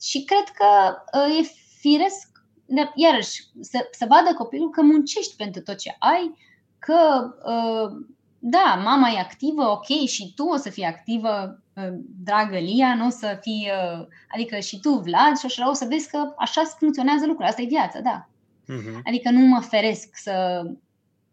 Și 0.00 0.24
cred 0.24 0.44
că 0.44 0.96
uh, 1.18 1.38
e 1.38 1.50
firesc, 1.80 2.28
de, 2.66 2.90
iarăși, 2.94 3.42
să, 3.60 3.88
să 3.90 4.06
vadă 4.08 4.34
copilul 4.34 4.70
că 4.70 4.82
muncești 4.82 5.36
pentru 5.36 5.62
tot 5.62 5.78
ce 5.78 5.96
ai, 5.98 6.34
că 6.78 7.30
uh, 7.44 8.06
da, 8.38 8.80
mama 8.84 9.08
e 9.08 9.18
activă, 9.18 9.62
ok, 9.62 10.06
și 10.06 10.32
tu 10.34 10.44
o 10.44 10.56
să 10.56 10.70
fii 10.70 10.84
activă, 10.84 11.62
uh, 11.74 11.98
dragă 12.24 12.58
Lia, 12.58 12.94
nu 12.94 13.06
o 13.06 13.10
să 13.10 13.38
fii, 13.40 13.70
adică 14.34 14.58
și 14.58 14.80
tu, 14.80 14.90
Vlad, 14.90 15.36
și 15.36 15.46
așa 15.46 15.70
o 15.70 15.72
să 15.72 15.86
vezi 15.88 16.10
că 16.10 16.34
așa 16.38 16.62
funcționează 16.78 17.20
lucrurile, 17.20 17.48
asta 17.48 17.62
e 17.62 17.66
viața, 17.66 18.00
da. 18.00 18.28
Uh-huh. 18.68 19.02
Adică 19.04 19.30
nu 19.30 19.46
mă 19.46 19.60
feresc 19.60 20.08
să, 20.12 20.62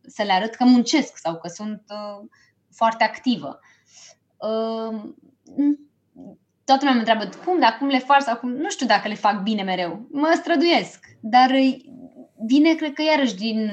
să 0.07 0.23
le 0.23 0.31
arăt 0.31 0.55
că 0.55 0.63
muncesc 0.63 1.17
sau 1.17 1.37
că 1.37 1.47
sunt 1.47 1.83
uh, 1.89 2.27
foarte 2.71 3.03
activă. 3.03 3.59
Uh, 4.37 5.01
toată 6.63 6.85
lumea 6.85 6.93
mă 6.93 6.99
întreabă 6.99 7.29
cum, 7.45 7.59
dar 7.59 7.75
cum 7.79 7.87
le 7.87 7.99
fac 7.99 8.21
sau 8.21 8.35
cum, 8.35 8.51
nu 8.51 8.69
știu 8.69 8.85
dacă 8.85 9.07
le 9.07 9.13
fac 9.13 9.41
bine 9.41 9.63
mereu. 9.63 10.07
Mă 10.11 10.33
străduiesc, 10.35 11.05
dar 11.19 11.51
vine, 12.45 12.73
cred 12.73 12.93
că 12.93 13.01
iarăși 13.01 13.35
din, 13.35 13.69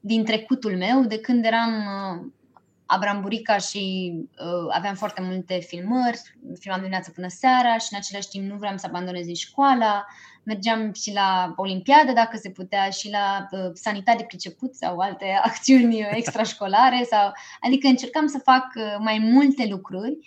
din 0.00 0.24
trecutul 0.24 0.76
meu, 0.76 1.02
de 1.04 1.18
când 1.18 1.44
eram 1.44 1.72
uh, 2.92 2.96
Abramburica 2.96 3.56
și 3.56 4.12
uh, 4.16 4.68
aveam 4.68 4.94
foarte 4.94 5.22
multe 5.22 5.58
filmări, 5.58 6.20
filmam 6.58 6.80
dimineața 6.80 7.10
până 7.14 7.28
seara 7.28 7.78
și 7.78 7.88
în 7.90 7.98
același 7.98 8.28
timp 8.28 8.50
nu 8.50 8.56
vreau 8.56 8.76
să 8.76 8.86
abandonez 8.88 9.26
în 9.26 9.34
școala, 9.34 10.06
mergeam 10.42 10.92
și 10.92 11.12
la 11.12 11.52
Olimpiadă 11.56 12.12
dacă 12.12 12.36
se 12.36 12.50
putea 12.50 12.90
și 12.90 13.10
la 13.10 13.48
uh, 13.50 13.70
sanitare 13.72 14.24
priceput 14.24 14.74
sau 14.74 14.98
alte 14.98 15.40
acțiuni 15.44 16.06
extrașcolare, 16.20 17.06
sau, 17.10 17.32
adică 17.60 17.86
încercam 17.86 18.26
să 18.26 18.38
fac 18.38 18.66
uh, 18.74 18.96
mai 18.98 19.18
multe 19.18 19.66
lucruri 19.66 20.18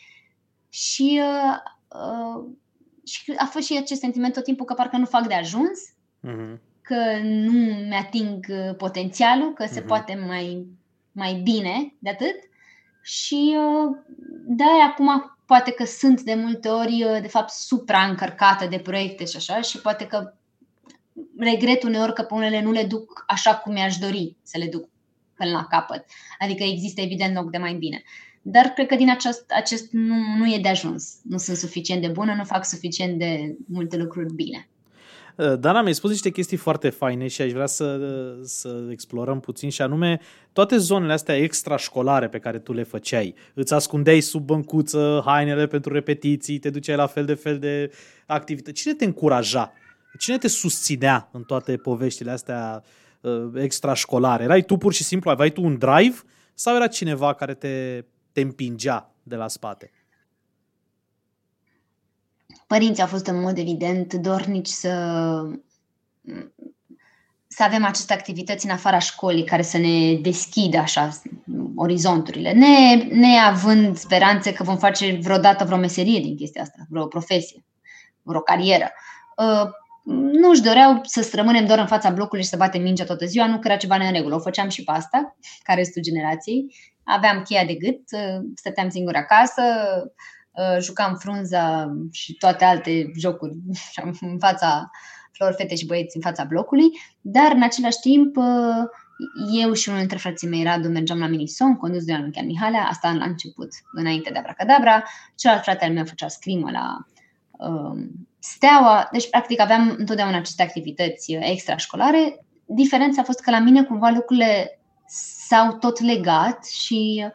și, 0.69 1.21
uh, 1.21 1.57
uh, 1.87 2.45
și 3.05 3.33
a 3.37 3.45
fost 3.45 3.65
și 3.65 3.77
acest 3.77 3.99
sentiment 3.99 4.33
tot 4.33 4.43
timpul 4.43 4.65
că 4.65 4.73
parcă 4.73 4.97
nu 4.97 5.05
fac 5.05 5.27
de 5.27 5.33
ajuns. 5.33 5.79
Mm-hmm. 6.27 6.59
că 6.81 7.19
nu 7.21 7.51
mi-ating 7.87 8.45
uh, 8.49 8.75
potențialul, 8.77 9.53
că 9.53 9.65
se 9.65 9.81
uh-huh. 9.81 9.85
poate 9.85 10.15
mai, 10.27 10.67
mai 11.11 11.33
bine 11.33 11.93
de 11.99 12.09
atât. 12.09 12.35
Și 13.07 13.57
uh, 13.57 13.97
da, 14.47 14.89
acum 14.89 15.37
poate 15.45 15.71
că 15.71 15.85
sunt 15.85 16.21
de 16.21 16.33
multe 16.33 16.67
ori, 16.67 17.03
uh, 17.03 17.21
de 17.21 17.27
fapt, 17.27 17.49
supraîncărcată 17.49 18.65
de 18.65 18.79
proiecte 18.79 19.25
și 19.25 19.35
așa 19.35 19.61
și 19.61 19.81
poate 19.81 20.07
că 20.07 20.33
regret 21.37 21.83
uneori 21.83 22.13
că 22.13 22.21
pe 22.21 22.33
unele 22.33 22.61
nu 22.61 22.71
le 22.71 22.83
duc 22.83 23.23
așa 23.27 23.55
cum 23.55 23.73
mi-aș 23.73 23.97
dori 23.97 24.35
să 24.43 24.57
le 24.57 24.67
duc 24.67 24.89
până 25.35 25.51
la 25.51 25.65
capăt. 25.69 26.05
Adică 26.39 26.63
există 26.63 27.01
evident 27.01 27.35
loc 27.35 27.51
de 27.51 27.57
mai 27.57 27.73
bine. 27.73 28.03
Dar 28.41 28.65
cred 28.65 28.87
că 28.87 28.95
din 28.95 29.09
acest, 29.09 29.51
acest 29.51 29.91
nu, 29.91 30.15
nu 30.37 30.53
e 30.53 30.59
de 30.61 30.69
ajuns. 30.69 31.19
Nu 31.23 31.37
sunt 31.37 31.57
suficient 31.57 32.01
de 32.01 32.07
bună, 32.07 32.33
nu 32.33 32.43
fac 32.43 32.65
suficient 32.65 33.17
de 33.17 33.55
multe 33.67 33.97
lucruri 33.97 34.33
bine. 34.33 34.69
Uh, 35.35 35.53
Dana, 35.59 35.81
mi-ai 35.81 35.93
spus 35.93 36.09
niște 36.09 36.29
chestii 36.29 36.57
foarte 36.57 36.89
faine 36.89 37.27
și 37.27 37.41
aș 37.41 37.51
vrea 37.51 37.65
să, 37.65 37.99
să 38.43 38.87
explorăm 38.89 39.39
puțin 39.39 39.69
și 39.69 39.81
anume 39.81 40.19
toate 40.53 40.77
zonele 40.77 41.13
astea 41.13 41.35
extrașcolare 41.35 42.27
pe 42.27 42.39
care 42.39 42.59
tu 42.59 42.73
le 42.73 42.83
făceai. 42.83 43.35
Îți 43.53 43.73
ascundeai 43.73 44.21
sub 44.21 44.45
băncuță 44.45 45.21
hainele 45.25 45.67
pentru 45.67 45.93
repetiții, 45.93 46.59
te 46.59 46.69
duceai 46.69 46.95
la 46.95 47.07
fel 47.07 47.25
de 47.25 47.33
fel 47.33 47.59
de 47.59 47.91
activități. 48.25 48.81
Cine 48.81 48.93
te 48.93 49.05
încuraja? 49.05 49.73
Cine 50.17 50.37
te 50.37 50.47
susținea 50.47 51.29
în 51.31 51.43
toate 51.43 51.77
poveștile 51.77 52.31
astea 52.31 52.83
uh, 53.21 53.51
extrașcolare? 53.55 54.43
Erai 54.43 54.61
tu 54.61 54.77
pur 54.77 54.93
și 54.93 55.03
simplu, 55.03 55.29
aveai 55.29 55.49
tu 55.49 55.63
un 55.63 55.77
drive 55.77 56.15
sau 56.53 56.75
era 56.75 56.87
cineva 56.87 57.33
care 57.33 57.53
te, 57.53 58.03
te 58.31 58.41
împingea 58.41 59.13
de 59.23 59.35
la 59.35 59.47
spate? 59.47 59.91
Părinții 62.67 63.01
au 63.01 63.09
fost 63.09 63.27
în 63.27 63.41
mod 63.41 63.57
evident 63.57 64.13
dornici 64.13 64.67
să, 64.67 64.89
să 67.47 67.63
avem 67.63 67.85
aceste 67.85 68.13
activități 68.13 68.65
în 68.65 68.71
afara 68.71 68.99
școlii 68.99 69.43
care 69.43 69.61
să 69.61 69.77
ne 69.77 70.13
deschidă 70.21 70.77
așa 70.77 71.09
orizonturile, 71.75 72.51
ne, 72.51 72.95
neavând 72.95 73.97
speranțe 73.97 74.53
că 74.53 74.63
vom 74.63 74.77
face 74.77 75.19
vreodată 75.21 75.65
vreo 75.65 75.77
meserie 75.77 76.19
din 76.19 76.35
chestia 76.35 76.61
asta, 76.61 76.77
vreo 76.89 77.05
profesie, 77.05 77.65
vreo 78.21 78.41
carieră. 78.41 78.91
Uh, 79.37 79.69
nu 80.31 80.49
își 80.49 80.61
doreau 80.61 80.99
să 81.03 81.29
rămânem 81.33 81.65
doar 81.65 81.79
în 81.79 81.87
fața 81.87 82.09
blocului 82.09 82.43
și 82.43 82.49
să 82.49 82.57
batem 82.57 82.81
mingea 82.81 83.03
toată 83.03 83.25
ziua, 83.25 83.47
nu 83.47 83.59
că 83.59 83.67
era 83.67 83.77
ceva 83.77 83.95
în 83.95 84.11
regulă. 84.11 84.35
O 84.35 84.39
făceam 84.39 84.69
și 84.69 84.83
pe 84.83 84.91
asta, 84.91 85.37
ca 85.63 85.73
restul 85.73 86.01
generației. 86.01 86.75
Aveam 87.03 87.41
cheia 87.41 87.65
de 87.65 87.73
gât, 87.73 88.01
uh, 88.11 88.45
stăteam 88.55 88.89
singur 88.89 89.15
acasă, 89.15 89.61
Uh, 89.61 90.11
jucam 90.81 91.15
frunza 91.15 91.93
și 92.11 92.33
toate 92.33 92.65
alte 92.65 93.11
jocuri 93.17 93.53
în 94.21 94.39
fața 94.39 94.89
flor, 95.31 95.53
fete 95.57 95.75
și 95.75 95.85
băieți 95.85 96.15
în 96.15 96.21
fața 96.21 96.43
blocului, 96.43 96.85
dar 97.21 97.51
în 97.51 97.63
același 97.63 97.99
timp 97.99 98.37
uh, 98.37 98.83
eu 99.51 99.73
și 99.73 99.87
unul 99.87 99.99
dintre 99.99 100.17
frații 100.17 100.47
mei, 100.47 100.63
Radu, 100.63 100.89
mergeam 100.89 101.19
la 101.19 101.27
Minison, 101.27 101.75
condus 101.75 102.03
de 102.03 102.11
Ioan 102.11 102.45
Mihalea, 102.45 102.87
asta 102.89 103.11
la 103.11 103.25
început, 103.25 103.69
înainte 103.93 104.29
de 104.31 104.37
Abracadabra, 104.37 105.03
celălalt 105.35 105.65
frate 105.65 105.85
al 105.85 105.91
meu 105.91 106.05
făcea 106.05 106.27
scrimă 106.27 106.71
la 106.71 107.05
um, 107.67 108.27
Steaua, 108.39 109.09
deci 109.11 109.29
practic 109.29 109.59
aveam 109.59 109.95
întotdeauna 109.97 110.37
aceste 110.37 110.63
activități 110.63 111.31
extrașcolare. 111.31 112.45
Diferența 112.65 113.21
a 113.21 113.25
fost 113.25 113.39
că 113.39 113.51
la 113.51 113.59
mine 113.59 113.83
cumva 113.83 114.09
lucrurile 114.09 114.79
s-au 115.47 115.77
tot 115.77 115.99
legat 115.99 116.65
și 116.65 117.25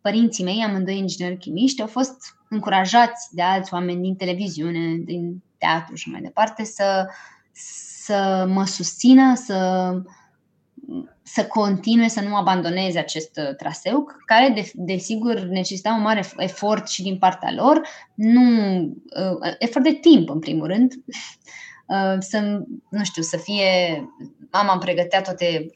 părinții 0.00 0.44
mei, 0.44 0.62
amândoi 0.62 0.98
ingineri 0.98 1.38
chimiști, 1.38 1.80
au 1.80 1.86
fost 1.86 2.39
încurajați 2.50 3.34
de 3.34 3.42
alți 3.42 3.74
oameni 3.74 4.02
din 4.02 4.16
televiziune, 4.16 4.96
din 5.04 5.42
teatru 5.58 5.94
și 5.94 6.08
mai 6.10 6.20
departe 6.20 6.64
să, 6.64 7.06
să 8.04 8.46
mă 8.48 8.64
susțină, 8.64 9.34
să, 9.34 9.90
să 11.22 11.46
continue, 11.46 12.08
să 12.08 12.20
nu 12.20 12.36
abandoneze 12.36 12.98
acest 12.98 13.36
uh, 13.36 13.56
traseu, 13.56 14.06
care 14.26 14.70
desigur 14.74 15.34
de 15.34 15.44
necesita 15.44 15.92
un 15.92 16.02
mare 16.02 16.24
efort 16.36 16.88
și 16.88 17.02
din 17.02 17.18
partea 17.18 17.52
lor, 17.52 17.80
nu 18.14 18.80
uh, 18.82 19.54
efort 19.58 19.84
de 19.84 19.92
timp 19.92 20.28
în 20.28 20.38
primul 20.38 20.66
rând, 20.66 20.92
uh, 21.86 22.16
să, 22.18 22.62
nu 22.90 23.04
știu, 23.04 23.22
să 23.22 23.36
fie, 23.36 24.04
mama 24.52 24.72
îmi 24.72 24.80
pregătea 24.80 25.20
toate 25.20 25.66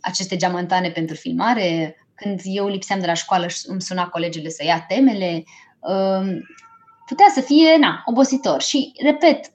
aceste 0.00 0.36
geamantane 0.36 0.90
pentru 0.90 1.16
filmare, 1.16 1.96
când 2.14 2.40
eu 2.44 2.68
lipseam 2.68 3.00
de 3.00 3.06
la 3.06 3.14
școală 3.14 3.46
și 3.46 3.60
îmi 3.66 3.82
suna 3.82 4.08
colegele 4.08 4.48
să 4.48 4.64
ia 4.64 4.84
temele, 4.88 5.44
putea 7.06 7.26
să 7.34 7.40
fie, 7.40 7.76
na, 7.76 8.02
obositor. 8.04 8.60
Și, 8.60 8.92
repet, 9.02 9.52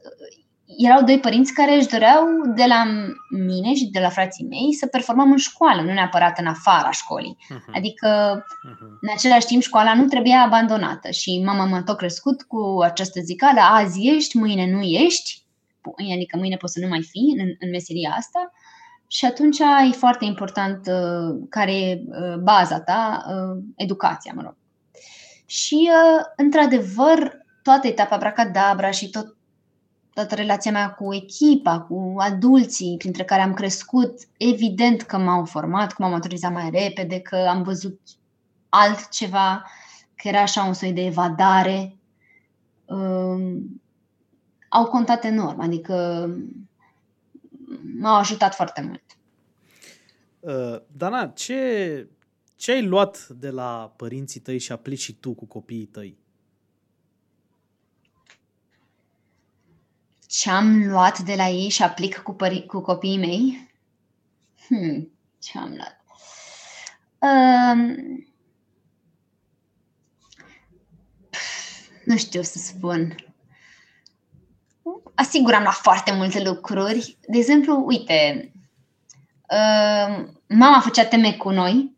erau 0.77 1.03
doi 1.03 1.19
părinți 1.19 1.53
care 1.53 1.75
își 1.75 1.87
doreau 1.87 2.25
de 2.55 2.65
la 2.67 2.83
mine 3.29 3.73
și 3.73 3.85
de 3.85 3.99
la 3.99 4.09
frații 4.09 4.45
mei 4.45 4.73
să 4.73 4.87
performăm 4.87 5.31
în 5.31 5.37
școală, 5.37 5.81
nu 5.81 5.93
neapărat 5.93 6.39
în 6.39 6.47
afara 6.47 6.91
școlii. 6.91 7.37
Uh-huh. 7.39 7.73
Adică, 7.75 8.41
uh-huh. 8.43 8.99
în 9.01 9.09
același 9.13 9.45
timp, 9.45 9.61
școala 9.61 9.93
nu 9.93 10.05
trebuia 10.05 10.41
abandonată 10.41 11.09
și 11.09 11.41
mama 11.45 11.65
m-a 11.65 11.83
tot 11.83 11.97
crescut 11.97 12.43
cu 12.43 12.79
această 12.83 13.19
zicală, 13.19 13.59
azi 13.59 14.07
ești, 14.07 14.37
mâine 14.37 14.71
nu 14.71 14.81
ești, 14.81 15.41
adică 16.15 16.37
mâine 16.37 16.55
poți 16.55 16.73
să 16.73 16.79
nu 16.79 16.87
mai 16.87 17.03
fii 17.03 17.35
în, 17.37 17.47
în 17.59 17.69
meseria 17.69 18.15
asta 18.17 18.51
și 19.07 19.25
atunci 19.25 19.59
e 19.59 19.91
foarte 19.91 20.25
important 20.25 20.87
uh, 20.87 21.45
care 21.49 21.75
e 21.75 22.03
uh, 22.07 22.35
baza 22.35 22.79
ta, 22.79 23.25
uh, 23.27 23.63
educația, 23.75 24.31
mă 24.35 24.41
rog. 24.41 24.55
Și, 25.49 25.89
uh, 25.91 26.25
într-adevăr, 26.35 27.45
toată 27.63 27.87
etapa 27.87 28.17
Bracadabra 28.17 28.91
și 28.91 29.09
tot, 29.09 29.35
toată 30.13 30.35
relația 30.35 30.71
mea 30.71 30.89
cu 30.89 31.13
echipa, 31.13 31.79
cu 31.79 32.15
adulții 32.17 32.95
printre 32.97 33.23
care 33.23 33.41
am 33.41 33.53
crescut, 33.53 34.19
evident 34.37 35.01
că 35.01 35.17
m-au 35.17 35.45
format, 35.45 35.91
că 35.91 36.01
m-am 36.01 36.11
maturizat 36.11 36.51
mai 36.51 36.69
repede, 36.69 37.19
că 37.19 37.35
am 37.35 37.63
văzut 37.63 37.99
altceva, 38.69 39.63
că 40.15 40.27
era 40.27 40.41
așa 40.41 40.63
un 40.63 40.73
soi 40.73 40.93
de 40.93 41.05
evadare, 41.05 41.97
um, 42.85 43.81
au 44.69 44.85
contat 44.85 45.23
enorm, 45.23 45.59
adică 45.59 46.27
m-au 47.99 48.15
ajutat 48.15 48.55
foarte 48.55 48.81
mult. 48.81 49.03
Uh, 50.39 50.81
Dana, 50.97 51.27
ce, 51.27 52.07
ce 52.57 52.71
ai 52.71 52.85
luat 52.85 53.27
de 53.27 53.49
la 53.49 53.93
părinții 53.97 54.39
tăi 54.39 54.59
și 54.59 54.71
aplici 54.71 54.99
și 54.99 55.13
tu 55.13 55.33
cu 55.33 55.45
copiii 55.45 55.85
tăi? 55.85 56.17
Ce 60.27 60.49
am 60.49 60.87
luat 60.87 61.19
de 61.19 61.35
la 61.35 61.47
ei 61.47 61.69
și 61.69 61.83
aplic 61.83 62.17
cu, 62.17 62.35
pări- 62.35 62.65
cu 62.65 62.81
copiii 62.81 63.17
mei? 63.17 63.71
Hmm, 64.67 65.11
ce 65.39 65.57
am 65.57 65.75
luat? 65.75 66.01
Um, 67.19 67.95
nu 72.05 72.17
știu 72.17 72.41
să 72.41 72.57
spun. 72.57 73.15
Asigur 75.15 75.53
am 75.53 75.61
luat 75.61 75.73
foarte 75.75 76.13
multe 76.13 76.43
lucruri. 76.43 77.17
De 77.27 77.37
exemplu, 77.37 77.83
uite, 77.85 78.51
uh, 79.49 80.27
mama 80.47 80.79
făcea 80.79 81.05
teme 81.05 81.33
cu 81.33 81.49
noi 81.49 81.73
e, 81.81 81.96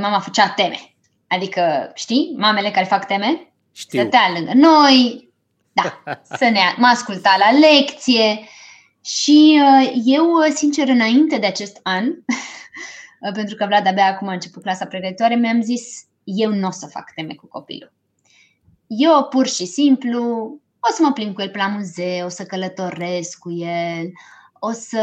mama 0.00 0.20
făcea 0.20 0.48
teme. 0.48 0.94
Adică, 1.26 1.90
știi, 1.94 2.34
mamele 2.36 2.70
care 2.70 2.86
fac 2.86 3.06
teme, 3.06 3.52
Știu. 3.72 4.00
stătea 4.00 4.30
lângă 4.34 4.52
noi, 4.54 5.30
da, 5.72 6.02
să 6.38 6.48
ne, 6.48 6.60
mă 6.76 6.86
asculta 6.86 7.36
la 7.38 7.58
lecție 7.58 8.48
și 9.04 9.60
uh, 9.62 9.92
eu, 10.04 10.26
sincer, 10.54 10.88
înainte 10.88 11.38
de 11.38 11.46
acest 11.46 11.80
an, 11.82 12.04
pentru 13.38 13.56
că 13.56 13.66
Vlad 13.66 13.86
abia 13.86 14.06
acum 14.06 14.28
a 14.28 14.32
început 14.32 14.62
clasa 14.62 14.86
pregătitoare, 14.86 15.34
mi-am 15.34 15.62
zis, 15.62 16.04
eu 16.24 16.50
nu 16.50 16.66
o 16.66 16.70
să 16.70 16.86
fac 16.86 17.12
teme 17.14 17.34
cu 17.34 17.46
copilul. 17.46 17.92
Eu 18.86 19.26
pur 19.30 19.46
și 19.46 19.66
simplu 19.66 20.20
o 20.80 20.92
să 20.92 21.02
mă 21.02 21.12
plimb 21.12 21.34
cu 21.34 21.40
el 21.40 21.48
pe 21.48 21.58
la 21.58 21.66
muzeu, 21.66 22.26
o 22.26 22.28
să 22.28 22.44
călătoresc 22.44 23.38
cu 23.38 23.52
el, 23.52 24.10
o 24.60 24.70
să, 24.70 25.02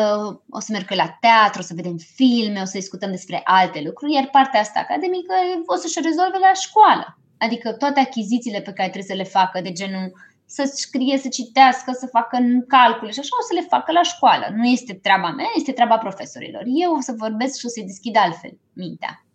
o 0.49 0.59
să 0.59 0.71
merg 0.71 0.91
la 0.91 1.17
teatru, 1.19 1.59
o 1.59 1.63
să 1.63 1.73
vedem 1.73 1.97
filme, 1.97 2.61
o 2.61 2.65
să 2.65 2.77
discutăm 2.77 3.11
despre 3.11 3.41
alte 3.43 3.81
lucruri, 3.85 4.13
iar 4.13 4.29
partea 4.31 4.59
asta 4.59 4.79
academică 4.79 5.33
o 5.65 5.75
să-și 5.75 6.01
rezolve 6.01 6.37
la 6.37 6.53
școală. 6.53 7.17
Adică 7.37 7.71
toate 7.71 7.99
achizițiile 7.99 8.61
pe 8.61 8.73
care 8.73 8.89
trebuie 8.89 9.15
să 9.17 9.23
le 9.23 9.29
facă, 9.39 9.61
de 9.61 9.71
genul 9.71 10.11
să 10.45 10.71
scrie, 10.75 11.17
să 11.17 11.27
citească, 11.27 11.91
să 11.91 12.05
facă 12.05 12.37
calcule 12.67 13.11
și 13.11 13.19
așa, 13.19 13.29
o 13.41 13.45
să 13.47 13.53
le 13.53 13.67
facă 13.69 13.91
la 13.91 14.03
școală. 14.03 14.45
Nu 14.55 14.65
este 14.65 14.93
treaba 14.93 15.29
mea, 15.29 15.45
este 15.55 15.71
treaba 15.71 15.97
profesorilor. 15.97 16.63
Eu 16.65 16.95
o 16.95 17.01
să 17.01 17.13
vorbesc 17.17 17.59
și 17.59 17.65
o 17.65 17.69
să-i 17.69 17.85
deschid 17.85 18.17
altfel 18.17 18.57
mintea. 18.73 19.25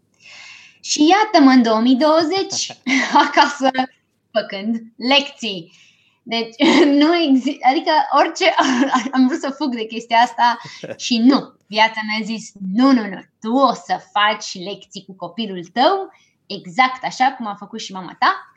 Și 0.80 1.08
iată-mă 1.08 1.50
în 1.50 1.62
2020 1.62 2.76
acasă 3.26 3.70
făcând 4.30 4.76
lecții 4.96 5.72
deci 6.28 6.54
nu 7.02 7.16
există, 7.16 7.66
adică 7.68 7.90
orice, 8.18 8.54
am 9.14 9.26
vrut 9.26 9.40
să 9.40 9.50
fug 9.50 9.74
de 9.74 9.84
chestia 9.84 10.18
asta 10.18 10.58
și 11.04 11.18
nu. 11.18 11.56
Viața 11.66 12.00
mi-a 12.08 12.24
zis, 12.24 12.52
nu, 12.72 12.92
nu, 12.92 13.06
nu, 13.06 13.20
tu 13.40 13.52
o 13.52 13.72
să 13.72 14.00
faci 14.12 14.64
lecții 14.64 15.04
cu 15.04 15.14
copilul 15.14 15.64
tău 15.64 16.12
exact 16.46 17.04
așa 17.04 17.32
cum 17.32 17.46
a 17.46 17.54
făcut 17.54 17.80
și 17.80 17.92
mama 17.92 18.16
ta 18.18 18.52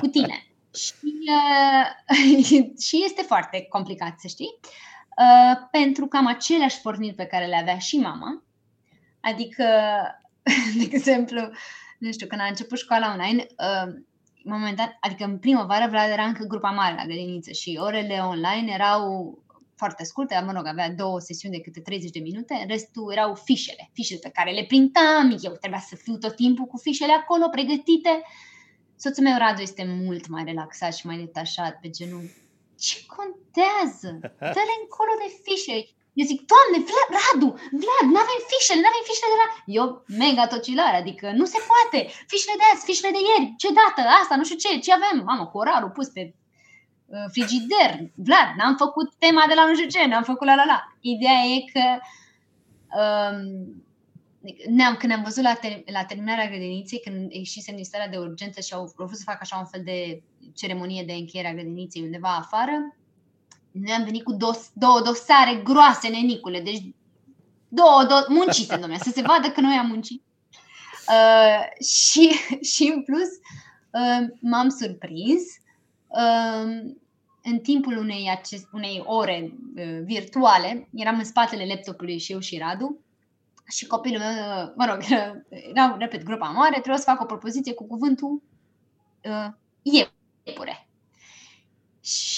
cu 0.00 0.06
tine. 0.06 0.46
și, 0.74 0.92
uh, 1.36 2.70
și 2.86 3.04
este 3.04 3.22
foarte 3.22 3.66
complicat, 3.68 4.14
să 4.18 4.28
știi. 4.28 4.58
uh, 5.16 5.68
pentru 5.70 6.06
cam 6.06 6.26
aceleași 6.26 6.80
porniri 6.80 7.14
pe 7.14 7.26
care 7.26 7.46
le 7.46 7.56
avea 7.56 7.78
și 7.78 7.96
mama. 7.96 8.42
Adică, 9.20 9.64
de 10.78 10.88
exemplu, 10.90 11.40
nu 11.98 12.12
știu, 12.12 12.26
când 12.26 12.40
a 12.40 12.44
început 12.44 12.78
școala 12.78 13.10
online, 13.10 13.46
uh, 13.58 13.92
momentan, 14.44 14.96
adică 15.00 15.24
în 15.24 15.38
primăvară 15.38 15.86
Vlad 15.90 16.10
era 16.10 16.24
încă 16.24 16.44
grupa 16.44 16.70
mare 16.70 16.94
la 16.94 17.04
grădiniță 17.04 17.50
și 17.52 17.78
orele 17.80 18.18
online 18.22 18.72
erau 18.72 19.38
foarte 19.76 20.04
scurte, 20.04 20.42
mă 20.46 20.52
rog, 20.52 20.66
avea 20.66 20.90
două 21.02 21.20
sesiuni 21.20 21.56
de 21.56 21.60
câte 21.60 21.80
30 21.80 22.10
de 22.10 22.20
minute, 22.20 22.64
restul 22.68 23.12
erau 23.12 23.34
fișele, 23.34 23.90
fișele 23.92 24.18
pe 24.22 24.30
care 24.36 24.50
le 24.50 24.64
printam, 24.64 25.26
eu 25.42 25.52
trebuia 25.52 25.80
să 25.80 25.96
fiu 25.96 26.16
tot 26.16 26.34
timpul 26.36 26.66
cu 26.66 26.76
fișele 26.76 27.12
acolo 27.12 27.48
pregătite. 27.48 28.22
Soțul 28.96 29.24
meu, 29.24 29.38
Radu, 29.38 29.60
este 29.60 29.84
mult 30.04 30.28
mai 30.28 30.44
relaxat 30.44 30.94
și 30.94 31.06
mai 31.06 31.18
detașat 31.18 31.80
pe 31.80 31.88
genul. 31.90 32.24
Ce 32.78 32.96
contează? 33.16 34.10
Dă-le 34.56 34.74
încolo 34.82 35.12
de 35.22 35.28
fișe. 35.44 35.76
Eu 36.18 36.26
zic, 36.30 36.38
Doamne, 36.50 36.78
Vlad, 36.88 37.10
Radu, 37.18 37.50
Vlad, 37.82 38.06
nu 38.12 38.18
avem 38.24 38.40
fișele, 38.50 38.80
nu 38.82 38.90
avem 38.92 39.04
fișele 39.10 39.32
de 39.34 39.38
la... 39.42 39.48
Eu 39.78 39.86
mega 40.22 40.44
tocilare, 40.52 40.96
adică 41.02 41.26
nu 41.40 41.44
se 41.52 41.60
poate. 41.70 41.98
Fișele 42.30 42.56
de 42.60 42.66
azi, 42.70 42.86
fișele 42.88 43.14
de 43.16 43.22
ieri, 43.28 43.46
ce 43.62 43.68
dată, 43.80 44.00
asta, 44.20 44.34
nu 44.36 44.44
știu 44.46 44.58
ce, 44.62 44.70
ce 44.84 44.92
avem? 44.92 45.16
Mamă, 45.28 45.44
cu 45.46 45.58
orarul 45.62 45.96
pus 45.96 46.08
pe 46.16 46.22
uh, 47.14 47.26
frigider. 47.34 47.90
Vlad, 48.26 48.48
n-am 48.56 48.76
făcut 48.84 49.08
tema 49.24 49.44
de 49.50 49.54
la 49.58 49.64
nu 49.68 49.74
știu 49.78 49.92
ce, 49.94 50.02
n-am 50.06 50.26
făcut 50.32 50.46
la 50.50 50.54
la 50.60 50.66
la. 50.72 50.78
Ideea 51.14 51.42
e 51.54 51.58
că 51.74 51.86
um, 53.00 53.38
ne-am, 54.76 54.94
când 55.00 55.12
am 55.12 55.22
văzut 55.22 55.42
la, 55.42 55.54
ter- 55.62 55.84
la 55.96 56.04
terminarea 56.04 56.48
grădiniței, 56.48 57.00
când 57.04 57.32
ieșise 57.32 57.72
în 57.72 57.84
starea 57.84 58.08
de 58.08 58.18
urgență 58.18 58.60
și 58.60 58.74
au 58.74 58.92
vrut 58.96 59.16
să 59.16 59.30
facă 59.30 59.38
așa 59.40 59.56
un 59.58 59.70
fel 59.72 59.82
de 59.84 60.22
ceremonie 60.54 61.02
de 61.02 61.12
încheiere 61.12 61.48
a 61.48 61.52
grădiniței 61.52 62.02
undeva 62.02 62.36
afară, 62.36 62.96
noi 63.72 63.92
am 63.92 64.04
venit 64.04 64.24
cu 64.24 64.32
dos, 64.32 64.70
două 64.72 65.00
dosare 65.00 65.60
groase, 65.64 66.08
nenicule, 66.08 66.60
deci 66.60 66.82
două, 67.68 68.04
două 68.08 68.24
muncite, 68.28 68.76
domnule, 68.76 68.98
să 68.98 69.10
se 69.10 69.22
vadă 69.22 69.50
că 69.50 69.60
noi 69.60 69.76
am 69.76 69.86
muncit. 69.86 70.22
Uh, 71.08 71.86
și, 71.86 72.30
și 72.72 72.92
în 72.94 73.02
plus 73.02 73.28
uh, 73.90 74.28
m-am 74.40 74.68
surprins 74.68 75.42
uh, 76.06 76.92
în 77.42 77.58
timpul 77.58 77.96
unei, 77.96 78.30
acest, 78.30 78.68
unei 78.72 79.02
ore 79.06 79.54
uh, 79.76 80.00
virtuale, 80.04 80.88
eram 80.94 81.18
în 81.18 81.24
spatele 81.24 81.66
laptopului 81.66 82.18
și 82.18 82.32
eu 82.32 82.38
și 82.38 82.58
Radu 82.58 83.00
și 83.70 83.86
copilul 83.86 84.18
meu, 84.18 84.30
uh, 84.30 84.72
mă 84.76 84.84
rog, 84.84 85.02
era, 85.70 85.96
repet, 85.98 86.22
grupa 86.22 86.48
mare, 86.48 86.70
trebuie 86.70 86.96
să 86.96 87.10
fac 87.10 87.20
o 87.20 87.24
propoziție 87.24 87.74
cu 87.74 87.86
cuvântul 87.86 88.42
uh, 89.24 89.48
iepure. 89.82 90.88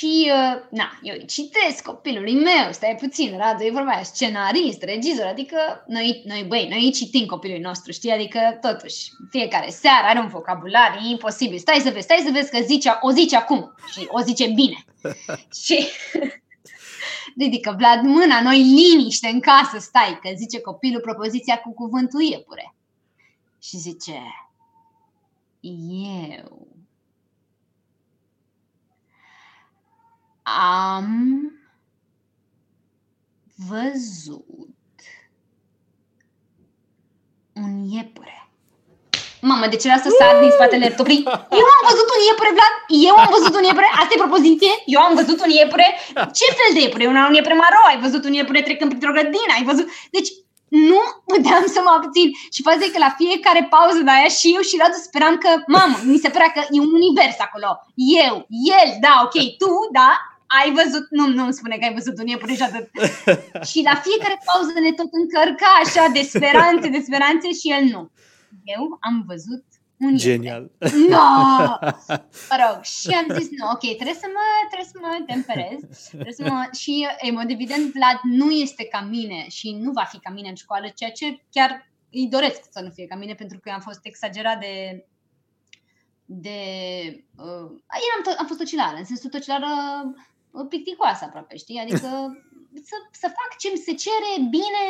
Și, 0.02 0.30
uh, 0.30 0.62
na, 0.70 0.98
eu 1.02 1.14
îi 1.18 1.26
citesc 1.26 1.82
copilului 1.82 2.34
meu, 2.34 2.72
stai 2.72 2.96
puțin, 3.00 3.36
Radu, 3.36 3.62
e 3.62 3.70
vorba 3.70 3.90
aia, 3.90 4.02
scenarist, 4.02 4.82
regizor, 4.82 5.26
adică 5.26 5.56
noi, 5.86 6.22
noi, 6.26 6.44
băi, 6.48 6.66
noi 6.70 6.84
îi 6.84 6.92
citim 6.92 7.26
copilului 7.26 7.62
nostru, 7.62 7.92
știi, 7.92 8.10
adică 8.10 8.58
totuși, 8.60 9.10
fiecare 9.30 9.70
seară 9.70 10.06
are 10.06 10.18
un 10.18 10.28
vocabular, 10.28 11.00
e 11.04 11.08
imposibil, 11.08 11.58
stai 11.58 11.80
să 11.80 11.90
vezi, 11.90 12.04
stai 12.04 12.22
să 12.24 12.30
vezi 12.32 12.50
că 12.50 12.58
zice, 12.62 12.98
o 13.00 13.10
zice 13.10 13.36
acum 13.36 13.74
și 13.92 14.06
o 14.08 14.20
zice 14.20 14.46
bine. 14.46 14.84
și 15.64 15.86
ridică 17.40 17.74
Vlad 17.78 18.00
mâna, 18.02 18.42
noi 18.42 18.62
liniște 18.62 19.28
în 19.28 19.40
casă, 19.40 19.78
stai, 19.78 20.18
că 20.22 20.30
zice 20.36 20.60
copilul 20.60 21.00
propoziția 21.00 21.60
cu 21.60 21.74
cuvântul 21.74 22.20
iepure. 22.20 22.74
Și 23.60 23.76
zice, 23.76 24.22
eu 25.60 26.71
am 30.42 31.09
văzut 33.68 34.98
un 37.52 37.85
iepure. 37.85 38.37
Mamă, 39.40 39.66
de 39.66 39.76
ce 39.76 39.88
era 39.88 39.98
să 40.07 40.11
sar 40.18 40.35
din 40.40 40.50
spatele 40.50 40.87
laptopului? 40.87 41.22
Eu 41.61 41.66
am 41.76 41.83
văzut 41.90 42.09
un 42.14 42.20
iepure, 42.28 42.50
Vlad? 42.57 42.74
Eu 43.09 43.14
am 43.24 43.31
văzut 43.37 43.55
un 43.59 43.64
iepure? 43.68 43.88
Asta 44.00 44.12
e 44.14 44.24
propoziție? 44.24 44.72
Eu 44.94 45.00
am 45.00 45.14
văzut 45.20 45.38
un 45.44 45.50
iepure? 45.50 45.87
Ce 46.38 46.46
fel 46.59 46.70
de 46.74 46.81
iepure? 46.81 47.07
Un, 47.07 47.16
un 47.31 47.35
iepure 47.38 47.61
maro? 47.62 47.81
Ai 47.90 48.02
văzut 48.07 48.22
un 48.24 48.33
iepure 48.38 48.62
trecând 48.62 48.90
printr-o 48.90 49.16
grădină? 49.16 49.52
Ai 49.57 49.68
văzut... 49.70 49.87
Deci, 50.16 50.31
nu 50.90 51.00
puteam 51.33 51.64
să 51.74 51.81
mă 51.85 51.92
abțin. 51.96 52.28
Și 52.55 52.64
faza 52.66 52.85
e 52.85 52.94
că 52.94 53.00
la 53.07 53.16
fiecare 53.20 53.62
pauză 53.74 54.00
de 54.07 54.12
aia 54.16 54.31
și 54.38 54.46
eu 54.57 54.62
și 54.68 54.78
Radu 54.81 54.98
speram 55.07 55.37
că, 55.44 55.50
mamă, 55.74 55.96
mi 56.11 56.22
se 56.22 56.33
părea 56.35 56.50
că 56.57 56.61
e 56.74 56.78
un 56.87 56.92
univers 57.00 57.38
acolo. 57.46 57.70
Eu, 58.24 58.35
el, 58.81 58.88
da, 59.05 59.12
ok, 59.26 59.37
tu, 59.61 59.70
da, 59.98 60.11
ai 60.58 60.68
văzut, 60.80 61.06
nu, 61.10 61.24
nu 61.36 61.42
îmi 61.44 61.58
spune 61.58 61.76
că 61.76 61.84
ai 61.84 61.94
văzut 61.98 62.18
un 62.18 62.26
iepure 62.26 62.54
și 62.54 62.62
atât. 62.62 62.86
și 63.70 63.78
la 63.88 63.94
fiecare 64.06 64.36
pauză 64.48 64.72
ne 64.80 64.92
tot 65.00 65.10
încărca 65.20 65.70
așa 65.84 66.04
de 66.16 66.22
speranțe, 66.22 66.88
de 66.88 67.00
speranțe 67.06 67.48
și 67.60 67.66
el 67.76 67.84
nu. 67.94 68.02
Eu 68.76 68.82
am 69.08 69.16
văzut 69.26 69.64
un 70.04 70.16
Genial. 70.16 70.70
No! 71.12 71.28
Mă 72.50 72.56
rog, 72.62 72.82
și 72.82 73.08
am 73.20 73.26
zis, 73.38 73.48
nu, 73.58 73.64
ok, 73.74 73.84
trebuie 74.00 74.22
să 74.24 74.28
mă, 74.36 74.46
trebuie 74.70 74.92
să 74.92 74.98
mă 75.02 75.24
temperez. 75.26 75.80
Trebuie 76.08 76.32
să 76.32 76.44
mă... 76.48 76.68
Și, 76.72 77.06
în 77.28 77.34
mod 77.34 77.50
evident, 77.50 77.92
Vlad 77.92 78.18
nu 78.22 78.50
este 78.50 78.84
ca 78.84 79.00
mine 79.00 79.46
și 79.48 79.68
nu 79.84 79.90
va 79.90 80.04
fi 80.04 80.18
ca 80.18 80.30
mine 80.30 80.48
în 80.48 80.54
școală, 80.54 80.86
ceea 80.94 81.10
ce 81.10 81.42
chiar 81.50 81.90
îi 82.10 82.28
doresc 82.30 82.60
să 82.70 82.80
nu 82.80 82.90
fie 82.90 83.06
ca 83.06 83.16
mine, 83.16 83.34
pentru 83.34 83.58
că 83.58 83.70
am 83.70 83.80
fost 83.80 84.00
exagerat 84.02 84.60
de 84.60 85.04
de... 86.24 86.58
Uh, 87.36 87.70
am, 87.86 88.34
am 88.38 88.46
fost 88.46 88.58
tocilară, 88.58 88.96
în 88.96 89.04
sensul 89.04 89.30
tocilară 89.30 89.66
picticoasă 90.68 91.24
aproape, 91.24 91.56
știi? 91.56 91.78
Adică 91.78 92.08
să, 92.88 92.96
să 93.10 93.26
fac 93.26 93.58
ce 93.58 93.68
mi 93.72 93.84
se 93.86 93.94
cere 93.94 94.30
bine, 94.50 94.84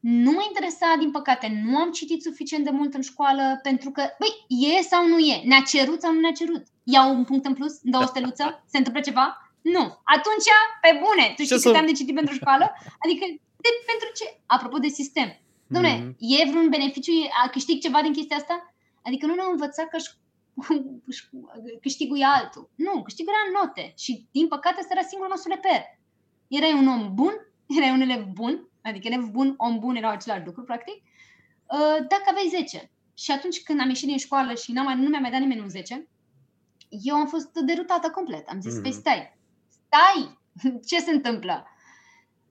nu 0.00 0.30
mă 0.30 0.42
interesa, 0.46 0.94
din 0.98 1.10
păcate, 1.10 1.62
nu 1.64 1.76
am 1.78 1.90
citit 1.90 2.22
suficient 2.22 2.64
de 2.64 2.70
mult 2.70 2.94
în 2.94 3.00
școală 3.00 3.58
pentru 3.62 3.90
că, 3.90 4.02
băi, 4.18 4.34
e 4.76 4.82
sau 4.82 5.08
nu 5.08 5.18
e? 5.18 5.42
Ne-a 5.44 5.62
cerut 5.72 6.00
sau 6.00 6.12
nu 6.12 6.20
ne-a 6.20 6.32
cerut? 6.32 6.64
Iau 6.82 7.14
un 7.14 7.24
punct 7.24 7.44
în 7.46 7.54
plus? 7.54 7.78
Dă 7.82 7.98
o 7.98 8.06
steluță? 8.06 8.44
Se 8.70 8.76
întâmplă 8.76 9.02
ceva? 9.02 9.26
Nu. 9.62 9.84
Atunci, 10.16 10.48
pe 10.80 11.00
bune, 11.04 11.26
tu 11.36 11.42
știi 11.42 11.60
cât 11.62 11.74
să... 11.74 11.78
am 11.80 11.86
de 11.86 11.92
citit 12.00 12.14
pentru 12.14 12.34
școală? 12.34 12.66
Adică, 13.04 13.24
de, 13.62 13.70
pentru 13.90 14.08
ce? 14.18 14.26
Apropo 14.46 14.78
de 14.78 14.88
sistem. 14.88 15.28
Dom'le, 15.74 15.94
mm-hmm. 15.96 16.14
e 16.18 16.50
vreun 16.50 16.68
beneficiu, 16.68 17.12
a 17.44 17.48
câștig 17.48 17.80
ceva 17.80 18.02
din 18.02 18.12
chestia 18.12 18.36
asta? 18.36 18.74
Adică 19.02 19.26
nu 19.26 19.34
ne-au 19.34 19.50
învățat 19.50 19.88
că 19.88 19.96
câștigul 19.96 20.25
e 22.18 22.24
altul. 22.24 22.70
Nu, 22.74 23.02
câștigul 23.02 23.32
era 23.32 23.60
note 23.60 23.92
și 23.96 24.26
din 24.30 24.48
păcate 24.48 24.76
ăsta 24.80 24.94
era 24.96 25.06
singurul 25.06 25.32
nostru 25.34 25.52
reper. 25.52 25.82
Erai 26.48 26.72
un 26.72 26.86
om 26.86 27.14
bun, 27.14 27.34
erai 27.76 27.90
un 27.90 28.00
elev 28.00 28.24
bun, 28.24 28.68
adică 28.82 29.06
elev 29.06 29.24
bun, 29.24 29.54
om 29.56 29.78
bun 29.78 29.96
erau 29.96 30.10
același 30.10 30.46
lucru, 30.46 30.62
practic, 30.62 30.94
uh, 30.94 31.98
dacă 32.08 32.24
aveai 32.26 32.48
10. 32.48 32.90
Și 33.14 33.30
atunci 33.30 33.62
când 33.62 33.80
am 33.80 33.88
ieșit 33.88 34.08
din 34.08 34.18
școală 34.18 34.54
și 34.54 34.72
n-am, 34.72 35.00
nu 35.00 35.08
mi-a 35.08 35.20
mai 35.20 35.30
dat 35.30 35.40
nimeni 35.40 35.60
un 35.60 35.68
10, 35.68 36.08
eu 36.88 37.14
am 37.14 37.26
fost 37.26 37.52
derutată 37.52 38.10
complet. 38.10 38.48
Am 38.48 38.60
zis, 38.60 38.78
mm-hmm. 38.78 38.82
păi 38.82 38.92
stai, 38.92 39.38
stai, 39.68 40.38
ce 40.88 40.98
se 41.00 41.10
întâmplă? 41.10 41.66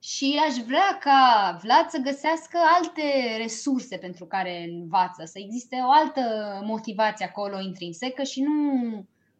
Și 0.06 0.40
aș 0.48 0.56
vrea 0.56 0.98
ca 1.00 1.58
Vlad 1.62 1.88
să 1.88 1.98
găsească 1.98 2.58
alte 2.76 3.36
resurse 3.36 3.96
pentru 3.96 4.24
care 4.24 4.64
învață, 4.64 5.24
să 5.24 5.38
existe 5.38 5.76
o 5.86 5.90
altă 5.90 6.20
motivație 6.64 7.26
acolo 7.26 7.60
intrinsecă 7.60 8.22
și 8.22 8.42
nu, 8.42 8.82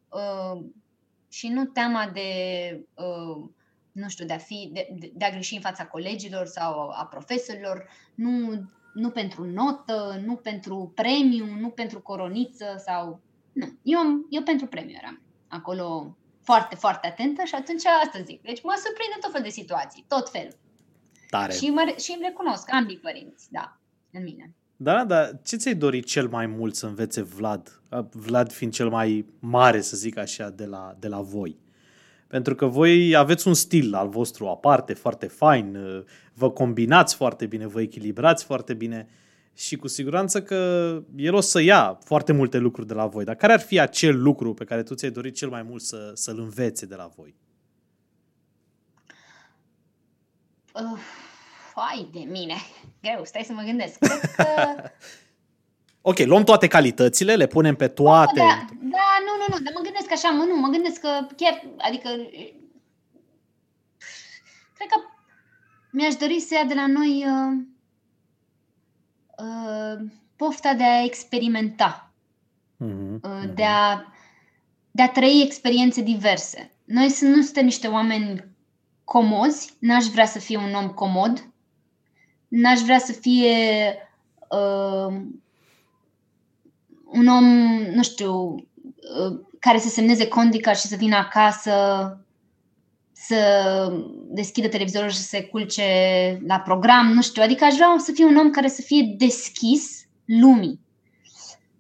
uh, 0.08 0.64
și 1.28 1.48
nu 1.48 1.64
teama 1.64 2.10
de, 2.12 2.30
uh, 2.94 3.48
nu 3.92 4.08
știu, 4.08 4.26
de 4.26 4.32
a, 4.32 4.38
fi, 4.38 4.70
de, 4.72 5.10
de 5.14 5.24
a 5.24 5.30
greși 5.30 5.54
în 5.54 5.60
fața 5.60 5.86
colegilor 5.86 6.46
sau 6.46 6.88
a 6.88 7.06
profesorilor, 7.10 7.88
nu, 8.14 8.62
nu 8.94 9.10
pentru 9.10 9.44
notă, 9.44 10.22
nu 10.24 10.34
pentru 10.34 10.92
premiu, 10.94 11.46
nu 11.60 11.68
pentru 11.68 12.00
coroniță 12.00 12.82
sau... 12.86 13.20
Nu, 13.52 13.66
eu, 13.82 14.00
eu 14.30 14.42
pentru 14.42 14.66
premiu 14.66 14.94
eram 15.02 15.22
acolo 15.48 16.16
foarte, 16.48 16.74
foarte 16.74 17.06
atentă 17.06 17.42
și 17.44 17.54
atunci 17.54 17.84
asta 18.04 18.18
zic. 18.24 18.42
Deci 18.42 18.62
mă 18.62 18.74
surprinde 18.84 19.16
tot 19.20 19.32
fel 19.32 19.42
de 19.42 19.48
situații, 19.60 20.04
tot 20.08 20.28
fel. 20.28 20.48
Tare. 21.30 21.52
Și, 21.52 21.66
mă, 21.70 21.94
și 21.98 22.12
îmi 22.14 22.26
recunosc 22.28 22.72
ambii 22.72 22.98
părinți, 22.98 23.46
da, 23.50 23.78
în 24.12 24.22
mine. 24.22 24.54
Da, 24.76 25.04
dar 25.04 25.40
ce 25.44 25.56
ți-ai 25.56 25.74
dorit 25.74 26.06
cel 26.06 26.28
mai 26.28 26.46
mult 26.46 26.74
să 26.74 26.86
învețe 26.86 27.22
Vlad? 27.22 27.80
Vlad 28.12 28.52
fiind 28.52 28.72
cel 28.72 28.88
mai 28.88 29.26
mare, 29.38 29.80
să 29.80 29.96
zic 29.96 30.16
așa, 30.18 30.50
de 30.50 30.64
la, 30.64 30.96
de 30.98 31.08
la 31.08 31.20
voi. 31.20 31.58
Pentru 32.26 32.54
că 32.54 32.66
voi 32.66 33.14
aveți 33.16 33.48
un 33.48 33.54
stil 33.54 33.94
al 33.94 34.08
vostru 34.08 34.46
aparte, 34.46 34.94
foarte 34.94 35.26
fain, 35.26 35.78
vă 36.34 36.50
combinați 36.50 37.14
foarte 37.14 37.46
bine, 37.46 37.66
vă 37.66 37.80
echilibrați 37.80 38.44
foarte 38.44 38.74
bine 38.74 39.08
și 39.56 39.76
cu 39.76 39.88
siguranță 39.88 40.42
că 40.42 40.56
el 41.16 41.34
o 41.34 41.40
să 41.40 41.60
ia 41.60 41.98
foarte 42.04 42.32
multe 42.32 42.58
lucruri 42.58 42.86
de 42.86 42.94
la 42.94 43.06
voi. 43.06 43.24
Dar 43.24 43.34
care 43.34 43.52
ar 43.52 43.60
fi 43.60 43.80
acel 43.80 44.22
lucru 44.22 44.54
pe 44.54 44.64
care 44.64 44.82
tu 44.82 44.94
ți-ai 44.94 45.10
dorit 45.10 45.34
cel 45.34 45.48
mai 45.48 45.62
mult 45.62 45.82
să, 45.82 46.10
să-l 46.14 46.38
învețe 46.38 46.86
de 46.86 46.94
la 46.94 47.10
voi? 47.16 47.34
Uh, 50.74 50.98
fai 51.74 52.08
de 52.12 52.18
mine, 52.18 52.54
greu, 53.02 53.24
stai 53.24 53.42
să 53.46 53.52
mă 53.52 53.62
gândesc. 53.62 53.98
Cred 53.98 54.20
că... 54.36 54.44
ok, 56.10 56.18
luăm 56.18 56.44
toate 56.44 56.66
calitățile, 56.66 57.34
le 57.34 57.46
punem 57.46 57.76
pe 57.76 57.88
toate. 57.88 58.40
Da, 58.40 58.66
da, 58.70 59.08
nu, 59.26 59.32
nu, 59.38 59.56
nu, 59.56 59.64
dar 59.64 59.72
mă 59.74 59.80
gândesc 59.82 60.12
așa, 60.12 60.28
mă, 60.28 60.44
nu, 60.44 60.56
mă 60.56 60.68
gândesc 60.68 61.00
că 61.00 61.26
chiar, 61.36 61.62
adică, 61.78 62.08
cred 64.74 64.88
că 64.88 65.00
mi-aș 65.90 66.14
dori 66.14 66.40
să 66.40 66.54
ia 66.54 66.64
de 66.64 66.74
la 66.74 66.86
noi 66.86 67.24
uh, 67.26 67.74
uh, 69.38 70.06
pofta 70.36 70.74
de 70.74 70.84
a 70.84 71.04
experimenta, 71.04 72.06
Mhm, 72.76 73.14
uh, 73.14 73.30
mhm. 73.42 73.54
de, 73.54 73.64
a, 73.64 74.12
de 74.90 75.02
a 75.02 75.08
trăi 75.08 75.42
experiențe 75.44 76.02
diverse. 76.02 76.70
Noi 76.84 77.08
sunt, 77.08 77.34
nu 77.34 77.42
suntem 77.42 77.64
niște 77.64 77.86
oameni 77.86 78.44
comozi, 79.04 79.76
n-aș 79.78 80.04
vrea 80.04 80.26
să 80.26 80.38
fie 80.38 80.56
un 80.56 80.74
om 80.74 80.88
comod, 80.88 81.50
n-aș 82.48 82.80
vrea 82.80 82.98
să 82.98 83.12
fie 83.12 83.96
uh, 84.48 85.20
un 87.04 87.26
om, 87.26 87.44
nu 87.94 88.02
știu, 88.02 88.54
uh, 88.54 89.40
care 89.58 89.78
să 89.78 89.88
semneze 89.88 90.28
condica 90.28 90.72
și 90.72 90.86
să 90.86 90.96
vină 90.96 91.16
acasă, 91.16 91.72
să 93.18 93.38
deschidă 94.28 94.68
televizorul 94.68 95.10
și 95.10 95.16
să 95.16 95.22
se 95.22 95.42
culce 95.42 95.82
la 96.46 96.60
program, 96.60 97.06
nu 97.12 97.22
știu. 97.22 97.42
Adică 97.42 97.64
aș 97.64 97.74
vrea 97.74 97.94
să 97.98 98.12
fie 98.12 98.24
un 98.24 98.36
om 98.36 98.50
care 98.50 98.68
să 98.68 98.82
fie 98.82 99.14
deschis 99.18 100.04
lumii, 100.24 100.80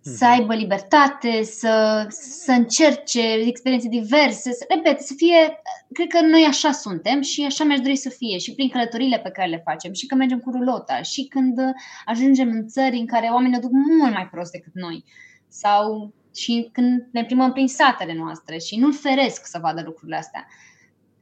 să 0.00 0.24
Mhm. 0.24 0.32
aibă 0.32 0.54
libertate, 0.54 1.42
să, 1.42 2.06
să 2.42 2.52
încerce 2.52 3.32
experiențe 3.32 3.88
diverse, 3.88 4.52
să, 4.52 4.64
repet, 4.68 5.00
să 5.00 5.14
fie, 5.16 5.60
cred 5.92 6.06
că 6.08 6.20
noi 6.20 6.44
așa 6.44 6.72
suntem 6.72 7.20
și 7.20 7.44
așa 7.44 7.64
mi-aș 7.64 7.80
dori 7.80 7.96
să 7.96 8.08
fie 8.08 8.38
și 8.38 8.54
prin 8.54 8.68
călătorile 8.68 9.18
pe 9.18 9.30
care 9.30 9.48
le 9.48 9.62
facem 9.64 9.92
și 9.92 10.06
când 10.06 10.20
mergem 10.20 10.38
cu 10.38 10.50
rulota 10.50 11.02
și 11.02 11.24
când 11.24 11.58
uh, 11.58 11.64
ajungem 12.04 12.48
în 12.50 12.66
țări 12.66 12.96
în 12.96 13.06
care 13.06 13.26
oamenii 13.32 13.56
o 13.56 13.60
duc 13.60 13.70
mult 13.72 14.12
mai 14.12 14.28
prost 14.28 14.50
decât 14.52 14.74
noi 14.74 15.04
sau 15.48 16.12
și 16.34 16.68
când 16.72 17.08
ne 17.12 17.24
plimbăm 17.24 17.52
prin 17.52 17.68
satele 17.68 18.14
noastre 18.14 18.58
și 18.58 18.76
nu-l 18.76 18.94
feresc 18.94 19.46
să 19.46 19.58
vadă 19.62 19.82
lucrurile 19.84 20.16
astea. 20.16 20.46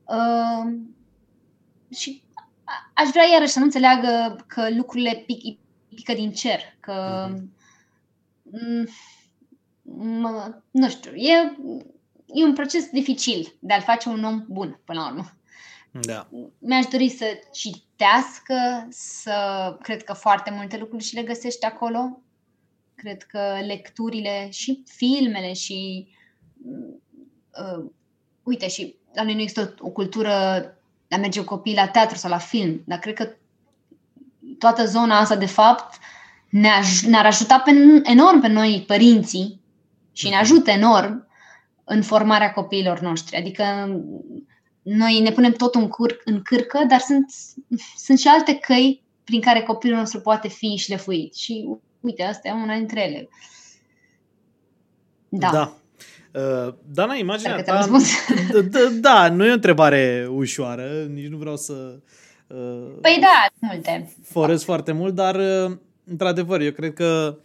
Uh, 0.05 0.73
și 1.97 2.23
a- 2.65 2.91
aș 2.95 3.09
vrea 3.09 3.25
iarăși 3.33 3.53
să 3.53 3.59
nu 3.59 3.65
înțeleagă 3.65 4.45
că 4.47 4.69
lucrurile 4.75 5.23
pic, 5.27 5.59
pică 5.95 6.13
din 6.15 6.33
cer, 6.33 6.61
că 6.81 7.29
Mhm. 7.31 7.53
mm, 8.43 8.89
mă, 10.21 10.55
nu 10.71 10.89
știu, 10.89 11.15
e, 11.15 11.57
e 12.27 12.45
un 12.45 12.55
proces 12.55 12.89
dificil 12.91 13.57
de 13.61 13.73
a-l 13.73 13.81
face 13.83 14.09
un 14.09 14.25
om 14.25 14.45
bun, 14.49 14.81
până 14.85 15.01
la 15.01 15.07
urmă. 15.09 15.33
Da. 16.01 16.29
Mi-aș 16.59 16.85
dori 16.87 17.09
să 17.09 17.25
citească, 17.53 18.87
să 18.91 19.77
cred 19.83 20.03
că 20.05 20.13
foarte 20.13 20.51
multe 20.51 20.77
lucruri 20.79 21.05
și 21.05 21.15
le 21.15 21.23
găsește 21.23 21.67
acolo. 21.67 22.21
Cred 22.95 23.23
că 23.23 23.59
lecturile 23.67 24.49
și 24.51 24.83
filmele 24.87 25.53
și 25.53 26.09
uh, 27.53 27.85
uite 28.43 28.69
și 28.69 28.97
la 29.15 29.23
noi 29.23 29.35
nu 29.35 29.41
există 29.41 29.75
o, 29.81 29.87
o 29.87 29.91
cultură 29.91 30.31
de 31.09 31.15
a 31.15 31.19
merge 31.19 31.41
cu 31.41 31.55
copiii 31.55 31.77
la 31.77 31.89
teatru 31.89 32.17
sau 32.17 32.31
la 32.31 32.39
film, 32.39 32.83
dar 32.85 32.99
cred 32.99 33.15
că 33.15 33.29
toată 34.59 34.87
zona 34.87 35.19
asta 35.19 35.37
de 35.37 35.47
fapt 35.47 35.99
ne 36.49 36.69
aj- 36.69 37.07
ne-ar 37.07 37.27
ajuta 37.27 37.59
pe, 37.59 37.71
enorm 38.03 38.41
pe 38.41 38.49
noi 38.49 38.85
părinții 38.87 39.61
și 40.13 40.29
ne 40.29 40.37
ajută 40.37 40.71
enorm 40.71 41.27
în 41.85 42.03
formarea 42.03 42.53
copiilor 42.53 43.01
noștri. 43.01 43.37
Adică 43.37 43.65
noi 44.83 45.21
ne 45.21 45.33
punem 45.33 45.53
tot 45.53 45.75
în, 45.75 45.89
cur- 45.89 46.21
în 46.25 46.43
cârcă, 46.43 46.85
dar 46.89 47.01
sunt, 47.01 47.31
sunt 47.97 48.19
și 48.19 48.29
alte 48.29 48.55
căi 48.55 49.03
prin 49.25 49.41
care 49.41 49.63
copilul 49.63 49.99
nostru 49.99 50.21
poate 50.21 50.49
fi 50.49 50.77
șlefuit. 50.77 51.35
Și 51.35 51.69
uite, 52.01 52.23
asta 52.23 52.49
e 52.49 52.53
una 52.53 52.77
dintre 52.77 53.03
ele. 53.03 53.29
Da. 55.29 55.51
da. 55.51 55.77
Uh, 56.35 56.75
Dana, 56.93 57.15
imaginea 57.15 57.51
Dacă 57.51 57.63
te-am 57.63 57.77
ta... 57.77 57.81
răspuns. 57.81 58.11
D- 58.63 58.69
d- 58.69 59.01
Da, 59.01 59.29
nu 59.31 59.45
e 59.47 59.51
o 59.51 59.55
întrebare 59.55 60.29
ușoară, 60.31 61.07
nici 61.13 61.27
nu 61.29 61.37
vreau 61.37 61.57
să 61.57 61.99
uh, 62.47 62.91
Păi 63.01 63.19
da, 63.21 63.47
multe. 63.61 64.15
forez 64.23 64.63
foarte 64.63 64.93
mult, 64.93 65.15
dar 65.15 65.35
uh, 65.35 65.77
într-adevăr, 66.05 66.61
eu 66.61 66.73
cred 66.73 66.93
că 66.93 67.39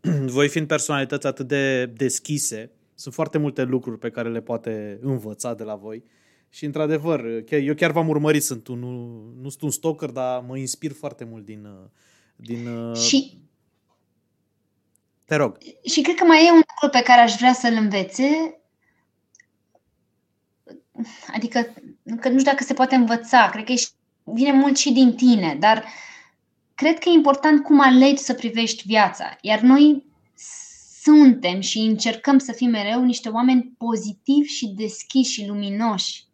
voi 0.26 0.48
fiind 0.48 0.66
personalități 0.66 1.26
atât 1.26 1.48
de 1.48 1.86
deschise, 1.86 2.70
sunt 2.94 3.14
foarte 3.14 3.38
multe 3.38 3.62
lucruri 3.62 3.98
pe 3.98 4.10
care 4.10 4.28
le 4.30 4.40
poate 4.40 4.98
învăța 5.02 5.54
de 5.54 5.62
la 5.62 5.74
voi. 5.74 6.04
Și 6.50 6.64
într-adevăr, 6.64 7.20
chiar, 7.46 7.60
eu 7.60 7.74
chiar 7.74 7.90
v-am 7.90 8.08
urmărit, 8.08 8.42
sunt 8.42 8.66
un, 8.66 8.78
nu, 8.78 9.22
nu 9.42 9.48
sunt 9.48 9.62
un 9.62 9.70
stalker, 9.70 10.08
dar 10.10 10.44
mă 10.46 10.56
inspir 10.56 10.92
foarte 10.92 11.24
mult 11.30 11.44
din... 11.44 11.64
uh, 11.64 11.88
din 12.36 12.66
uh, 12.66 12.96
Și 12.96 13.38
Te 15.24 15.36
rog. 15.36 15.58
Și 15.90 16.00
cred 16.00 16.14
că 16.14 16.24
mai 16.24 16.46
e 16.46 16.50
un 16.50 16.62
lucru 16.68 16.88
pe 16.90 17.02
care 17.02 17.20
aș 17.20 17.34
vrea 17.34 17.52
să-l 17.52 17.72
învețe. 17.72 18.58
Adică, 21.34 21.74
că 22.20 22.28
nu 22.28 22.38
știu 22.38 22.50
dacă 22.50 22.62
se 22.62 22.74
poate 22.74 22.94
învăța, 22.94 23.48
cred 23.50 23.64
că 23.64 23.72
e 23.72 23.76
și- 23.76 23.88
vine 24.24 24.52
mult 24.52 24.76
și 24.76 24.92
din 24.92 25.14
tine, 25.14 25.56
dar 25.60 25.84
cred 26.74 26.98
că 26.98 27.08
e 27.08 27.12
important 27.12 27.62
cum 27.62 27.80
alegi 27.80 28.22
să 28.22 28.34
privești 28.34 28.86
viața. 28.86 29.36
Iar 29.40 29.60
noi 29.60 30.06
suntem 31.02 31.60
și 31.60 31.78
încercăm 31.78 32.38
să 32.38 32.52
fim 32.52 32.70
mereu 32.70 33.04
niște 33.04 33.28
oameni 33.28 33.72
pozitivi 33.78 34.48
și 34.48 34.66
deschiși 34.66 35.32
și 35.32 35.46
luminoși. 35.46 36.24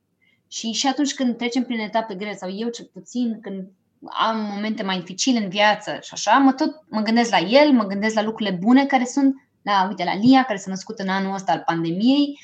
Și 0.49 0.73
și 0.73 0.87
atunci 0.87 1.15
când 1.15 1.37
trecem 1.37 1.65
prin 1.65 1.79
etape 1.79 2.15
grele, 2.15 2.37
sau 2.37 2.51
eu 2.57 2.69
cel 2.69 2.91
puțin, 2.93 3.41
când 3.41 3.69
am 4.09 4.37
momente 4.41 4.83
mai 4.83 4.99
dificile 4.99 5.39
în 5.39 5.49
viață 5.49 5.99
și 6.03 6.11
așa, 6.13 6.39
mă 6.39 6.53
tot 6.53 6.71
mă 6.89 7.01
gândesc 7.01 7.31
la 7.31 7.39
el, 7.39 7.73
mă 7.73 7.85
gândesc 7.85 8.15
la 8.15 8.23
lucrurile 8.23 8.57
bune 8.61 8.87
care 8.87 9.05
sunt, 9.05 9.35
la, 9.63 9.87
uite, 9.89 10.05
la 10.05 10.15
Lia, 10.15 10.43
care 10.43 10.59
s-a 10.59 10.71
născut 10.71 10.99
în 10.99 11.09
anul 11.09 11.35
ăsta 11.35 11.53
al 11.53 11.63
pandemiei 11.67 12.41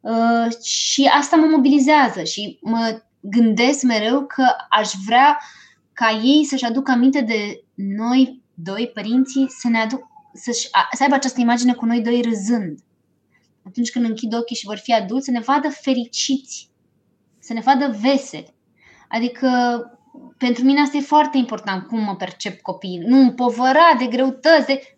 uh, 0.00 0.62
și 0.62 1.10
asta 1.12 1.36
mă 1.36 1.46
mobilizează 1.46 2.22
și 2.22 2.58
mă 2.62 3.02
gândesc 3.20 3.82
mereu 3.82 4.26
că 4.26 4.44
aș 4.68 4.90
vrea 5.06 5.38
ca 5.92 6.20
ei 6.22 6.44
să-și 6.44 6.64
aducă 6.64 6.90
aminte 6.90 7.20
de 7.20 7.64
noi 7.74 8.42
doi, 8.54 8.90
părinții, 8.94 9.46
să 9.48 9.68
ne 9.68 9.78
aduc, 9.78 10.02
să-și, 10.34 10.68
a, 10.70 10.88
să 10.92 11.02
aibă 11.02 11.14
această 11.14 11.40
imagine 11.40 11.74
cu 11.74 11.84
noi 11.84 12.00
doi 12.00 12.22
râzând. 12.22 12.78
Atunci 13.66 13.90
când 13.90 14.04
închid 14.04 14.34
ochii 14.34 14.56
și 14.56 14.66
vor 14.66 14.76
fi 14.76 14.92
adulți, 14.92 15.24
să 15.24 15.30
ne 15.30 15.40
vadă 15.40 15.68
fericiți, 15.68 16.70
să 17.38 17.52
ne 17.52 17.60
vadă 17.60 17.96
veseli. 18.00 18.54
Adică 19.08 19.48
pentru 20.38 20.64
mine 20.64 20.80
asta 20.80 20.96
e 20.96 21.00
foarte 21.00 21.36
important, 21.36 21.86
cum 21.86 22.00
mă 22.00 22.16
percep 22.16 22.60
copiii. 22.60 22.98
Nu 22.98 23.18
împovăra 23.18 23.94
de 23.98 24.06
greutăți, 24.06 24.66
de... 24.66 24.96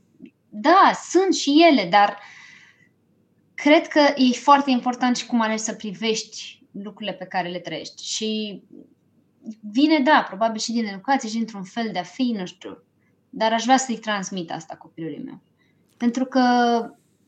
da, 0.49 0.91
sunt 1.11 1.35
și 1.35 1.67
ele, 1.71 1.89
dar 1.91 2.19
cred 3.55 3.87
că 3.87 4.01
e 4.17 4.33
foarte 4.33 4.71
important 4.71 5.17
și 5.17 5.27
cum 5.27 5.41
alegi 5.41 5.63
să 5.63 5.73
privești 5.73 6.63
lucrurile 6.71 7.13
pe 7.13 7.25
care 7.25 7.49
le 7.49 7.59
trăiești. 7.59 8.05
Și 8.05 8.63
vine, 9.73 9.99
da, 9.99 10.25
probabil 10.29 10.61
și 10.61 10.73
din 10.73 10.87
educație 10.87 11.29
și 11.29 11.35
dintr-un 11.35 11.63
fel 11.63 11.89
de 11.93 11.99
a 11.99 12.03
fi, 12.03 12.35
nu 12.39 12.47
știu. 12.47 12.83
Dar 13.31 13.53
aș 13.53 13.65
vrea 13.65 13.77
să-i 13.77 13.99
transmit 13.99 14.53
asta 14.53 14.75
copilului 14.75 15.23
meu. 15.25 15.41
Pentru 15.97 16.25
că, 16.25 16.41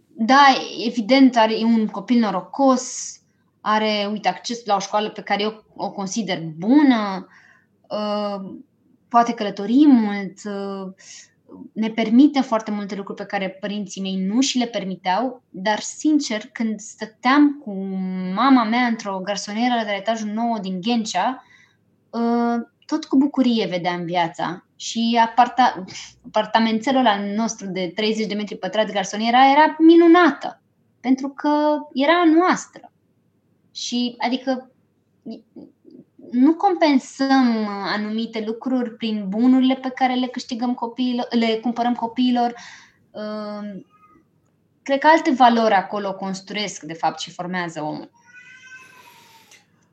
da, 0.06 0.46
evident, 0.86 1.36
are 1.36 1.58
e 1.58 1.64
un 1.64 1.86
copil 1.86 2.18
norocos, 2.18 3.14
are, 3.60 4.08
uite, 4.10 4.28
acces 4.28 4.64
la 4.64 4.74
o 4.74 4.78
școală 4.78 5.10
pe 5.10 5.22
care 5.22 5.42
eu 5.42 5.64
o 5.76 5.90
consider 5.90 6.42
bună, 6.42 7.26
uh, 7.28 7.38
poate 9.08 9.34
călători 9.34 9.86
mult, 9.86 10.38
uh, 10.44 10.92
ne 11.72 11.88
permite 11.88 12.40
foarte 12.40 12.70
multe 12.70 12.94
lucruri 12.94 13.18
pe 13.18 13.36
care 13.36 13.48
părinții 13.48 14.00
mei 14.00 14.16
nu 14.16 14.40
și 14.40 14.58
le 14.58 14.66
permiteau, 14.66 15.42
dar 15.48 15.78
sincer, 15.78 16.42
când 16.52 16.80
stăteam 16.80 17.60
cu 17.64 17.72
mama 18.34 18.64
mea 18.64 18.86
într-o 18.86 19.20
garsonieră 19.24 19.74
de 19.78 19.90
la 19.90 19.96
etajul 19.96 20.28
9 20.28 20.58
din 20.58 20.80
Ghencea, 20.80 21.44
uh, 22.10 22.66
tot 22.86 23.04
cu 23.04 23.16
bucurie 23.16 23.66
vedeam 23.66 24.04
viața 24.04 24.64
și 24.76 25.20
aparta, 25.26 25.84
apartamentelul 26.26 27.06
al 27.06 27.24
nostru 27.36 27.66
de 27.66 27.92
30 27.94 28.26
de 28.26 28.34
metri 28.34 28.56
pătrați, 28.56 28.92
garsoniera, 28.92 29.50
era 29.50 29.76
minunată, 29.78 30.62
pentru 31.00 31.28
că 31.28 31.78
era 31.92 32.12
a 32.12 32.38
noastră. 32.38 32.92
Și, 33.72 34.14
adică, 34.18 34.70
nu 36.30 36.54
compensăm 36.54 37.68
anumite 37.68 38.44
lucruri 38.46 38.90
prin 38.90 39.24
bunurile 39.28 39.74
pe 39.74 39.90
care 39.94 40.14
le 40.14 40.26
câștigăm 40.26 40.74
copiilor, 40.74 41.26
le 41.30 41.58
cumpărăm 41.62 41.94
copiilor. 41.94 42.54
Cred 44.82 44.98
că 44.98 45.06
alte 45.06 45.30
valori 45.30 45.74
acolo 45.74 46.14
construiesc, 46.14 46.82
de 46.82 46.92
fapt, 46.92 47.18
și 47.18 47.30
formează 47.30 47.82
omul. 47.82 48.10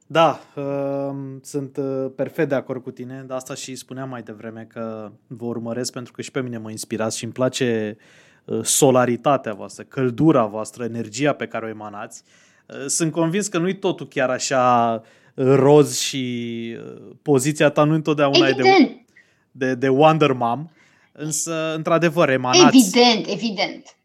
Da, 0.09 0.39
uh, 0.55 1.15
sunt 1.41 1.77
uh, 1.77 2.11
perfect 2.15 2.49
de 2.49 2.55
acord 2.55 2.83
cu 2.83 2.91
tine, 2.91 3.23
de 3.27 3.33
asta 3.33 3.53
și 3.53 3.75
spuneam 3.75 4.09
mai 4.09 4.21
devreme 4.21 4.67
că 4.69 5.11
vă 5.27 5.45
urmăresc 5.45 5.91
pentru 5.91 6.13
că 6.13 6.21
și 6.21 6.31
pe 6.31 6.41
mine 6.41 6.57
mă 6.57 6.69
inspirați 6.69 7.17
și 7.17 7.23
îmi 7.23 7.33
place 7.33 7.97
uh, 8.45 8.59
solaritatea 8.63 9.53
voastră, 9.53 9.83
căldura 9.83 10.45
voastră, 10.45 10.83
energia 10.83 11.33
pe 11.33 11.47
care 11.47 11.65
o 11.65 11.69
emanați. 11.69 12.23
Uh, 12.65 12.85
sunt 12.85 13.11
convins 13.11 13.47
că 13.47 13.57
nu-i 13.57 13.79
totul 13.79 14.07
chiar 14.07 14.29
așa 14.29 15.01
roz 15.37 15.99
și 15.99 16.75
uh, 16.79 17.15
poziția 17.21 17.69
ta 17.69 17.83
nu 17.83 17.93
întotdeauna 17.93 18.47
Evident. 18.47 18.89
e 18.89 19.05
de, 19.51 19.65
de, 19.65 19.75
de 19.75 19.87
Wonder 19.87 20.31
Mom, 20.31 20.67
însă, 21.11 21.73
într-adevăr, 21.75 22.29
emanați. 22.29 22.77
Evident, 22.77 23.27
evident. 23.27 23.95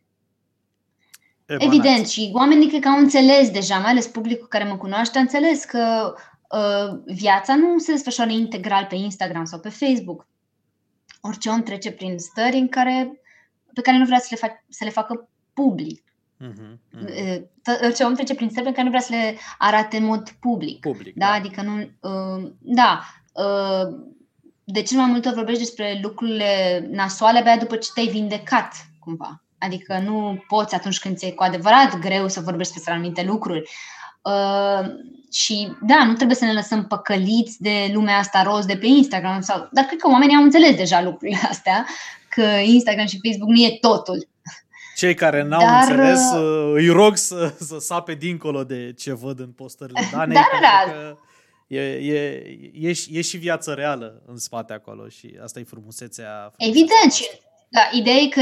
emanați. 1.47 1.77
Evident, 1.77 2.09
și 2.09 2.31
oamenii 2.33 2.69
cred 2.69 2.81
că 2.81 2.89
au 2.89 2.99
înțeles 2.99 3.51
deja, 3.51 3.79
mai 3.79 3.91
ales 3.91 4.07
publicul 4.07 4.47
care 4.47 4.65
mă 4.65 4.77
cunoaște, 4.77 5.19
a 5.19 5.21
înțeles 5.21 5.65
că 5.65 6.15
uh, 6.49 7.01
viața 7.05 7.55
nu 7.55 7.79
se 7.79 7.93
desfășoară 7.93 8.31
integral 8.31 8.87
pe 8.89 8.95
Instagram 8.95 9.45
sau 9.45 9.59
pe 9.59 9.69
Facebook. 9.69 10.27
Orice 11.21 11.49
om 11.49 11.63
trece 11.63 11.91
prin 11.93 12.19
stări 12.19 12.57
în 12.57 12.69
care, 12.69 13.21
pe 13.73 13.81
care 13.81 13.99
nu 13.99 14.05
vrea 14.05 14.19
să 14.19 14.27
le, 14.31 14.37
fac, 14.37 14.51
să 14.69 14.85
le 14.85 14.91
facă 14.91 15.29
public. 15.53 16.12
Uh-huh, 16.43 16.79
uh-huh. 16.99 17.83
Orice 17.83 18.05
om 18.05 18.15
trece 18.15 18.35
prin 18.35 18.49
stări 18.49 18.67
pe 18.67 18.73
care 18.73 18.83
nu 18.83 18.89
vrea 18.89 19.01
să 19.01 19.15
le 19.15 19.37
arate 19.59 19.97
în 19.97 20.05
mod 20.05 20.31
public. 20.41 20.81
Public, 20.81 21.15
da? 21.15 21.27
da. 21.27 21.33
Adică 21.33 21.63
nu... 21.63 21.77
Uh, 22.11 22.51
da. 22.61 23.01
Uh, 23.33 24.11
de 24.65 24.83
cel 24.83 24.99
mai 24.99 25.11
multe 25.11 25.29
ori 25.29 25.37
vorbești 25.37 25.63
despre 25.63 25.99
lucrurile 26.03 26.85
nasoale 26.91 27.39
abia 27.39 27.57
după 27.57 27.77
ce 27.77 27.91
te-ai 27.95 28.07
vindecat, 28.07 28.75
cumva. 28.99 29.43
Adică 29.59 29.99
nu 29.99 30.45
poți 30.49 30.75
atunci 30.75 30.99
când 30.99 31.17
ți-e 31.17 31.33
cu 31.33 31.43
adevărat 31.43 31.99
greu 31.99 32.29
să 32.29 32.41
vorbești 32.41 32.73
despre 32.73 32.93
anumite 32.93 33.25
lucruri. 33.25 33.71
Uh, 34.23 34.89
și 35.33 35.73
da, 35.81 36.05
nu 36.05 36.13
trebuie 36.13 36.37
să 36.37 36.45
ne 36.45 36.53
lăsăm 36.53 36.87
păcăliți 36.87 37.63
de 37.63 37.91
lumea 37.93 38.17
asta 38.19 38.43
roz 38.43 38.65
de 38.67 38.77
pe 38.77 38.87
Instagram. 38.87 39.41
Sau, 39.41 39.69
dar 39.73 39.85
cred 39.85 39.99
că 39.99 40.09
oamenii 40.09 40.37
au 40.37 40.43
înțeles 40.43 40.77
deja 40.77 41.03
lucrurile 41.03 41.39
astea, 41.49 41.87
că 42.29 42.43
Instagram 42.65 43.07
și 43.07 43.21
Facebook 43.23 43.51
nu 43.51 43.61
e 43.61 43.79
totul. 43.81 44.29
Cei 45.03 45.15
care 45.15 45.43
n-au 45.43 45.61
dar, 45.61 45.81
înțeles, 45.81 46.21
uh, 46.33 46.73
îi 46.75 46.89
rog 46.89 47.17
să, 47.17 47.55
să 47.59 47.79
sape 47.79 48.15
dincolo 48.15 48.65
de 48.65 48.93
ce 48.99 49.13
văd 49.13 49.41
în 49.41 49.51
postările 49.51 50.01
Danei, 50.13 50.35
da, 50.35 50.49
da, 50.53 50.59
da. 50.61 50.93
că 50.93 51.17
e, 51.67 51.81
e, 51.81 52.19
e, 52.75 52.93
e 53.11 53.21
și 53.21 53.37
viață 53.37 53.73
reală 53.73 54.23
în 54.27 54.37
spate 54.37 54.73
acolo 54.73 55.09
și 55.09 55.39
asta 55.43 55.61
e 55.61 55.65
frumusețea. 55.65 56.53
frumusețea 56.55 56.69
Evident, 56.69 57.13
și 57.13 57.25
da, 57.69 57.81
ideea 57.93 58.17
e 58.17 58.29
că 58.29 58.41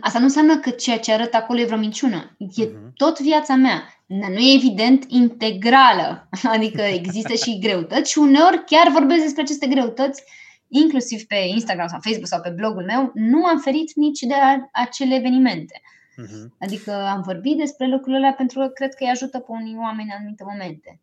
asta 0.00 0.18
nu 0.18 0.24
înseamnă 0.24 0.58
că 0.58 0.70
ceea 0.70 0.98
ce 0.98 1.12
arăt 1.12 1.34
acolo 1.34 1.60
e 1.60 1.64
vreo 1.64 1.78
minciună. 1.78 2.36
E 2.38 2.64
uh-huh. 2.64 2.92
tot 2.94 3.20
viața 3.20 3.54
mea. 3.54 4.02
Nu 4.06 4.38
e 4.38 4.54
evident 4.54 5.04
integrală. 5.08 6.28
Adică 6.56 6.82
există 6.82 7.34
și 7.34 7.58
greutăți 7.58 8.10
și 8.10 8.18
uneori 8.18 8.64
chiar 8.66 8.90
vorbesc 8.92 9.22
despre 9.22 9.42
aceste 9.42 9.66
greutăți, 9.66 10.22
inclusiv 10.68 11.22
pe 11.22 11.36
Instagram 11.36 11.86
sau 11.86 11.98
Facebook 12.02 12.28
sau 12.28 12.40
pe 12.40 12.52
blogul 12.56 12.84
meu, 12.84 13.10
nu 13.14 13.44
am 13.44 13.58
ferit 13.58 13.94
nici 13.94 14.20
de 14.20 14.34
acele 14.72 15.14
evenimente. 15.14 15.80
Uh-huh. 16.22 16.48
Adică 16.58 16.92
am 16.92 17.22
vorbit 17.22 17.56
despre 17.56 17.86
lucrurile 17.86 18.16
alea 18.16 18.34
pentru 18.36 18.58
că 18.58 18.66
cred 18.66 18.94
că 18.94 19.04
îi 19.04 19.10
ajută 19.10 19.38
pe 19.38 19.46
unii 19.48 19.76
oameni 19.76 20.08
în 20.10 20.16
anumite 20.18 20.44
momente. 20.44 21.00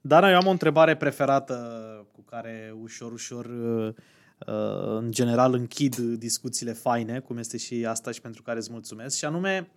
Dana, 0.00 0.30
eu 0.30 0.36
am 0.36 0.46
o 0.46 0.50
întrebare 0.50 0.96
preferată 0.96 1.54
cu 2.12 2.20
care 2.20 2.74
ușor, 2.80 3.12
ușor 3.12 3.44
uh, 3.44 3.94
Uh, 4.38 4.96
în 4.98 5.10
general 5.10 5.54
închid 5.54 5.96
discuțiile 5.96 6.72
faine, 6.72 7.20
cum 7.20 7.38
este 7.38 7.56
și 7.56 7.86
asta 7.86 8.10
și 8.10 8.20
pentru 8.20 8.42
care 8.42 8.58
îți 8.58 8.72
mulțumesc, 8.72 9.16
și 9.16 9.24
anume 9.24 9.68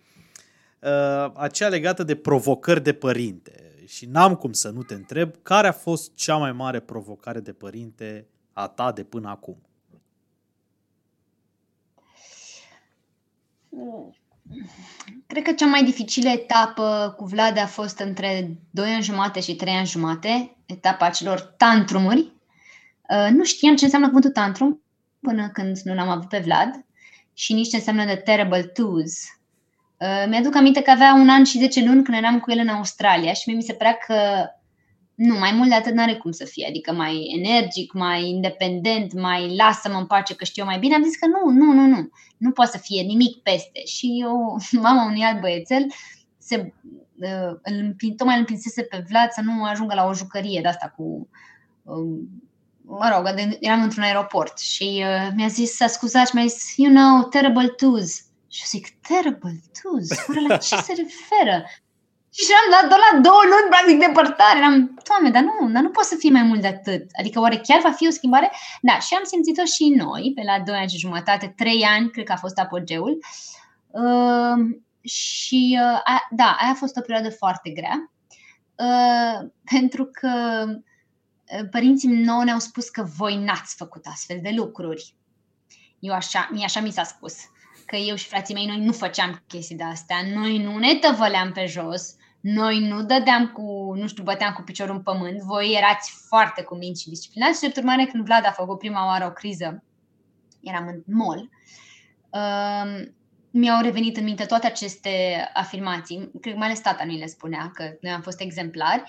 uh, 0.82 1.32
aceea 1.34 1.70
legată 1.70 2.04
de 2.04 2.16
provocări 2.16 2.84
de 2.84 2.94
părinte. 2.94 3.74
Și 3.86 4.06
n-am 4.06 4.36
cum 4.36 4.54
să 4.54 4.70
nu 4.70 4.84
te 4.84 4.94
întreb, 4.94 5.36
care 5.42 5.68
a 5.68 5.72
fost 5.72 6.16
cea 6.16 6.38
mai 6.38 6.52
mare 6.52 6.80
provocare 6.80 7.40
de 7.40 7.54
părinte 7.54 8.28
a 8.54 8.68
ta 8.68 8.92
de 8.92 9.04
până 9.04 9.30
acum? 9.30 9.58
Cred 15.28 15.44
că 15.44 15.52
cea 15.52 15.66
mai 15.66 15.84
dificilă 15.84 16.30
etapă 16.30 17.14
cu 17.18 17.26
Vlad 17.26 17.58
a 17.58 17.66
fost 17.66 18.00
între 18.00 18.58
2 18.70 18.94
ani 18.94 19.04
jumate 19.04 19.40
și 19.40 19.56
3 19.56 19.74
ani 19.74 19.88
jumate, 19.88 20.56
etapa 20.66 21.06
acelor 21.06 21.40
tantrumuri, 21.40 22.32
Uh, 23.10 23.30
nu 23.32 23.44
știam 23.44 23.76
ce 23.76 23.84
înseamnă 23.84 24.08
cuvântul 24.08 24.32
tantrum 24.32 24.82
până 25.20 25.50
când 25.54 25.78
nu 25.84 25.94
l-am 25.94 26.10
avut 26.10 26.30
pe 26.30 26.40
Vlad 26.40 26.86
și 27.34 27.54
nici 27.54 27.70
ce 27.70 27.76
înseamnă 27.76 28.06
The 28.06 28.16
Terrible 28.16 28.64
Twos. 28.64 29.14
Uh, 29.98 30.26
mi-aduc 30.28 30.56
aminte 30.56 30.82
că 30.82 30.92
avea 30.92 31.14
un 31.14 31.30
an 31.30 31.44
și 31.44 31.58
10 31.58 31.86
luni 31.86 32.04
când 32.04 32.18
eram 32.18 32.40
cu 32.40 32.52
el 32.52 32.60
în 32.60 32.68
Australia 32.68 33.34
și 33.34 33.50
mi 33.50 33.64
se 33.64 33.74
părea 33.74 33.98
că 34.08 34.16
nu, 35.20 35.38
mai 35.38 35.52
mult 35.52 35.70
de 35.70 35.76
atât 35.76 35.94
n-are 35.94 36.16
cum 36.16 36.32
să 36.32 36.46
fie, 36.46 36.68
adică 36.68 36.94
mai 36.94 37.36
energic, 37.38 37.94
mai 37.94 38.28
independent, 38.28 39.14
mai 39.14 39.56
lasă-mă 39.56 39.98
în 39.98 40.06
pace 40.06 40.36
că 40.36 40.44
știu 40.44 40.64
eu 40.64 40.70
mai 40.70 40.80
bine. 40.80 40.96
Am 40.96 41.04
zis 41.04 41.16
că 41.16 41.28
nu, 41.28 41.52
nu, 41.52 41.72
nu, 41.72 41.88
nu, 41.88 42.10
nu 42.38 42.52
poate 42.52 42.72
să 42.72 42.78
fie 42.78 43.02
nimic 43.02 43.38
peste. 43.38 43.86
Și 43.86 44.20
eu, 44.22 44.58
mama 44.86 45.06
unui 45.06 45.22
alt 45.22 45.40
băiețel, 45.40 45.86
se, 46.38 46.74
uh, 47.16 47.58
îl, 47.62 47.96
tocmai 48.18 48.34
îl 48.34 48.40
împinsese 48.40 48.82
pe 48.82 49.04
Vlad 49.10 49.32
să 49.32 49.42
nu 49.42 49.64
ajungă 49.64 49.94
la 49.94 50.06
o 50.06 50.14
jucărie 50.14 50.62
de 50.62 50.68
asta 50.68 50.94
cu 50.98 51.30
uh, 51.84 52.20
mă 52.82 53.12
rog, 53.16 53.56
eram 53.60 53.82
într-un 53.82 54.04
aeroport 54.04 54.60
și 54.60 55.04
uh, 55.06 55.30
mi-a 55.36 55.48
zis, 55.48 55.76
să 55.76 55.86
scuzați, 55.90 56.36
mi-a 56.36 56.46
zis, 56.46 56.78
you 56.78 56.94
know, 56.94 57.24
terrible 57.24 57.68
twos. 57.68 58.16
Și 58.48 58.62
eu 58.62 58.68
zic, 58.68 58.88
terrible 59.08 59.62
twos? 59.82 60.28
Oare 60.28 60.48
la 60.48 60.58
ce 60.58 60.76
se 60.76 60.94
referă? 60.94 61.66
Și 62.38 62.52
eram 62.52 62.68
la, 62.74 62.88
doar 62.88 63.02
la 63.08 63.20
două 63.20 63.42
luni, 63.52 63.70
practic, 63.70 64.00
depărtare. 64.00 64.58
Eram, 64.58 64.76
doamne, 65.08 65.30
dar 65.36 65.44
nu, 65.50 65.72
dar 65.74 65.84
nu 65.84 65.90
poate 65.90 66.08
să 66.08 66.16
fie 66.16 66.32
mai 66.32 66.44
mult 66.44 66.62
de 66.62 66.68
atât. 66.68 67.04
Adică 67.20 67.40
oare 67.40 67.58
chiar 67.58 67.80
va 67.82 67.92
fi 67.92 68.08
o 68.08 68.18
schimbare? 68.18 68.52
Da, 68.82 69.00
și 69.00 69.14
am 69.14 69.24
simțit-o 69.24 69.66
și 69.66 69.90
noi, 69.90 70.32
pe 70.36 70.42
la 70.46 70.60
2 70.66 70.76
ani 70.76 70.90
și 70.90 70.98
jumătate, 70.98 71.54
3 71.58 71.84
ani, 71.84 72.12
cred 72.12 72.26
că 72.26 72.32
a 72.32 72.44
fost 72.46 72.58
apogeul. 72.60 73.18
Uh, 73.88 74.58
și, 75.02 75.80
uh, 75.82 76.00
a, 76.04 76.28
da, 76.30 76.56
aia 76.60 76.72
a 76.72 76.82
fost 76.84 76.98
o 76.98 77.02
perioadă 77.02 77.30
foarte 77.30 77.70
grea. 77.70 78.12
Uh, 78.76 79.50
pentru 79.64 80.06
că 80.06 80.32
părinții 81.72 82.10
nouă 82.10 82.44
ne-au 82.44 82.60
spus 82.60 82.90
că 82.90 83.04
voi 83.18 83.36
n-ați 83.36 83.76
făcut 83.76 84.06
astfel 84.06 84.40
de 84.42 84.52
lucruri. 84.56 85.14
Eu 86.00 86.14
așa, 86.14 86.50
mie 86.52 86.64
așa 86.66 86.80
mi 86.80 86.92
s-a 86.92 87.04
spus, 87.04 87.36
că 87.86 87.96
eu 87.96 88.16
și 88.16 88.28
frații 88.28 88.54
mei, 88.54 88.66
noi 88.66 88.80
nu 88.80 88.92
făceam 88.92 89.44
chestii 89.48 89.76
de 89.76 89.84
astea, 89.84 90.18
noi 90.34 90.58
nu 90.58 90.78
ne 90.78 90.96
tăvăleam 90.96 91.52
pe 91.52 91.66
jos, 91.66 92.16
noi 92.40 92.88
nu 92.88 93.04
dădeam 93.04 93.48
cu, 93.48 93.94
nu 93.96 94.08
știu, 94.08 94.24
băteam 94.24 94.54
cu 94.54 94.62
piciorul 94.62 94.96
în 94.96 95.02
pământ, 95.02 95.40
voi 95.42 95.74
erați 95.78 96.12
foarte 96.28 96.62
cuminți 96.62 97.02
și 97.02 97.10
disciplinați. 97.10 97.64
Și 97.64 97.72
de 97.72 97.80
urmare 97.80 98.06
când 98.06 98.26
Vlad 98.26 98.46
a 98.46 98.52
făcut 98.52 98.78
prima 98.78 99.06
oară 99.06 99.26
o 99.26 99.32
criză, 99.32 99.84
eram 100.62 100.88
în 100.88 101.16
mall, 101.16 101.50
uh, 102.30 103.08
mi-au 103.52 103.82
revenit 103.82 104.18
în 104.18 104.24
minte 104.24 104.46
toate 104.46 104.68
aceste 104.68 105.10
afirmații, 105.54 106.32
cred 106.42 106.54
că 106.54 106.60
mai 106.60 106.68
ales 106.68 106.80
tata 106.80 107.04
nu 107.04 107.18
le 107.18 107.26
spunea, 107.26 107.72
că 107.74 107.98
noi 108.02 108.12
am 108.12 108.22
fost 108.22 108.42
exemplari 108.42 109.04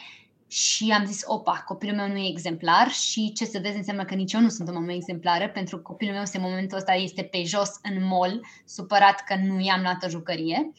și 0.51 0.95
am 0.99 1.05
zis, 1.05 1.23
opa, 1.25 1.65
copilul 1.67 1.97
meu 1.97 2.09
nu 2.09 2.17
e 2.17 2.31
exemplar 2.31 2.89
și 2.91 3.33
ce 3.33 3.45
să 3.45 3.59
vezi 3.63 3.77
înseamnă 3.77 4.05
că 4.05 4.15
nici 4.15 4.33
eu 4.33 4.41
nu 4.41 4.49
sunt 4.49 4.69
o 4.69 4.73
mamă 4.73 4.93
exemplară 4.93 5.49
pentru 5.49 5.77
că 5.77 5.83
copilul 5.83 6.15
meu 6.15 6.23
în 6.33 6.41
momentul 6.41 6.79
ăsta 6.79 6.93
este 6.93 7.23
pe 7.23 7.43
jos 7.45 7.71
în 7.83 8.07
mall, 8.07 8.47
supărat 8.65 9.25
că 9.25 9.35
nu 9.47 9.61
i-am 9.61 9.81
luat 9.83 10.05
o 10.05 10.09
jucărie 10.09 10.73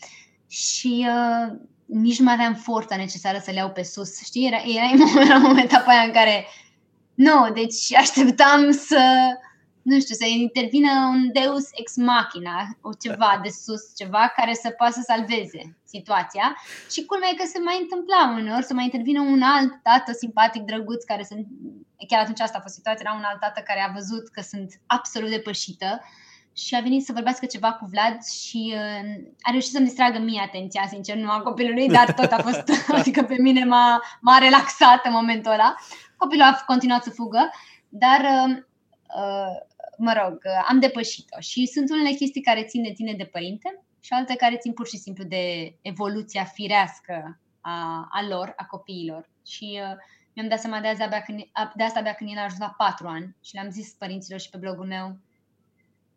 și 0.48 1.08
uh, 1.08 1.58
nici 1.86 2.20
nu 2.20 2.26
mai 2.26 2.34
aveam 2.34 2.54
forța 2.54 2.96
necesară 2.96 3.38
să 3.44 3.52
le 3.52 3.58
iau 3.58 3.70
pe 3.70 3.84
sus. 3.84 4.24
Știi, 4.24 4.48
era, 4.48 4.58
era, 4.58 5.22
era 5.22 5.38
momentul 5.48 5.84
aia 5.86 6.02
în 6.02 6.12
care 6.12 6.46
nu, 7.14 7.52
deci 7.54 7.94
așteptam 7.96 8.72
să 8.72 9.02
nu 9.82 10.00
știu, 10.00 10.16
să 10.16 10.26
intervină 10.26 10.92
un 11.14 11.32
deus 11.32 11.66
ex 11.74 11.96
machina, 11.96 12.78
o 12.82 12.92
ceva 13.04 13.40
de 13.44 13.50
sus, 13.50 13.84
ceva 13.96 14.34
care 14.36 14.54
să 14.54 14.70
poată 14.70 14.94
să 14.94 15.04
salveze 15.06 15.78
situația. 15.86 16.56
Și 16.92 17.06
culmea 17.06 17.30
e 17.32 17.42
că 17.42 17.48
se 17.54 17.60
mai 17.60 17.78
întâmpla 17.82 18.22
uneori 18.40 18.70
să 18.70 18.74
mai 18.74 18.84
intervină 18.84 19.22
un 19.22 19.42
alt 19.42 19.72
tată 19.84 20.12
simpatic, 20.12 20.62
drăguț, 20.62 21.04
care 21.04 21.24
sunt, 21.24 21.48
chiar 22.08 22.22
atunci 22.22 22.40
asta 22.40 22.58
a 22.58 22.62
fost 22.62 22.74
situația, 22.74 23.06
era 23.06 23.18
un 23.18 23.30
alt 23.30 23.40
tată 23.40 23.62
care 23.66 23.82
a 23.82 23.94
văzut 23.94 24.28
că 24.28 24.42
sunt 24.42 24.70
absolut 24.86 25.30
depășită 25.30 26.02
și 26.54 26.76
a 26.76 26.80
venit 26.80 27.06
să 27.06 27.14
vorbească 27.14 27.46
ceva 27.46 27.74
cu 27.74 27.86
Vlad 27.92 28.24
și 28.24 28.74
uh, 28.76 29.32
a 29.42 29.50
reușit 29.52 29.72
să-mi 29.72 29.86
distragă 29.86 30.20
mie 30.20 30.42
atenția, 30.46 30.86
sincer, 30.88 31.16
nu 31.16 31.32
a 31.32 31.42
copilului, 31.42 31.88
dar 31.88 32.14
tot 32.14 32.32
a 32.32 32.42
fost, 32.42 32.64
adică 32.98 33.24
pe 33.24 33.36
mine 33.40 33.64
m-a, 33.64 34.02
m-a 34.22 34.38
relaxat 34.38 35.06
în 35.06 35.12
momentul 35.12 35.52
ăla. 35.52 35.76
Copilul 36.18 36.46
a 36.46 36.64
continuat 36.66 37.04
să 37.04 37.10
fugă, 37.10 37.50
dar 37.90 38.20
uh, 38.20 38.56
uh, 39.16 39.56
mă 40.02 40.14
rog, 40.24 40.42
am 40.68 40.80
depășit-o 40.80 41.40
și 41.40 41.66
sunt 41.66 41.90
unele 41.90 42.16
chestii 42.16 42.42
care 42.42 42.64
țin 42.64 42.84
de 42.84 42.92
tine 42.92 43.14
de 43.14 43.26
părinte 43.26 43.84
și 44.00 44.14
alte 44.14 44.36
care 44.36 44.58
țin 44.58 44.74
pur 44.74 44.88
și 44.88 44.98
simplu 44.98 45.24
de 45.24 45.76
evoluția 45.82 46.44
firească 46.44 47.40
a, 47.62 48.08
a 48.12 48.28
lor, 48.28 48.54
a 48.56 48.66
copiilor. 48.66 49.30
Și 49.46 49.80
uh, 49.82 49.98
mi-am 50.34 50.48
dat 50.48 50.60
seama 50.60 50.80
de, 50.80 50.88
azi 50.88 51.02
abia 51.02 51.22
când, 51.22 51.40
de 51.76 51.84
asta 51.84 52.00
abia 52.00 52.14
când 52.14 52.30
el 52.30 52.38
a 52.38 52.44
ajuns 52.44 52.60
la 52.60 52.76
patru 52.78 53.08
ani 53.08 53.36
și 53.44 53.54
le-am 53.54 53.70
zis 53.70 53.90
părinților 53.90 54.40
și 54.40 54.50
pe 54.50 54.58
blogul 54.58 54.86
meu, 54.86 55.18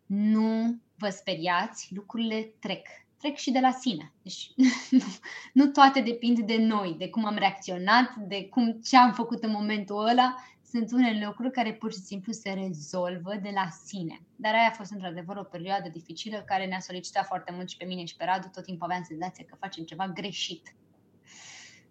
nu 0.06 0.76
vă 0.96 1.08
speriați, 1.08 1.88
lucrurile 1.94 2.52
trec. 2.60 2.86
Trec 3.18 3.36
și 3.36 3.50
de 3.50 3.60
la 3.60 3.70
sine. 3.70 4.12
Deci 4.22 4.50
nu, 4.90 5.04
nu 5.52 5.66
toate 5.66 6.00
depind 6.00 6.38
de 6.38 6.56
noi, 6.56 6.94
de 6.98 7.08
cum 7.08 7.24
am 7.24 7.36
reacționat, 7.36 8.14
de 8.14 8.48
cum 8.48 8.72
ce 8.72 8.96
am 8.96 9.12
făcut 9.12 9.42
în 9.42 9.50
momentul 9.50 10.06
ăla, 10.06 10.34
sunt 10.74 10.92
unele 10.92 11.24
lucruri 11.26 11.50
care 11.50 11.72
pur 11.72 11.92
și 11.92 11.98
simplu 11.98 12.32
se 12.32 12.50
rezolvă 12.50 13.32
de 13.42 13.50
la 13.54 13.68
sine. 13.84 14.20
Dar 14.36 14.52
aia 14.52 14.68
a 14.70 14.76
fost 14.76 14.92
într-adevăr 14.92 15.36
o 15.36 15.42
perioadă 15.42 15.88
dificilă 15.92 16.42
care 16.46 16.66
ne-a 16.66 16.80
solicitat 16.80 17.26
foarte 17.26 17.52
mult 17.54 17.68
și 17.68 17.76
pe 17.76 17.84
mine 17.84 18.04
și 18.04 18.16
pe 18.16 18.24
Radu. 18.24 18.48
Tot 18.52 18.64
timpul 18.64 18.86
aveam 18.86 19.02
senzația 19.02 19.44
că 19.48 19.56
facem 19.60 19.84
ceva 19.84 20.08
greșit. 20.08 20.74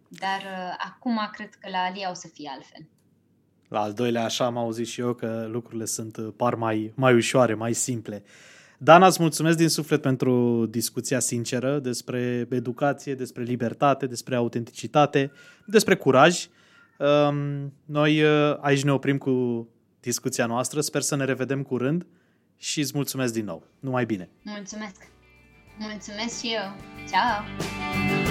Dar 0.08 0.42
uh, 0.42 0.76
acum 0.78 1.30
cred 1.32 1.54
că 1.54 1.70
la 1.70 1.78
Alia 1.78 2.10
o 2.10 2.14
să 2.14 2.28
fie 2.34 2.50
altfel. 2.54 2.88
La 3.68 3.82
al 3.82 3.94
doilea 3.94 4.24
așa 4.24 4.46
am 4.46 4.58
auzit 4.58 4.88
și 4.88 5.02
eu 5.02 5.14
că 5.14 5.48
lucrurile 5.52 5.86
sunt 5.86 6.18
uh, 6.18 6.34
par 6.38 6.56
mai, 6.56 6.94
mai 6.96 7.14
ușoare, 7.14 7.54
mai 7.54 7.74
simple. 7.74 8.24
Dana, 8.78 9.08
îți 9.08 9.22
mulțumesc 9.22 9.58
din 9.58 9.70
suflet 9.70 10.02
pentru 10.02 10.66
discuția 10.66 11.20
sinceră 11.20 11.80
despre 11.80 12.48
educație, 12.50 13.16
despre 13.16 13.44
libertate, 13.44 14.06
despre 14.06 14.36
autenticitate, 14.36 15.32
despre 15.66 15.96
curaj 15.96 16.48
Um, 16.48 16.63
noi 17.86 18.24
uh, 18.24 18.58
aici 18.60 18.84
ne 18.84 18.92
oprim 18.92 19.18
cu 19.18 19.68
discuția 20.00 20.46
noastră. 20.46 20.82
Sper 20.82 21.02
să 21.02 21.16
ne 21.16 21.26
revedem 21.26 21.64
curând 21.64 22.06
și 22.58 22.80
îți 22.80 22.92
mulțumesc 22.96 23.34
din 23.34 23.46
nou. 23.46 23.68
Numai 23.80 24.06
bine! 24.06 24.30
Mulțumesc! 24.42 25.08
Mulțumesc 25.78 26.40
și 26.40 26.48
eu! 26.54 26.76
Ciao! 27.10 28.23